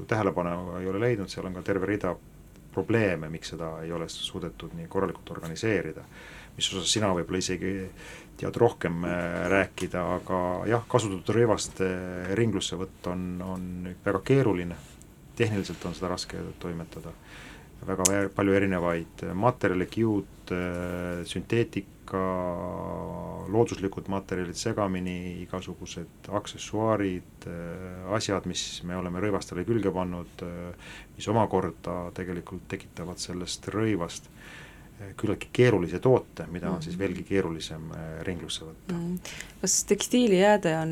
tähelepanu 0.09 0.79
ei 0.81 0.89
ole 0.91 1.01
leidnud, 1.05 1.31
seal 1.31 1.47
on 1.47 1.55
ka 1.59 1.63
terve 1.65 1.87
rida 1.89 2.15
probleeme, 2.73 3.29
miks 3.29 3.53
seda 3.55 3.71
ei 3.83 3.91
ole 3.95 4.09
suudetud 4.11 4.75
nii 4.77 4.87
korralikult 4.91 5.31
organiseerida. 5.37 6.03
mis 6.57 6.67
osas 6.73 6.91
sina 6.91 7.13
võib-olla 7.15 7.39
isegi 7.39 7.69
tead 8.37 8.55
rohkem 8.59 9.03
äh, 9.07 9.47
rääkida, 9.51 10.01
aga 10.15 10.39
jah, 10.67 10.83
kasutatud 10.87 11.35
rõivaste 11.35 11.87
ringlussevõtt 12.35 13.07
on, 13.07 13.21
on 13.41 13.95
väga 14.05 14.19
keeruline, 14.25 14.75
tehniliselt 15.35 15.85
on 15.85 15.95
seda 15.95 16.11
raske 16.11 16.41
toimetada 16.59 17.13
väga 17.87 18.03
palju 18.35 18.55
erinevaid 18.57 19.23
materjale, 19.39 19.87
kiud, 19.91 20.51
sünteetika, 22.09 23.49
looduslikud 23.49 24.07
materjalid 24.09 24.55
segamini, 24.55 25.41
igasugused 25.43 26.29
aksessuaarid, 26.29 27.47
asjad, 28.13 28.45
mis 28.45 28.83
me 28.83 28.95
oleme 28.97 29.19
rõivastele 29.19 29.65
külge 29.65 29.91
pannud, 29.91 30.43
mis 31.15 31.27
omakorda 31.27 32.11
tegelikult 32.13 32.67
tekitavad 32.67 33.17
sellest 33.17 33.67
rõivast 33.69 34.29
küllaltki 35.15 35.47
keerulise 35.53 35.99
toote, 35.99 36.45
mida 36.51 36.69
on 36.69 36.81
siis 36.81 36.97
mhm. 36.97 37.03
veelgi 37.03 37.23
keerulisem 37.23 37.91
ringlusse 38.27 38.65
võtta. 38.65 38.93
Mhm. 38.93 39.15
kas 39.61 39.83
tekstiilijääde 39.87 40.75
on 40.77 40.91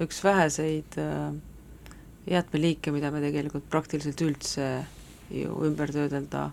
üks 0.00 0.22
väheseid 0.24 0.96
jäätmeliike, 2.26 2.90
mida 2.92 3.10
me 3.10 3.20
tegelikult 3.20 3.68
praktiliselt 3.68 4.20
üldse 4.24 4.86
ju 5.32 5.52
ümber 5.66 5.92
töödelda 5.92 6.50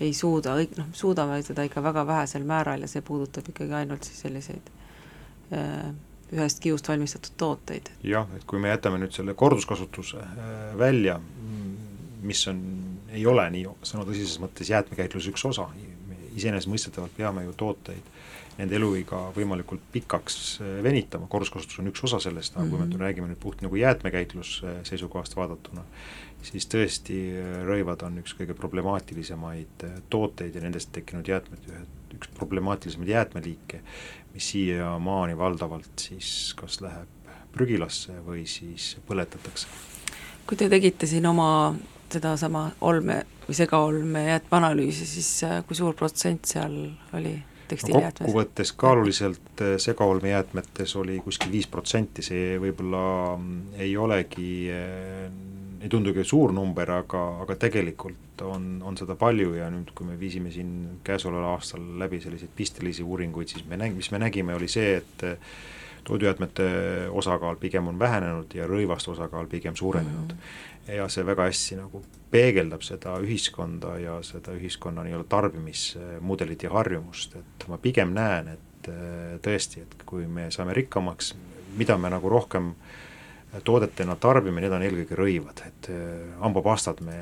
ei 0.00 0.14
suuda, 0.14 0.56
noh, 0.76 0.86
suudame 0.92 1.42
seda 1.42 1.66
ikka 1.66 1.82
väga 1.82 2.06
vähesel 2.06 2.46
määral 2.48 2.80
ja 2.80 2.88
see 2.90 3.02
puudutab 3.06 3.48
ikkagi 3.52 3.76
ainult 3.82 4.08
siis 4.08 4.22
selliseid 4.24 4.70
äh, 5.52 5.92
ühest 6.32 6.62
kiust 6.64 6.88
valmistatud 6.88 7.36
tooteid. 7.36 7.90
jah, 8.06 8.28
et 8.36 8.46
kui 8.48 8.60
me 8.62 8.72
jätame 8.72 9.00
nüüd 9.02 9.14
selle 9.16 9.34
korduskasutuse 9.38 10.22
äh, 10.22 10.62
välja, 10.78 11.18
mis 12.22 12.46
on, 12.48 12.62
ei 13.10 13.26
ole 13.26 13.48
nii 13.50 13.66
sõna 13.82 14.06
tõsises 14.08 14.38
mõttes 14.42 14.70
jäätmekäitluse 14.70 15.32
üks 15.32 15.44
osa, 15.48 15.68
iseenesestmõistetavalt 16.32 17.16
peame 17.16 17.44
ju 17.44 17.54
tooteid 17.58 18.10
nende 18.58 18.76
eluiga 18.76 19.18
võimalikult 19.36 19.84
pikaks 19.94 20.38
äh, 20.60 20.74
venitama, 20.84 21.28
korduskasutus 21.30 21.80
on 21.82 21.88
üks 21.92 22.04
osa 22.08 22.20
sellest, 22.20 22.56
aga 22.56 22.64
mm 22.64 22.70
-hmm. 22.70 22.78
kui 22.78 22.88
me 22.88 22.94
mhm. 22.94 23.02
räägime 23.02 23.28
nüüd 23.28 23.40
puht 23.40 23.62
nagu 23.62 23.76
jäätmekäitluse 23.76 24.76
seisukohast 24.88 25.36
vaadatuna, 25.36 25.84
siis 26.42 26.66
tõesti 26.70 27.18
äh, 27.38 27.54
rõivad 27.66 28.02
on 28.06 28.20
üks 28.22 28.34
kõige 28.38 28.56
problemaatilisemaid 28.58 29.86
äh, 29.86 29.98
tooteid 30.10 30.56
ja 30.56 30.64
nendest 30.64 30.92
tekkinud 30.94 31.28
jäätmed, 31.28 31.70
üks 32.16 32.30
problemaatilisemaid 32.38 33.12
jäätmeliike, 33.14 33.82
mis 34.34 34.52
siiamaani 34.54 35.38
valdavalt 35.38 36.06
siis 36.08 36.52
kas 36.58 36.80
läheb 36.84 37.30
prügilasse 37.52 38.16
või 38.26 38.46
siis 38.48 38.96
põletatakse. 39.08 39.68
kui 40.46 40.56
te 40.56 40.68
tegite 40.72 41.06
siin 41.06 41.26
oma 41.28 41.74
sedasama 42.12 42.70
olme 42.80 43.22
või 43.46 43.56
segaolme 43.56 44.26
jäätmeanalüüsi, 44.26 45.06
siis 45.06 45.30
äh, 45.48 45.62
kui 45.66 45.76
suur 45.78 45.94
protsent 45.94 46.48
seal 46.48 46.76
oli 47.16 47.36
no,? 47.36 48.00
kokkuvõttes 48.18 48.74
kaaluliselt 48.76 49.62
segaolmejäätmetes 49.80 50.92
oli 51.00 51.20
kuskil 51.24 51.52
viis 51.54 51.66
protsenti, 51.72 52.24
see 52.24 52.58
võib-olla 52.60 53.04
mm, 53.38 53.78
ei 53.80 53.96
olegi 53.96 54.50
ei 55.82 55.88
tundugi 55.90 56.24
suur 56.24 56.52
number, 56.54 56.90
aga, 56.94 57.20
aga 57.42 57.56
tegelikult 57.58 58.42
on, 58.46 58.76
on 58.86 58.96
seda 58.98 59.16
palju 59.18 59.56
ja 59.58 59.68
nüüd, 59.72 59.90
kui 59.96 60.06
me 60.06 60.16
viisime 60.20 60.52
siin 60.54 61.00
käesoleval 61.04 61.56
aastal 61.56 61.84
läbi 61.98 62.20
selliseid 62.22 62.52
pistelisi 62.56 63.02
uuringuid, 63.02 63.50
siis 63.50 63.66
me 63.66 63.78
nägime, 63.80 63.98
mis 63.98 64.10
me 64.14 64.20
nägime, 64.22 64.54
oli 64.54 64.70
see, 64.70 64.96
et 65.00 65.24
toidujäätmete 66.04 66.68
osakaal 67.10 67.56
pigem 67.56 67.88
on 67.90 67.98
vähenenud 67.98 68.54
ja 68.54 68.66
rõivaste 68.66 69.12
osakaal 69.12 69.46
pigem 69.46 69.76
suurenenud 69.76 70.32
mm. 70.32 70.38
-hmm. 70.38 70.94
ja 70.96 71.08
see 71.08 71.26
väga 71.26 71.46
hästi 71.50 71.78
nagu 71.78 72.02
peegeldab 72.30 72.82
seda 72.82 73.18
ühiskonda 73.22 73.98
ja 73.98 74.16
seda 74.22 74.54
ühiskonna 74.58 75.04
nii-öelda 75.04 75.28
tarbimismudelit 75.28 76.62
ja 76.62 76.70
harjumust, 76.70 77.36
et 77.36 77.68
ma 77.68 77.78
pigem 77.78 78.14
näen, 78.14 78.48
et 78.48 78.90
tõesti, 79.42 79.82
et 79.82 80.02
kui 80.06 80.26
me 80.26 80.50
saame 80.50 80.74
rikkamaks, 80.74 81.34
mida 81.76 81.98
me 81.98 82.10
nagu 82.10 82.28
rohkem 82.28 82.72
toodetena 83.60 84.16
tarbime, 84.16 84.62
need 84.64 84.72
on 84.72 84.84
eelkõige 84.84 85.16
rõivad, 85.18 85.64
et 85.68 85.88
äh, 85.92 86.36
hambapastad 86.40 87.02
me, 87.04 87.18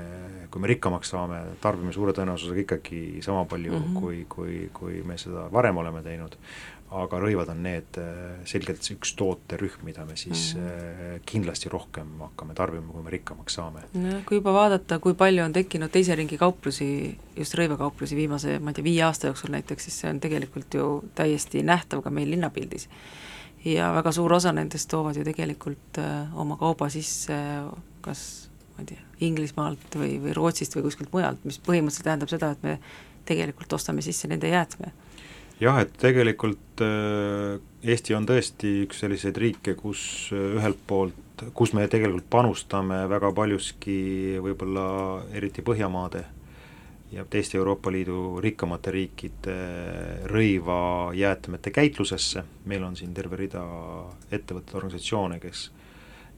kui 0.51 0.62
me 0.62 0.70
rikkamaks 0.70 1.11
saame, 1.14 1.41
tarbime 1.62 1.95
suure 1.95 2.14
tõenäosusega 2.14 2.66
ikkagi 2.66 3.01
sama 3.24 3.45
palju 3.51 3.72
mm, 3.72 3.87
-hmm. 3.87 4.01
kui, 4.01 4.26
kui, 4.28 4.59
kui 4.72 5.03
me 5.03 5.18
seda 5.18 5.49
varem 5.53 5.81
oleme 5.83 6.03
teinud, 6.07 6.37
aga 6.91 7.18
rõivad 7.22 7.51
on 7.51 7.62
need 7.62 7.99
äh, 7.99 8.39
selgelt 8.47 8.87
üks 8.95 9.14
tooterühm, 9.18 9.83
mida 9.87 10.05
me 10.05 10.16
siis 10.16 10.55
mm 10.55 10.61
-hmm. 10.61 11.20
kindlasti 11.26 11.68
rohkem 11.68 12.07
hakkame 12.20 12.55
tarbima, 12.55 12.93
kui 12.93 13.03
me 13.03 13.11
rikkamaks 13.11 13.55
saame. 13.55 13.81
no 13.95 14.20
kui 14.26 14.37
juba 14.37 14.53
vaadata, 14.53 14.99
kui 14.99 15.14
palju 15.14 15.45
on 15.45 15.53
tekkinud 15.53 15.91
teise 15.91 16.14
ringi 16.14 16.39
kauplusi, 16.39 17.18
just 17.37 17.55
rõivakauplusi 17.55 18.16
viimase, 18.16 18.59
ma 18.59 18.70
ei 18.70 18.74
tea, 18.74 18.85
viie 18.85 19.03
aasta 19.03 19.26
jooksul 19.26 19.51
näiteks, 19.51 19.83
siis 19.85 20.01
see 20.01 20.11
on 20.11 20.20
tegelikult 20.20 20.74
ju 20.74 21.05
täiesti 21.14 21.62
nähtav 21.62 22.03
ka 22.03 22.11
meil 22.11 22.31
linnapildis 22.31 22.89
ja 23.65 23.91
väga 23.93 24.13
suur 24.13 24.33
osa 24.33 24.53
nendest 24.57 24.89
toovad 24.91 25.17
ju 25.17 25.25
tegelikult 25.27 26.01
äh, 26.01 26.33
oma 26.39 26.57
kauba 26.61 26.89
sisse 26.93 27.37
kas 28.05 28.25
ma 28.75 28.85
ei 28.85 28.91
tea, 28.95 29.07
Inglismaalt 29.27 29.97
või, 30.01 30.17
või 30.23 30.35
Rootsist 30.37 30.77
või 30.77 30.87
kuskilt 30.89 31.13
mujalt, 31.13 31.43
mis 31.45 31.61
põhimõtteliselt 31.61 32.07
tähendab 32.09 32.33
seda, 32.33 32.53
et 32.55 32.63
me 32.65 32.79
tegelikult 33.29 33.73
ostame 33.77 34.05
sisse 34.05 34.31
nende 34.31 34.49
jäätme. 34.49 34.93
jah, 35.61 35.81
et 35.83 35.93
tegelikult 36.01 36.85
äh, 36.85 37.61
Eesti 37.81 38.15
on 38.17 38.27
tõesti 38.29 38.83
üks 38.87 39.01
selliseid 39.05 39.37
riike, 39.41 39.75
kus 39.77 40.03
äh, 40.33 40.57
ühelt 40.57 40.81
poolt, 40.87 41.45
kus 41.57 41.75
me 41.77 41.87
tegelikult 41.89 42.29
panustame 42.33 43.05
väga 43.09 43.33
paljuski 43.37 44.41
võib-olla 44.45 44.87
eriti 45.37 45.65
Põhjamaade 45.65 46.25
ja 47.13 47.25
teiste 47.31 47.59
Euroopa 47.59 47.91
Liidu 47.93 48.41
rikkamate 48.41 48.91
riikide 48.95 49.57
rõivajäätmete 50.31 51.71
käitlusesse, 51.75 52.45
meil 52.71 52.85
on 52.87 52.97
siin 52.97 53.15
terve 53.15 53.37
rida 53.41 53.65
ettevõtteid, 54.31 54.77
organisatsioone, 54.79 55.41
kes 55.43 55.71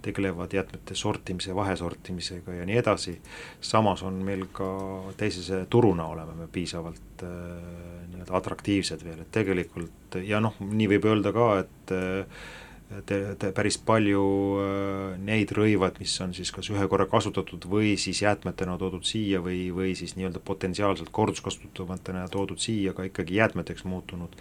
tegelevad 0.02 0.52
jäätmete 0.52 0.94
sortimise, 0.94 1.54
vahesortimisega 1.54 2.54
ja 2.54 2.66
nii 2.66 2.78
edasi, 2.80 3.14
samas 3.60 4.02
on 4.02 4.18
meil 4.24 4.48
ka 4.52 4.72
teisese 5.16 5.66
turuna 5.70 6.08
oleme 6.10 6.34
me 6.40 6.48
piisavalt 6.52 7.22
äh, 7.22 8.08
nii-öelda 8.10 8.34
atraktiivsed 8.40 9.04
veel, 9.04 9.22
et 9.22 9.30
tegelikult 9.32 10.18
ja 10.26 10.40
noh, 10.42 10.58
nii 10.58 10.90
võib 10.96 11.06
öelda 11.12 11.34
ka, 11.36 11.48
et 11.62 11.94
äh, 11.94 12.42
te, 13.06 13.18
te 13.38 13.50
päris 13.54 13.78
palju 13.78 14.22
äh, 14.62 15.18
neid 15.22 15.52
rõivad, 15.56 15.98
mis 16.02 16.14
on 16.24 16.34
siis 16.36 16.52
kas 16.54 16.70
ühe 16.72 16.86
korra 16.90 17.06
kasutatud 17.10 17.66
või 17.70 17.94
siis 18.00 18.22
jäätmetena 18.22 18.76
toodud 18.80 19.06
siia 19.08 19.42
või, 19.44 19.66
või 19.74 19.94
siis 19.98 20.16
nii-öelda 20.18 20.42
potentsiaalselt 20.44 21.12
korduskasutatavatena 21.14 22.26
toodud 22.32 22.62
siia, 22.62 22.94
aga 22.94 23.06
ikkagi 23.08 23.38
jäätmeteks 23.40 23.84
muutunud, 23.88 24.36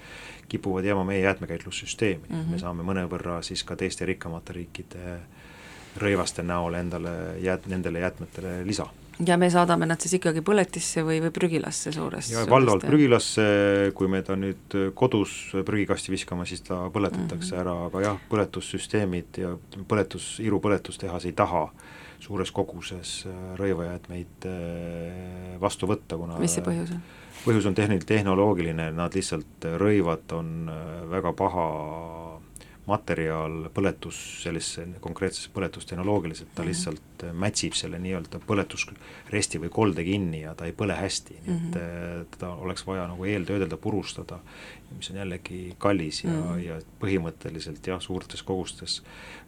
kipuvad 0.52 0.88
jääma 0.88 1.06
meie 1.08 1.24
jäätmekäitlussüsteemi 1.26 2.24
mm, 2.28 2.36
-hmm. 2.36 2.52
me 2.52 2.60
saame 2.60 2.88
mõnevõrra 2.88 3.42
siis 3.46 3.64
ka 3.64 3.76
teiste 3.76 4.06
rikkamate 4.06 4.54
riikide 4.54 5.20
rõivaste 6.02 6.44
näol 6.44 6.74
endale 6.80 7.38
jäät-, 7.44 7.68
nendele 7.68 8.00
jäätmetele 8.00 8.62
lisa 8.68 8.88
ja 9.28 9.38
me 9.38 9.50
saadame 9.54 9.88
nad 9.90 10.02
siis 10.02 10.18
ikkagi 10.18 10.44
põletisse 10.46 11.04
või, 11.06 11.20
või 11.24 11.32
prügilasse 11.36 11.94
suurest? 11.96 12.34
ja 12.34 12.46
valdavalt 12.50 12.86
prügilasse, 12.88 13.46
kui 13.98 14.10
me 14.12 14.22
ta 14.26 14.38
nüüd 14.40 14.78
kodus 14.98 15.56
prügikasti 15.68 16.14
viskame, 16.14 16.46
siis 16.50 16.66
ta 16.68 16.84
põletatakse 16.94 17.56
mm 17.56 17.58
-hmm. 17.58 17.62
ära, 17.62 17.76
aga 17.88 18.06
jah, 18.08 18.22
põletussüsteemid 18.30 19.42
ja 19.44 19.56
põletus, 19.88 20.38
Iru 20.42 20.60
põletustehas 20.60 21.26
ei 21.26 21.34
taha 21.34 21.68
suures 22.22 22.52
koguses 22.54 23.26
rõivajäätmeid 23.58 24.46
äh, 24.46 25.58
vastu 25.62 25.90
võtta, 25.90 26.18
kuna 26.18 26.38
mis 26.42 26.54
see 26.58 26.66
põhjus 26.66 26.94
on? 26.96 27.02
põhjus 27.46 27.66
on 27.66 27.78
tehn-, 27.78 28.06
tehnoloogiline, 28.06 28.92
nad 28.94 29.16
lihtsalt, 29.18 29.70
rõivad 29.82 30.36
on 30.38 30.70
äh, 30.70 31.10
väga 31.10 31.34
paha 31.34 31.68
materjal 32.90 33.68
põletus 33.74 34.18
sellisesse 34.42 35.00
konkreetsesse 35.04 35.52
põletustehnoloogiliselt, 35.54 36.50
ta 36.56 36.62
mm 36.62 36.66
-hmm. 36.66 36.70
lihtsalt 36.70 37.24
äh, 37.24 37.34
mätsib 37.34 37.74
selle 37.78 38.00
nii-öelda 38.00 38.40
põletusresti 38.48 39.62
või 39.62 39.70
kolde 39.70 40.04
kinni 40.04 40.42
ja 40.42 40.56
ta 40.56 40.66
ei 40.66 40.74
põle 40.74 40.98
hästi 40.98 41.34
mm, 41.34 41.46
-hmm. 41.46 41.60
nii 41.60 41.68
et 41.68 41.76
mhm. 41.76 42.22
äh, 42.22 42.26
teda 42.32 42.50
oleks 42.50 42.88
vaja 42.88 43.08
nagu 43.08 43.26
eeltöödelda, 43.26 43.78
purustada, 43.78 44.40
mis 44.98 45.10
on 45.12 45.18
jällegi 45.18 45.76
kallis 45.78 46.24
ja 46.24 46.30
mm, 46.30 46.44
-hmm. 46.44 46.58
ja 46.66 46.80
põhimõtteliselt 47.02 47.88
jah, 47.88 48.02
suurtes 48.02 48.44
kogustes 48.44 49.04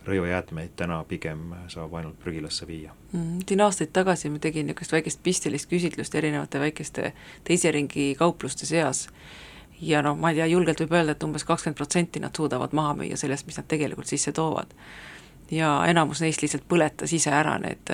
rõivajäätmeid 0.05 0.69
täna 0.75 1.03
pigem 1.03 1.53
saab 1.67 1.93
ainult 1.93 2.19
prügilasse 2.19 2.67
viia 2.67 2.91
mm. 3.13 3.19
-hmm. 3.19 3.43
siin 3.47 3.61
aastaid 3.61 3.89
tagasi 3.93 4.29
ma 4.29 4.39
tegin 4.39 4.67
niisugust 4.67 4.91
väikest 4.91 5.23
pistelist 5.23 5.69
küsitlust 5.69 6.15
erinevate 6.15 6.59
väikeste 6.59 7.13
teise 7.43 7.71
ringi 7.71 8.15
kaupluste 8.19 8.65
seas 8.65 9.09
ja 9.83 10.01
noh, 10.05 10.17
ma 10.19 10.31
ei 10.31 10.39
tea, 10.39 10.49
julgelt 10.51 10.79
võib 10.83 10.95
öelda, 10.95 11.15
et 11.15 11.23
umbes 11.25 11.45
kakskümmend 11.47 11.77
protsenti 11.77 12.21
nad 12.23 12.35
suudavad 12.35 12.73
maha 12.77 12.95
müüa 13.01 13.17
sellest, 13.19 13.47
mis 13.47 13.59
nad 13.59 13.67
tegelikult 13.67 14.07
sisse 14.07 14.31
toovad. 14.31 14.73
ja 15.51 15.83
enamus 15.87 16.21
neist 16.23 16.41
lihtsalt 16.41 16.63
põletas 16.69 17.13
ise 17.13 17.29
ära 17.29 17.57
need, 17.61 17.91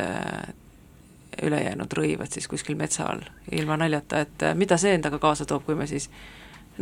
ülejäänud 1.43 1.93
rõivad 1.93 2.31
siis 2.33 2.47
kuskil 2.47 2.77
metsa 2.77 3.07
all, 3.09 3.23
ilma 3.51 3.77
naljata, 3.77 4.19
et 4.25 4.43
äh, 4.43 4.55
mida 4.55 4.77
see 4.77 4.93
endaga 4.97 5.19
kaasa 5.19 5.45
toob, 5.45 5.65
kui 5.65 5.75
me 5.75 5.87
siis 5.87 6.09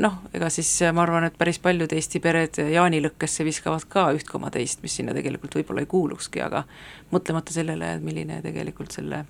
noh, 0.02 0.20
ega 0.34 0.50
siis 0.54 0.70
äh, 0.86 0.94
ma 0.94 1.04
arvan, 1.06 1.28
et 1.28 1.38
päris 1.38 1.60
paljud 1.64 1.94
Eesti 1.94 2.22
pered 2.24 2.62
jaanilõkkesse 2.74 3.46
viskavad 3.48 3.88
ka 3.90 4.08
üht 4.18 4.30
koma 4.30 4.52
teist, 4.54 4.84
mis 4.86 4.98
sinna 5.00 5.16
tegelikult 5.18 5.60
võib-olla 5.60 5.84
ei 5.84 5.92
kuulukski, 5.92 6.42
aga 6.44 6.64
mõtlemata 7.12 7.56
sellele, 7.56 7.98
milline 8.04 8.42
tegelikult 8.46 8.96
selle 8.98 9.26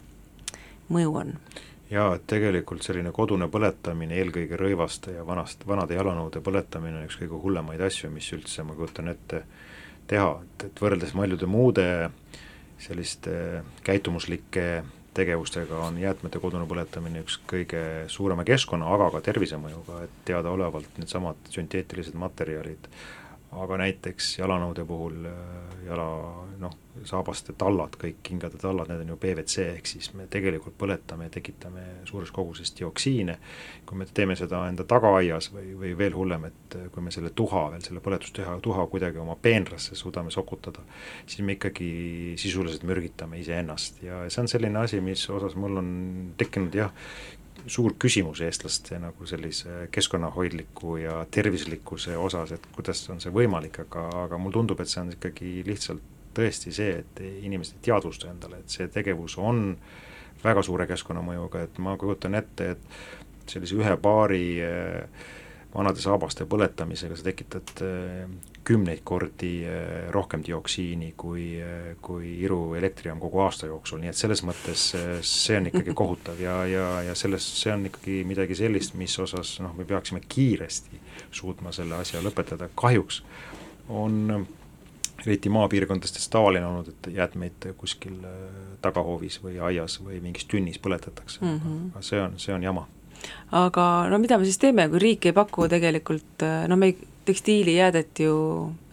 mõju 0.93 1.15
on. 1.23 1.33
Jaa, 1.91 2.15
et 2.15 2.25
tegelikult 2.27 2.83
selline 2.85 3.11
kodune 3.15 3.47
põletamine, 3.51 4.17
eelkõige 4.19 4.59
rõivaste 4.59 5.15
ja 5.15 5.25
vanast, 5.27 5.63
vanade 5.67 5.97
jalanõude 5.97 6.41
põletamine 6.43 6.99
on 6.99 7.07
üks 7.07 7.19
kõige 7.21 7.39
hullemaid 7.43 7.81
asju, 7.87 8.11
mis 8.13 8.27
üldse, 8.35 8.65
ma 8.67 8.75
kujutan 8.77 9.11
ette, 9.13 9.43
teha, 10.07 10.29
et, 10.43 10.67
et 10.69 10.83
võrreldes 10.83 11.15
paljude 11.15 11.49
muude 11.49 11.87
selliste 12.81 13.63
käitumuslike 13.83 14.67
tegevustega 15.17 15.79
on 15.87 15.97
jäätmete 15.97 16.39
kodune 16.39 16.67
põletamine 16.69 17.23
üks 17.23 17.39
kõige 17.49 17.81
suurema 18.13 18.45
keskkonna, 18.45 18.89
aga 18.93 19.09
ka 19.15 19.23
tervisemõjuga, 19.31 20.03
et 20.05 20.19
teadaolevalt 20.29 20.99
needsamad 21.01 21.49
sünteetilised 21.53 22.17
materjalid 22.19 22.91
aga 23.55 23.77
näiteks 23.79 24.37
jalanõude 24.39 24.83
puhul 24.87 25.25
äh, 25.29 25.77
jala 25.87 26.07
noh, 26.59 26.73
saabaste 27.07 27.53
tallad, 27.57 27.95
kõik 27.99 28.19
kingade 28.25 28.57
tallad, 28.59 28.89
need 28.89 29.03
on 29.03 29.11
ju 29.13 29.17
PVC, 29.21 29.65
ehk 29.77 29.89
siis 29.89 30.09
me 30.17 30.25
tegelikult 30.31 30.75
põletame 30.79 31.27
ja 31.27 31.33
tekitame 31.33 31.83
suures 32.09 32.31
koguses 32.33 32.73
dioksiine, 32.77 33.37
kui 33.87 33.99
me 33.99 34.07
teeme 34.09 34.35
seda 34.39 34.63
enda 34.69 34.83
tagaaias 34.89 35.51
või, 35.53 35.75
või 35.77 35.93
veel 35.99 36.17
hullem, 36.17 36.47
et 36.49 36.77
kui 36.93 37.05
me 37.05 37.13
selle 37.13 37.31
tuha 37.37 37.67
veel, 37.73 37.83
selle 37.85 38.01
põletusteha 38.03 38.57
tuha 38.65 38.87
kuidagi 38.91 39.21
oma 39.21 39.37
peenrasse 39.41 39.95
suudame 39.95 40.33
sokutada, 40.33 40.83
siis 41.25 41.45
me 41.45 41.57
ikkagi 41.57 41.91
sisuliselt 42.41 42.83
mürgitame 42.89 43.39
iseennast. 43.43 44.01
Ja 44.05 44.23
see 44.27 44.43
on 44.43 44.51
selline 44.51 44.81
asi, 44.81 45.01
mis 45.03 45.23
osas 45.29 45.55
mul 45.59 45.79
on 45.83 45.91
tekkinud 46.41 46.75
jah, 46.75 46.91
suur 47.67 47.95
küsimus 47.99 48.41
eestlaste 48.45 48.99
nagu 49.01 49.25
sellise 49.27 49.87
keskkonnahoidliku 49.91 50.97
ja 51.01 51.25
tervislikkuse 51.31 52.17
osas, 52.17 52.53
et 52.55 52.67
kuidas 52.75 53.01
on 53.13 53.21
see 53.23 53.33
võimalik, 53.33 53.81
aga, 53.87 54.07
aga 54.25 54.39
mulle 54.41 54.59
tundub, 54.59 54.81
et 54.81 54.91
see 54.91 55.01
on 55.03 55.13
ikkagi 55.15 55.53
lihtsalt 55.67 56.13
tõesti 56.37 56.73
see, 56.75 56.99
et 57.01 57.23
inimesed 57.25 57.79
ei 57.79 57.87
teadvusta 57.89 58.29
endale, 58.29 58.61
et 58.61 58.73
see 58.73 58.87
tegevus 58.93 59.37
on 59.41 59.71
väga 60.43 60.61
suure 60.63 60.85
keskkonnamõjuga, 60.89 61.63
et 61.65 61.79
ma 61.81 61.97
kujutan 61.97 62.37
ette, 62.37 62.75
et 62.75 63.49
sellise 63.49 63.77
ühe 63.79 63.95
paari 64.01 64.43
äh, 64.63 65.27
vanade 65.77 66.01
saabaste 66.01 66.45
põletamisega 66.49 67.17
sa 67.17 67.25
tekitad 67.27 67.81
äh, 67.85 68.29
kümneid 68.67 69.03
kordi 69.07 69.51
äh, 69.69 70.07
rohkem 70.13 70.41
dioksiini 70.45 71.11
kui, 71.17 71.45
äh, 71.61 71.93
kui 72.01 72.33
Iru 72.43 72.73
elektrijaam 72.79 73.21
kogu 73.21 73.43
aasta 73.45 73.69
jooksul, 73.69 74.01
nii 74.01 74.11
et 74.11 74.17
selles 74.17 74.43
mõttes 74.47 74.89
see 75.21 75.59
on 75.59 75.69
ikkagi 75.71 75.95
kohutav 76.01 76.41
ja, 76.41 76.59
ja, 76.69 76.87
ja 77.09 77.15
selles, 77.17 77.45
see 77.61 77.73
on 77.75 77.85
ikkagi 77.91 78.23
midagi 78.27 78.57
sellist, 78.57 78.97
mis 78.99 79.17
osas 79.21 79.57
noh, 79.63 79.75
me 79.77 79.85
peaksime 79.87 80.23
kiiresti 80.27 81.01
suutma 81.31 81.73
selle 81.75 81.99
asja 82.01 82.23
lõpetada, 82.25 82.71
kahjuks 82.77 83.21
on 83.93 84.47
eriti 85.25 85.49
maapiirkondades 85.49 86.29
tavaline 86.29 86.65
olnud, 86.67 86.89
et 86.91 87.09
jäätmeid 87.13 87.71
kuskil 87.77 88.19
tagahoovis 88.81 89.39
või 89.43 89.57
aias 89.69 89.97
või 90.03 90.19
mingis 90.21 90.45
tünnis 90.45 90.77
põletatakse. 90.79 91.41
Mm, 91.41 91.57
-hmm. 91.57 91.87
aga 91.95 92.05
see 92.05 92.21
on, 92.21 92.37
see 92.41 92.53
on 92.53 92.63
jama 92.63 92.85
aga 93.51 94.07
no 94.11 94.19
mida 94.19 94.37
me 94.37 94.45
siis 94.45 94.59
teeme, 94.61 94.89
kui 94.89 94.99
riik 94.99 95.29
ei 95.29 95.35
paku 95.35 95.67
tegelikult, 95.71 96.45
no 96.67 96.77
me 96.79 96.91
ei, 96.91 96.97
tekstiilijäädet 97.27 98.19
ju 98.19 98.35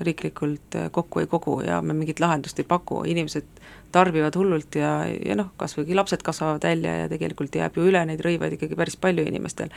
riiklikult 0.00 0.76
kokku 0.90 1.20
ei 1.20 1.26
kogu 1.30 1.60
ja 1.62 1.82
me 1.82 1.94
mingit 1.94 2.20
lahendust 2.20 2.58
ei 2.58 2.66
paku, 2.66 3.04
inimesed 3.06 3.46
tarbivad 3.94 4.34
hullult 4.36 4.74
ja, 4.74 4.90
ja 5.06 5.36
noh, 5.38 5.52
kas 5.56 5.76
või 5.78 5.94
lapsed 5.94 6.22
kasvavad 6.26 6.66
välja 6.66 6.96
ja 7.04 7.08
tegelikult 7.08 7.54
jääb 7.54 7.78
ju 7.78 7.86
üle 7.90 8.02
neid 8.08 8.22
rõivaid 8.26 8.56
ikkagi 8.56 8.78
päris 8.78 8.98
palju 8.98 9.22
inimestel. 9.30 9.70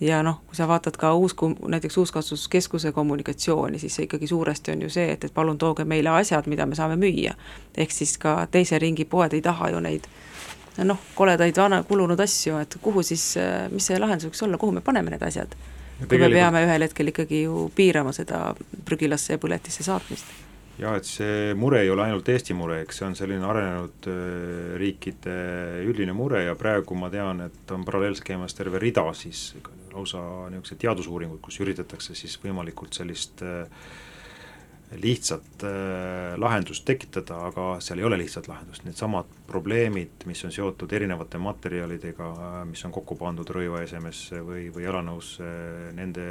ja 0.00 0.22
noh, 0.26 0.40
kui 0.48 0.58
sa 0.58 0.66
vaatad 0.68 0.98
ka 0.98 1.12
uus, 1.14 1.36
näiteks 1.76 1.98
Uuskasvuskeskuse 2.02 2.92
kommunikatsiooni, 2.92 3.78
siis 3.78 3.94
see 3.94 4.08
ikkagi 4.08 4.26
suuresti 4.26 4.74
on 4.74 4.82
ju 4.82 4.90
see, 4.90 5.12
et, 5.12 5.24
et 5.24 5.34
palun 5.34 5.58
tooge 5.58 5.84
meile 5.84 6.10
asjad, 6.10 6.50
mida 6.50 6.66
me 6.66 6.74
saame 6.74 6.98
müüa. 6.98 7.36
ehk 7.76 7.94
siis 7.94 8.18
ka 8.18 8.46
teise 8.50 8.78
ringi 8.78 9.04
poed 9.04 9.38
ei 9.38 9.42
taha 9.42 9.70
ju 9.70 9.80
neid 9.80 10.10
noh, 10.82 10.98
koledaid 11.14 11.56
vana 11.56 11.82
kulunud 11.86 12.20
asju, 12.20 12.58
et 12.64 12.76
kuhu 12.82 13.02
siis, 13.06 13.34
mis 13.70 13.86
see 13.86 14.00
lahendus 14.00 14.26
võiks 14.30 14.42
olla, 14.46 14.58
kuhu 14.58 14.74
me 14.74 14.82
paneme 14.84 15.14
need 15.14 15.22
asjad? 15.22 15.54
kui 16.08 16.18
me 16.18 16.30
peame 16.32 16.64
ühel 16.66 16.84
hetkel 16.86 17.12
ikkagi 17.12 17.44
ju 17.44 17.68
piirama 17.74 18.12
seda 18.14 18.48
prügilasse 18.86 19.36
ja 19.36 19.40
põletisse 19.42 19.86
saatmist. 19.86 20.32
jaa, 20.78 20.96
et 20.98 21.06
see 21.06 21.54
mure 21.58 21.84
ei 21.84 21.90
ole 21.94 22.02
ainult 22.08 22.28
Eesti 22.28 22.56
mure, 22.58 22.80
eks 22.82 22.98
see 22.98 23.06
on 23.06 23.14
selline 23.18 23.46
arenenud 23.46 24.08
äh, 24.10 24.72
riikide 24.80 25.36
üldine 25.86 26.16
mure 26.16 26.42
ja 26.48 26.56
praegu 26.58 26.98
ma 26.98 27.10
tean, 27.12 27.44
et 27.46 27.74
on 27.74 27.86
paralleelselt 27.86 28.26
käimas 28.26 28.58
terve 28.58 28.82
rida 28.82 29.06
siis 29.14 29.52
lausa 29.94 30.18
niisuguseid 30.50 30.80
teadusuuringuid, 30.82 31.38
kus 31.44 31.60
üritatakse 31.62 32.16
siis 32.18 32.34
võimalikult 32.42 32.98
sellist 32.98 33.44
äh, 33.46 33.68
lihtsat 34.92 35.64
äh, 35.64 36.34
lahendust 36.38 36.84
tekitada, 36.84 37.38
aga 37.48 37.80
seal 37.84 38.00
ei 38.00 38.06
ole 38.06 38.18
lihtsat 38.20 38.48
lahendust, 38.48 38.84
needsamad 38.86 39.30
probleemid, 39.48 40.26
mis 40.28 40.44
on 40.46 40.52
seotud 40.54 40.92
erinevate 40.92 41.40
materjalidega, 41.42 42.30
äh, 42.30 42.60
mis 42.68 42.84
on 42.86 42.94
kokku 42.94 43.16
pandud 43.18 43.50
rõivaesemesse 43.56 44.42
või, 44.44 44.68
või 44.74 44.86
jalanõusse, 44.86 45.48
nende 45.96 46.28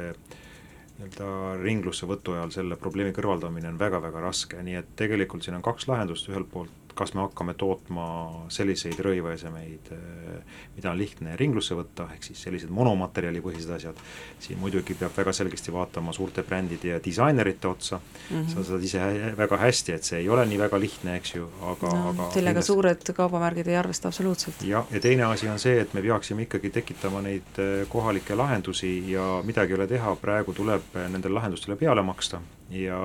nii-öelda 0.94 1.28
ringlusse 1.58 2.06
võtu 2.06 2.36
ajal 2.36 2.52
selle 2.54 2.78
probleemi 2.78 3.14
kõrvaldamine 3.16 3.72
on 3.72 3.78
väga-väga 3.80 4.22
raske, 4.22 4.62
nii 4.62 4.78
et 4.78 4.94
tegelikult 4.96 5.42
siin 5.44 5.58
on 5.58 5.64
kaks 5.66 5.88
lahendust, 5.90 6.28
ühelt 6.30 6.50
poolt 6.52 6.83
kas 6.94 7.14
me 7.14 7.24
hakkame 7.24 7.54
tootma 7.58 8.06
selliseid 8.52 8.98
rõivaesemeid, 9.04 9.90
eh, 9.94 10.58
mida 10.76 10.90
on 10.92 10.98
lihtne 10.98 11.36
ringlusse 11.36 11.76
võtta, 11.76 12.06
ehk 12.14 12.26
siis 12.28 12.42
sellised 12.46 12.72
monomaterjalipõhised 12.74 13.70
asjad, 13.76 14.00
siin 14.42 14.58
muidugi 14.62 14.96
peab 14.98 15.16
väga 15.16 15.32
selgesti 15.36 15.72
vaatama 15.74 16.12
suurte 16.16 16.44
brändide 16.46 16.94
ja 16.94 17.00
disainerite 17.04 17.68
otsa 17.68 18.00
mm, 18.00 18.40
-hmm. 18.40 18.54
sa 18.54 18.64
saad 18.64 18.84
ise 18.84 19.34
väga 19.36 19.56
hästi, 19.56 19.92
et 19.92 20.04
see 20.04 20.18
ei 20.18 20.28
ole 20.28 20.46
nii 20.46 20.58
väga 20.58 20.80
lihtne, 20.80 21.16
eks 21.16 21.34
ju, 21.34 21.48
aga 21.62 21.92
no,, 21.92 22.08
aga 22.10 22.30
sellega 22.32 22.60
kindlasti... 22.60 22.72
suured 22.72 23.14
kaubamärgid 23.16 23.68
ei 23.68 23.76
arvesta 23.76 24.08
absoluutselt. 24.08 24.62
jah, 24.62 24.86
ja 24.90 25.00
teine 25.00 25.24
asi 25.24 25.48
on 25.48 25.58
see, 25.58 25.80
et 25.80 25.94
me 25.94 26.02
peaksime 26.02 26.48
ikkagi 26.48 26.70
tekitama 26.70 27.22
neid 27.22 27.58
eh, 27.58 27.86
kohalikke 27.88 28.34
lahendusi 28.34 29.10
ja 29.10 29.42
midagi 29.44 29.72
ei 29.72 29.80
ole 29.80 29.86
teha, 29.86 30.16
praegu 30.16 30.52
tuleb 30.52 30.96
eh, 30.96 31.08
nendele 31.08 31.34
lahendustele 31.34 31.76
peale 31.76 32.02
maksta 32.02 32.40
ja, 32.70 33.00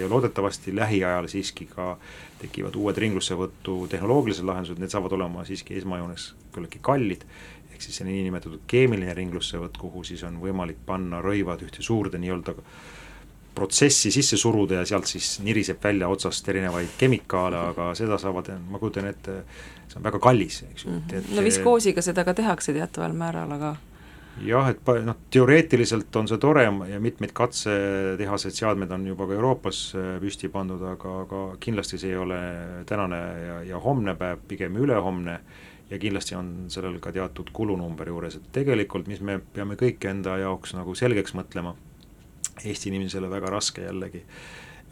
ja 0.00 0.08
loodetavasti 0.08 0.76
lähiajal 0.76 1.28
siiski 1.28 1.66
ka 1.70 1.96
tekivad 2.40 2.76
uued 2.76 2.98
ringlussevõtu 2.98 3.86
tehnoloogilised 3.90 4.44
lahendused, 4.44 4.80
need 4.82 4.92
saavad 4.92 5.14
olema 5.16 5.44
siiski 5.48 5.78
esmajoones 5.78 6.32
küllaltki 6.54 6.82
kallid, 6.82 7.24
ehk 7.72 7.82
siis 7.84 8.00
see 8.00 8.08
niinimetatud 8.08 8.66
keemiline 8.66 9.14
ringlussevõtt, 9.14 9.78
kuhu 9.80 10.04
siis 10.04 10.24
on 10.26 10.40
võimalik 10.42 10.82
panna 10.86 11.22
rõivad 11.24 11.64
ühte 11.66 11.84
suurde 11.86 12.20
nii-öelda 12.22 12.56
protsessi 13.56 14.10
sisse 14.12 14.36
suruda 14.36 14.82
ja 14.82 14.84
sealt 14.88 15.08
siis 15.08 15.38
niriseb 15.40 15.80
välja 15.84 16.08
otsast 16.12 16.48
erinevaid 16.52 16.92
kemikaale, 17.00 17.56
aga 17.72 17.88
seda 17.96 18.18
saavad, 18.20 18.50
ma 18.68 18.80
kujutan 18.82 19.08
ette, 19.08 19.38
see 19.88 20.00
on 20.00 20.04
väga 20.04 20.20
kallis, 20.20 20.60
eks 20.66 20.84
ju, 20.84 20.96
et, 20.98 21.14
et 21.20 21.30
no 21.32 21.44
viskoosiga 21.46 22.04
seda 22.04 22.24
ka 22.26 22.34
tehakse 22.36 22.74
teataval 22.76 23.16
määral, 23.16 23.54
aga 23.56 23.72
jah, 24.44 24.68
et 24.70 24.90
noh, 25.06 25.16
teoreetiliselt 25.32 26.16
on 26.20 26.28
see 26.28 26.40
tore 26.42 26.66
ja 26.66 27.00
mitmeid 27.02 27.32
katsetehased, 27.36 28.56
seadmed 28.56 28.92
on 28.92 29.06
juba 29.08 29.28
ka 29.28 29.36
Euroopas 29.36 29.80
äh, 29.96 30.10
püsti 30.22 30.50
pandud, 30.52 30.82
aga, 30.82 31.14
aga 31.24 31.44
kindlasti 31.62 32.00
see 32.00 32.12
ei 32.12 32.20
ole 32.20 32.40
tänane 32.88 33.22
ja, 33.46 33.56
ja 33.72 33.80
homne 33.82 34.16
päev, 34.18 34.44
pigem 34.48 34.76
ülehomne. 34.82 35.40
Ja 35.86 36.00
kindlasti 36.02 36.34
on 36.34 36.48
sellel 36.66 36.96
ka 36.98 37.12
teatud 37.14 37.52
kulunumber 37.54 38.08
juures, 38.10 38.34
et 38.34 38.46
tegelikult, 38.56 39.06
mis 39.06 39.20
me 39.22 39.36
peame 39.38 39.76
kõik 39.78 40.02
enda 40.10 40.34
jaoks 40.40 40.74
nagu 40.74 40.96
selgeks 40.98 41.36
mõtlema, 41.38 41.76
Eesti 42.56 42.88
inimesele 42.90 43.28
väga 43.30 43.52
raske 43.52 43.84
jällegi 43.84 44.24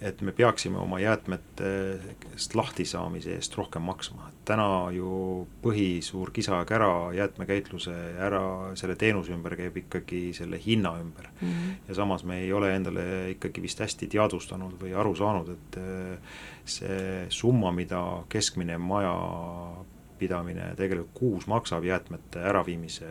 et 0.01 0.21
me 0.21 0.33
peaksime 0.33 0.79
oma 0.79 0.99
jäätmetest 1.01 2.55
lahtisaamise 2.55 3.35
eest 3.35 3.55
rohkem 3.57 3.83
maksma, 3.87 4.29
et 4.29 4.41
täna 4.49 4.91
ju 4.93 5.47
põhisuur 5.63 6.33
kisa 6.35 6.59
ja 6.61 6.67
kära 6.69 7.13
jäätmekäitluse 7.15 7.95
ära 8.19 8.43
selle 8.79 8.97
teenuse 9.01 9.33
ümber 9.37 9.57
käib 9.59 9.77
ikkagi 9.85 10.33
selle 10.37 10.59
hinna 10.67 10.97
ümber 11.01 11.29
mm. 11.41 11.49
-hmm. 11.49 11.89
ja 11.89 11.95
samas 11.95 12.25
me 12.25 12.41
ei 12.41 12.53
ole 12.53 12.75
endale 12.77 13.31
ikkagi 13.31 13.63
vist 13.63 13.81
hästi 13.81 14.07
teadvustanud 14.07 14.75
või 14.81 14.95
aru 14.95 15.15
saanud, 15.15 15.49
et 15.49 15.79
eh, 15.79 16.19
see 16.65 17.27
summa, 17.29 17.73
mida 17.73 18.03
keskmine 18.29 18.79
majapidamine 18.79 20.75
tegelikult 20.77 21.15
kuus 21.15 21.47
maksab 21.47 21.85
jäätmete 21.85 22.41
äraviimise 22.41 23.09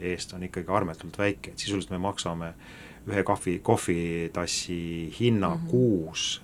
eest, 0.00 0.32
on 0.32 0.42
ikkagi 0.42 0.68
armetult 0.68 1.18
väike, 1.18 1.50
et 1.50 1.58
sisuliselt 1.58 1.90
me 1.90 1.98
maksame 1.98 2.46
äh, 2.46 2.54
ühe 3.08 3.24
kahvi, 3.26 3.58
kohvitassi 3.62 4.78
hinna 5.18 5.54
mm 5.54 5.60
-hmm. 5.60 5.70
kuus, 5.70 6.42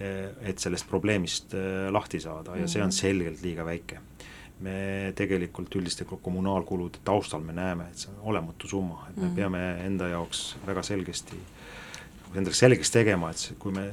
eh, 0.00 0.30
et 0.42 0.58
sellest 0.58 0.88
probleemist 0.88 1.54
eh, 1.54 1.90
lahti 1.90 2.20
saada 2.20 2.56
ja 2.56 2.68
see 2.68 2.82
on 2.82 2.88
mhm. 2.88 3.00
selgelt 3.00 3.42
liiga 3.42 3.64
väike. 3.64 4.00
me 4.60 5.12
tegelikult 5.14 5.74
üldiste 5.76 6.04
kommunaalkulude 6.04 6.98
taustal 7.04 7.40
me 7.40 7.52
näeme, 7.52 7.84
et 7.90 7.98
see 7.98 8.10
on 8.10 8.30
olematu 8.30 8.68
summa, 8.68 9.06
et 9.10 9.16
me 9.16 9.22
mm 9.22 9.28
-hmm. 9.28 9.34
peame 9.34 9.86
enda 9.86 10.08
jaoks 10.08 10.56
väga 10.66 10.82
selgesti, 10.82 11.36
endale 12.34 12.54
selgeks 12.54 12.90
tegema, 12.90 13.30
et 13.30 13.36
see, 13.36 13.54
kui 13.58 13.72
me 13.72 13.92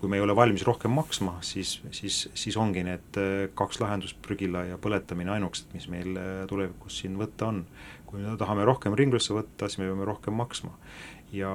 kui 0.00 0.08
me 0.08 0.16
ei 0.16 0.22
ole 0.22 0.36
valmis 0.36 0.62
rohkem 0.62 0.90
maksma, 0.90 1.38
siis, 1.40 1.80
siis, 1.90 2.28
siis 2.34 2.56
ongi 2.56 2.82
need 2.84 3.18
kaks 3.54 3.80
lahendust, 3.80 4.16
prügila 4.22 4.64
ja 4.64 4.78
põletamine 4.78 5.30
ainukesed, 5.30 5.66
mis 5.72 5.88
meil 5.88 6.18
tulevikus 6.48 6.98
siin 7.00 7.16
võtta 7.16 7.46
on. 7.46 7.66
kui 8.06 8.20
me 8.22 8.36
tahame 8.38 8.64
rohkem 8.64 8.94
ringlusse 8.94 9.34
võtta, 9.34 9.66
siis 9.68 9.78
me 9.78 9.88
peame 9.88 10.04
rohkem 10.04 10.34
maksma. 10.34 10.70
Ja 11.32 11.50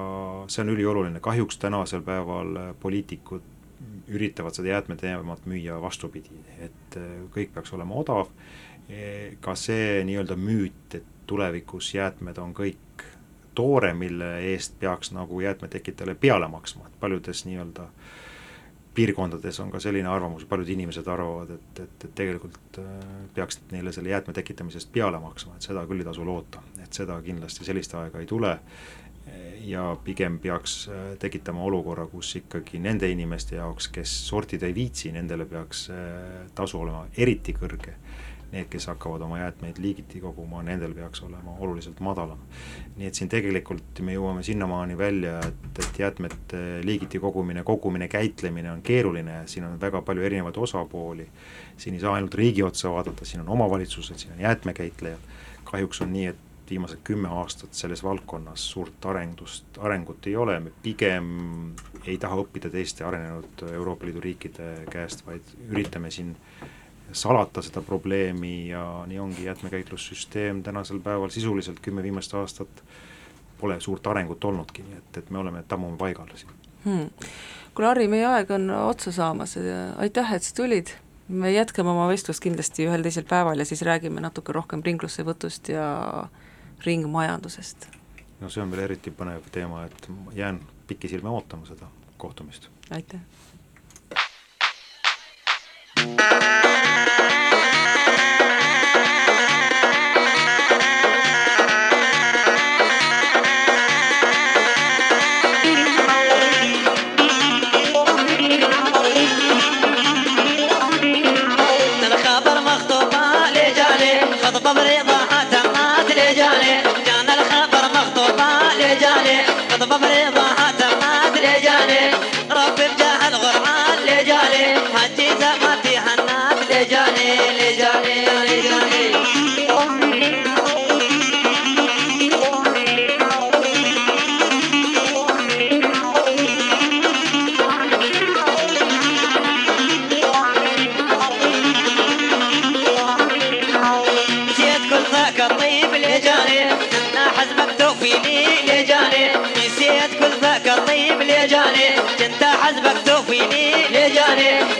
see 0.47 0.65
on 0.65 0.73
ülioluline, 0.73 1.19
kahjuks 1.19 1.57
tänasel 1.57 2.01
päeval 2.05 2.73
poliitikud 2.79 3.47
üritavad 4.11 4.53
seda 4.53 4.67
jäätmeteemat 4.75 5.45
müüa 5.49 5.79
vastupidi, 5.81 6.41
et 6.59 6.97
kõik 7.33 7.53
peaks 7.55 7.73
olema 7.73 7.95
odav, 8.01 8.29
ka 9.41 9.55
see 9.55 10.01
nii-öelda 10.07 10.35
müüt, 10.37 10.97
et 10.99 11.07
tulevikus 11.29 11.93
jäätmed 11.95 12.37
on 12.43 12.53
kõik 12.53 13.05
toore, 13.55 13.93
mille 13.93 14.33
eest 14.51 14.75
peaks 14.79 15.11
nagu 15.15 15.39
jäätmetekitajale 15.41 16.15
peale 16.15 16.47
maksma, 16.47 16.87
et 16.87 16.99
paljudes 16.99 17.45
nii-öelda 17.45 17.87
piirkondades 18.93 19.59
on 19.63 19.71
ka 19.71 19.79
selline 19.79 20.09
arvamus, 20.11 20.43
paljud 20.45 20.67
inimesed 20.69 21.07
arvavad, 21.07 21.53
et, 21.55 21.79
et, 21.79 22.05
et 22.05 22.15
tegelikult 22.15 22.79
äh, 22.81 22.89
peaks 23.35 23.61
neile 23.71 23.93
selle 23.95 24.11
jäätme 24.11 24.33
tekitamise 24.35 24.81
eest 24.81 24.91
peale 24.91 25.19
maksma, 25.19 25.55
et 25.55 25.67
seda 25.67 25.85
küll 25.87 26.03
ei 26.03 26.07
tasu 26.07 26.25
loota, 26.27 26.63
et 26.83 26.93
seda 26.93 27.21
kindlasti 27.23 27.67
sellist 27.67 27.95
aega 27.95 28.19
ei 28.19 28.27
tule 28.27 28.57
ja 29.65 29.97
pigem 30.03 30.39
peaks 30.39 30.87
äh, 30.89 31.17
tekitama 31.19 31.63
olukorra, 31.63 32.07
kus 32.07 32.35
ikkagi 32.39 32.79
nende 32.81 33.09
inimeste 33.11 33.55
jaoks, 33.59 33.89
kes 33.93 34.13
sortida 34.27 34.67
ei 34.69 34.75
viitsi, 34.75 35.11
nendele 35.13 35.45
peaks 35.45 35.87
äh, 35.93 36.49
tasu 36.55 36.81
olema 36.81 37.05
eriti 37.17 37.55
kõrge. 37.57 37.95
Need, 38.51 38.67
kes 38.67 38.89
hakkavad 38.91 39.21
oma 39.23 39.37
jäätmeid 39.39 39.77
liigiti 39.79 40.19
koguma, 40.19 40.59
nendel 40.67 40.91
peaks 40.91 41.21
olema 41.23 41.53
oluliselt 41.63 42.01
madalam. 42.03 42.39
nii 42.97 43.07
et 43.07 43.15
siin 43.15 43.29
tegelikult 43.31 44.01
me 44.03 44.17
jõuame 44.17 44.43
sinnamaani 44.43 44.97
välja, 44.99 45.37
et, 45.47 45.79
et 45.79 45.99
jäätmete 45.99 46.81
liigiti 46.83 47.19
kogumine, 47.19 47.63
kogumine, 47.63 48.09
käitlemine 48.11 48.71
on 48.71 48.81
keeruline, 48.81 49.37
siin 49.47 49.69
on 49.69 49.79
väga 49.81 50.01
palju 50.01 50.27
erinevaid 50.27 50.59
osapooli, 50.59 51.29
siin 51.77 51.95
ei 51.95 52.03
saa 52.03 52.17
ainult 52.17 52.35
riigi 52.35 52.63
otsa 52.63 52.91
vaadata, 52.91 53.25
siin 53.25 53.45
on 53.45 53.55
omavalitsused, 53.55 54.19
siin 54.19 54.33
on 54.35 54.43
jäätmekäitlejad, 54.43 55.31
kahjuks 55.71 56.01
on 56.01 56.11
nii, 56.13 56.25
et 56.33 56.50
viimased 56.71 57.03
kümme 57.03 57.29
aastat 57.41 57.73
selles 57.75 58.03
valdkonnas 58.03 58.63
suurt 58.71 59.05
arendust, 59.11 59.77
arengut 59.79 60.27
ei 60.27 60.35
ole, 60.39 60.59
me 60.59 60.71
pigem 60.83 61.31
ei 62.05 62.17
taha 62.17 62.39
õppida 62.41 62.71
teiste 62.73 63.05
arenenud 63.05 63.65
Euroopa 63.71 64.07
Liidu 64.07 64.23
riikide 64.23 64.71
käest, 64.91 65.25
vaid 65.27 65.51
üritame 65.69 66.11
siin 66.11 66.35
salata 67.11 67.61
seda 67.61 67.81
probleemi 67.83 68.69
ja 68.69 69.03
nii 69.07 69.19
ongi 69.19 69.45
jäätmekäitlussüsteem 69.45 70.63
tänasel 70.63 70.99
päeval 71.03 71.29
sisuliselt 71.29 71.79
kümme 71.83 72.03
viimast 72.03 72.33
aastat 72.33 72.83
pole 73.59 73.79
suurt 73.79 74.07
arengut 74.07 74.43
olnudki, 74.43 74.83
nii 74.87 74.97
et, 74.97 75.17
et 75.17 75.29
me 75.29 75.37
oleme, 75.37 75.63
tammume 75.67 75.97
paigal 75.97 76.31
siin. 76.35 76.51
Hmm.. 76.85 77.09
kuule, 77.75 77.87
Harri, 77.91 78.07
meie 78.09 78.25
aeg 78.25 78.51
on 78.51 78.69
otsa 78.73 79.11
saamas, 79.13 79.57
aitäh, 80.01 80.33
et 80.33 80.43
sa 80.43 80.55
tulid, 80.63 80.95
me 81.29 81.51
jätkame 81.53 81.91
oma 81.93 82.07
vestlust 82.09 82.41
kindlasti 82.43 82.87
ühel 82.87 83.05
teisel 83.05 83.27
päeval 83.29 83.61
ja 83.61 83.67
siis 83.67 83.83
räägime 83.85 84.23
natuke 84.23 84.55
rohkem 84.55 84.81
ringlussevõtust 84.85 85.69
ja 85.75 85.85
ringmajandusest. 86.85 87.87
no 88.41 88.49
see 88.49 88.63
on 88.63 88.71
veel 88.71 88.83
eriti 88.83 89.11
põnev 89.11 89.49
teema, 89.51 89.85
et 89.85 90.09
jään 90.33 90.59
pikisilme 90.87 91.29
ootama 91.29 91.65
seda 91.65 91.87
kohtumist. 92.17 92.69
aitäh! 92.91 93.19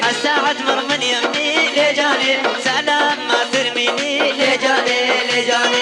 الساعة 0.10 0.54
تمر 0.54 0.82
من 0.90 1.02
يمني. 1.02 1.52
لجاني 1.76 2.38
سلام 2.64 3.18
ما 3.28 3.44
ترميني. 3.54 4.32
لجاني 4.32 5.02
لجاني 5.32 5.32
لجاني 5.32 5.81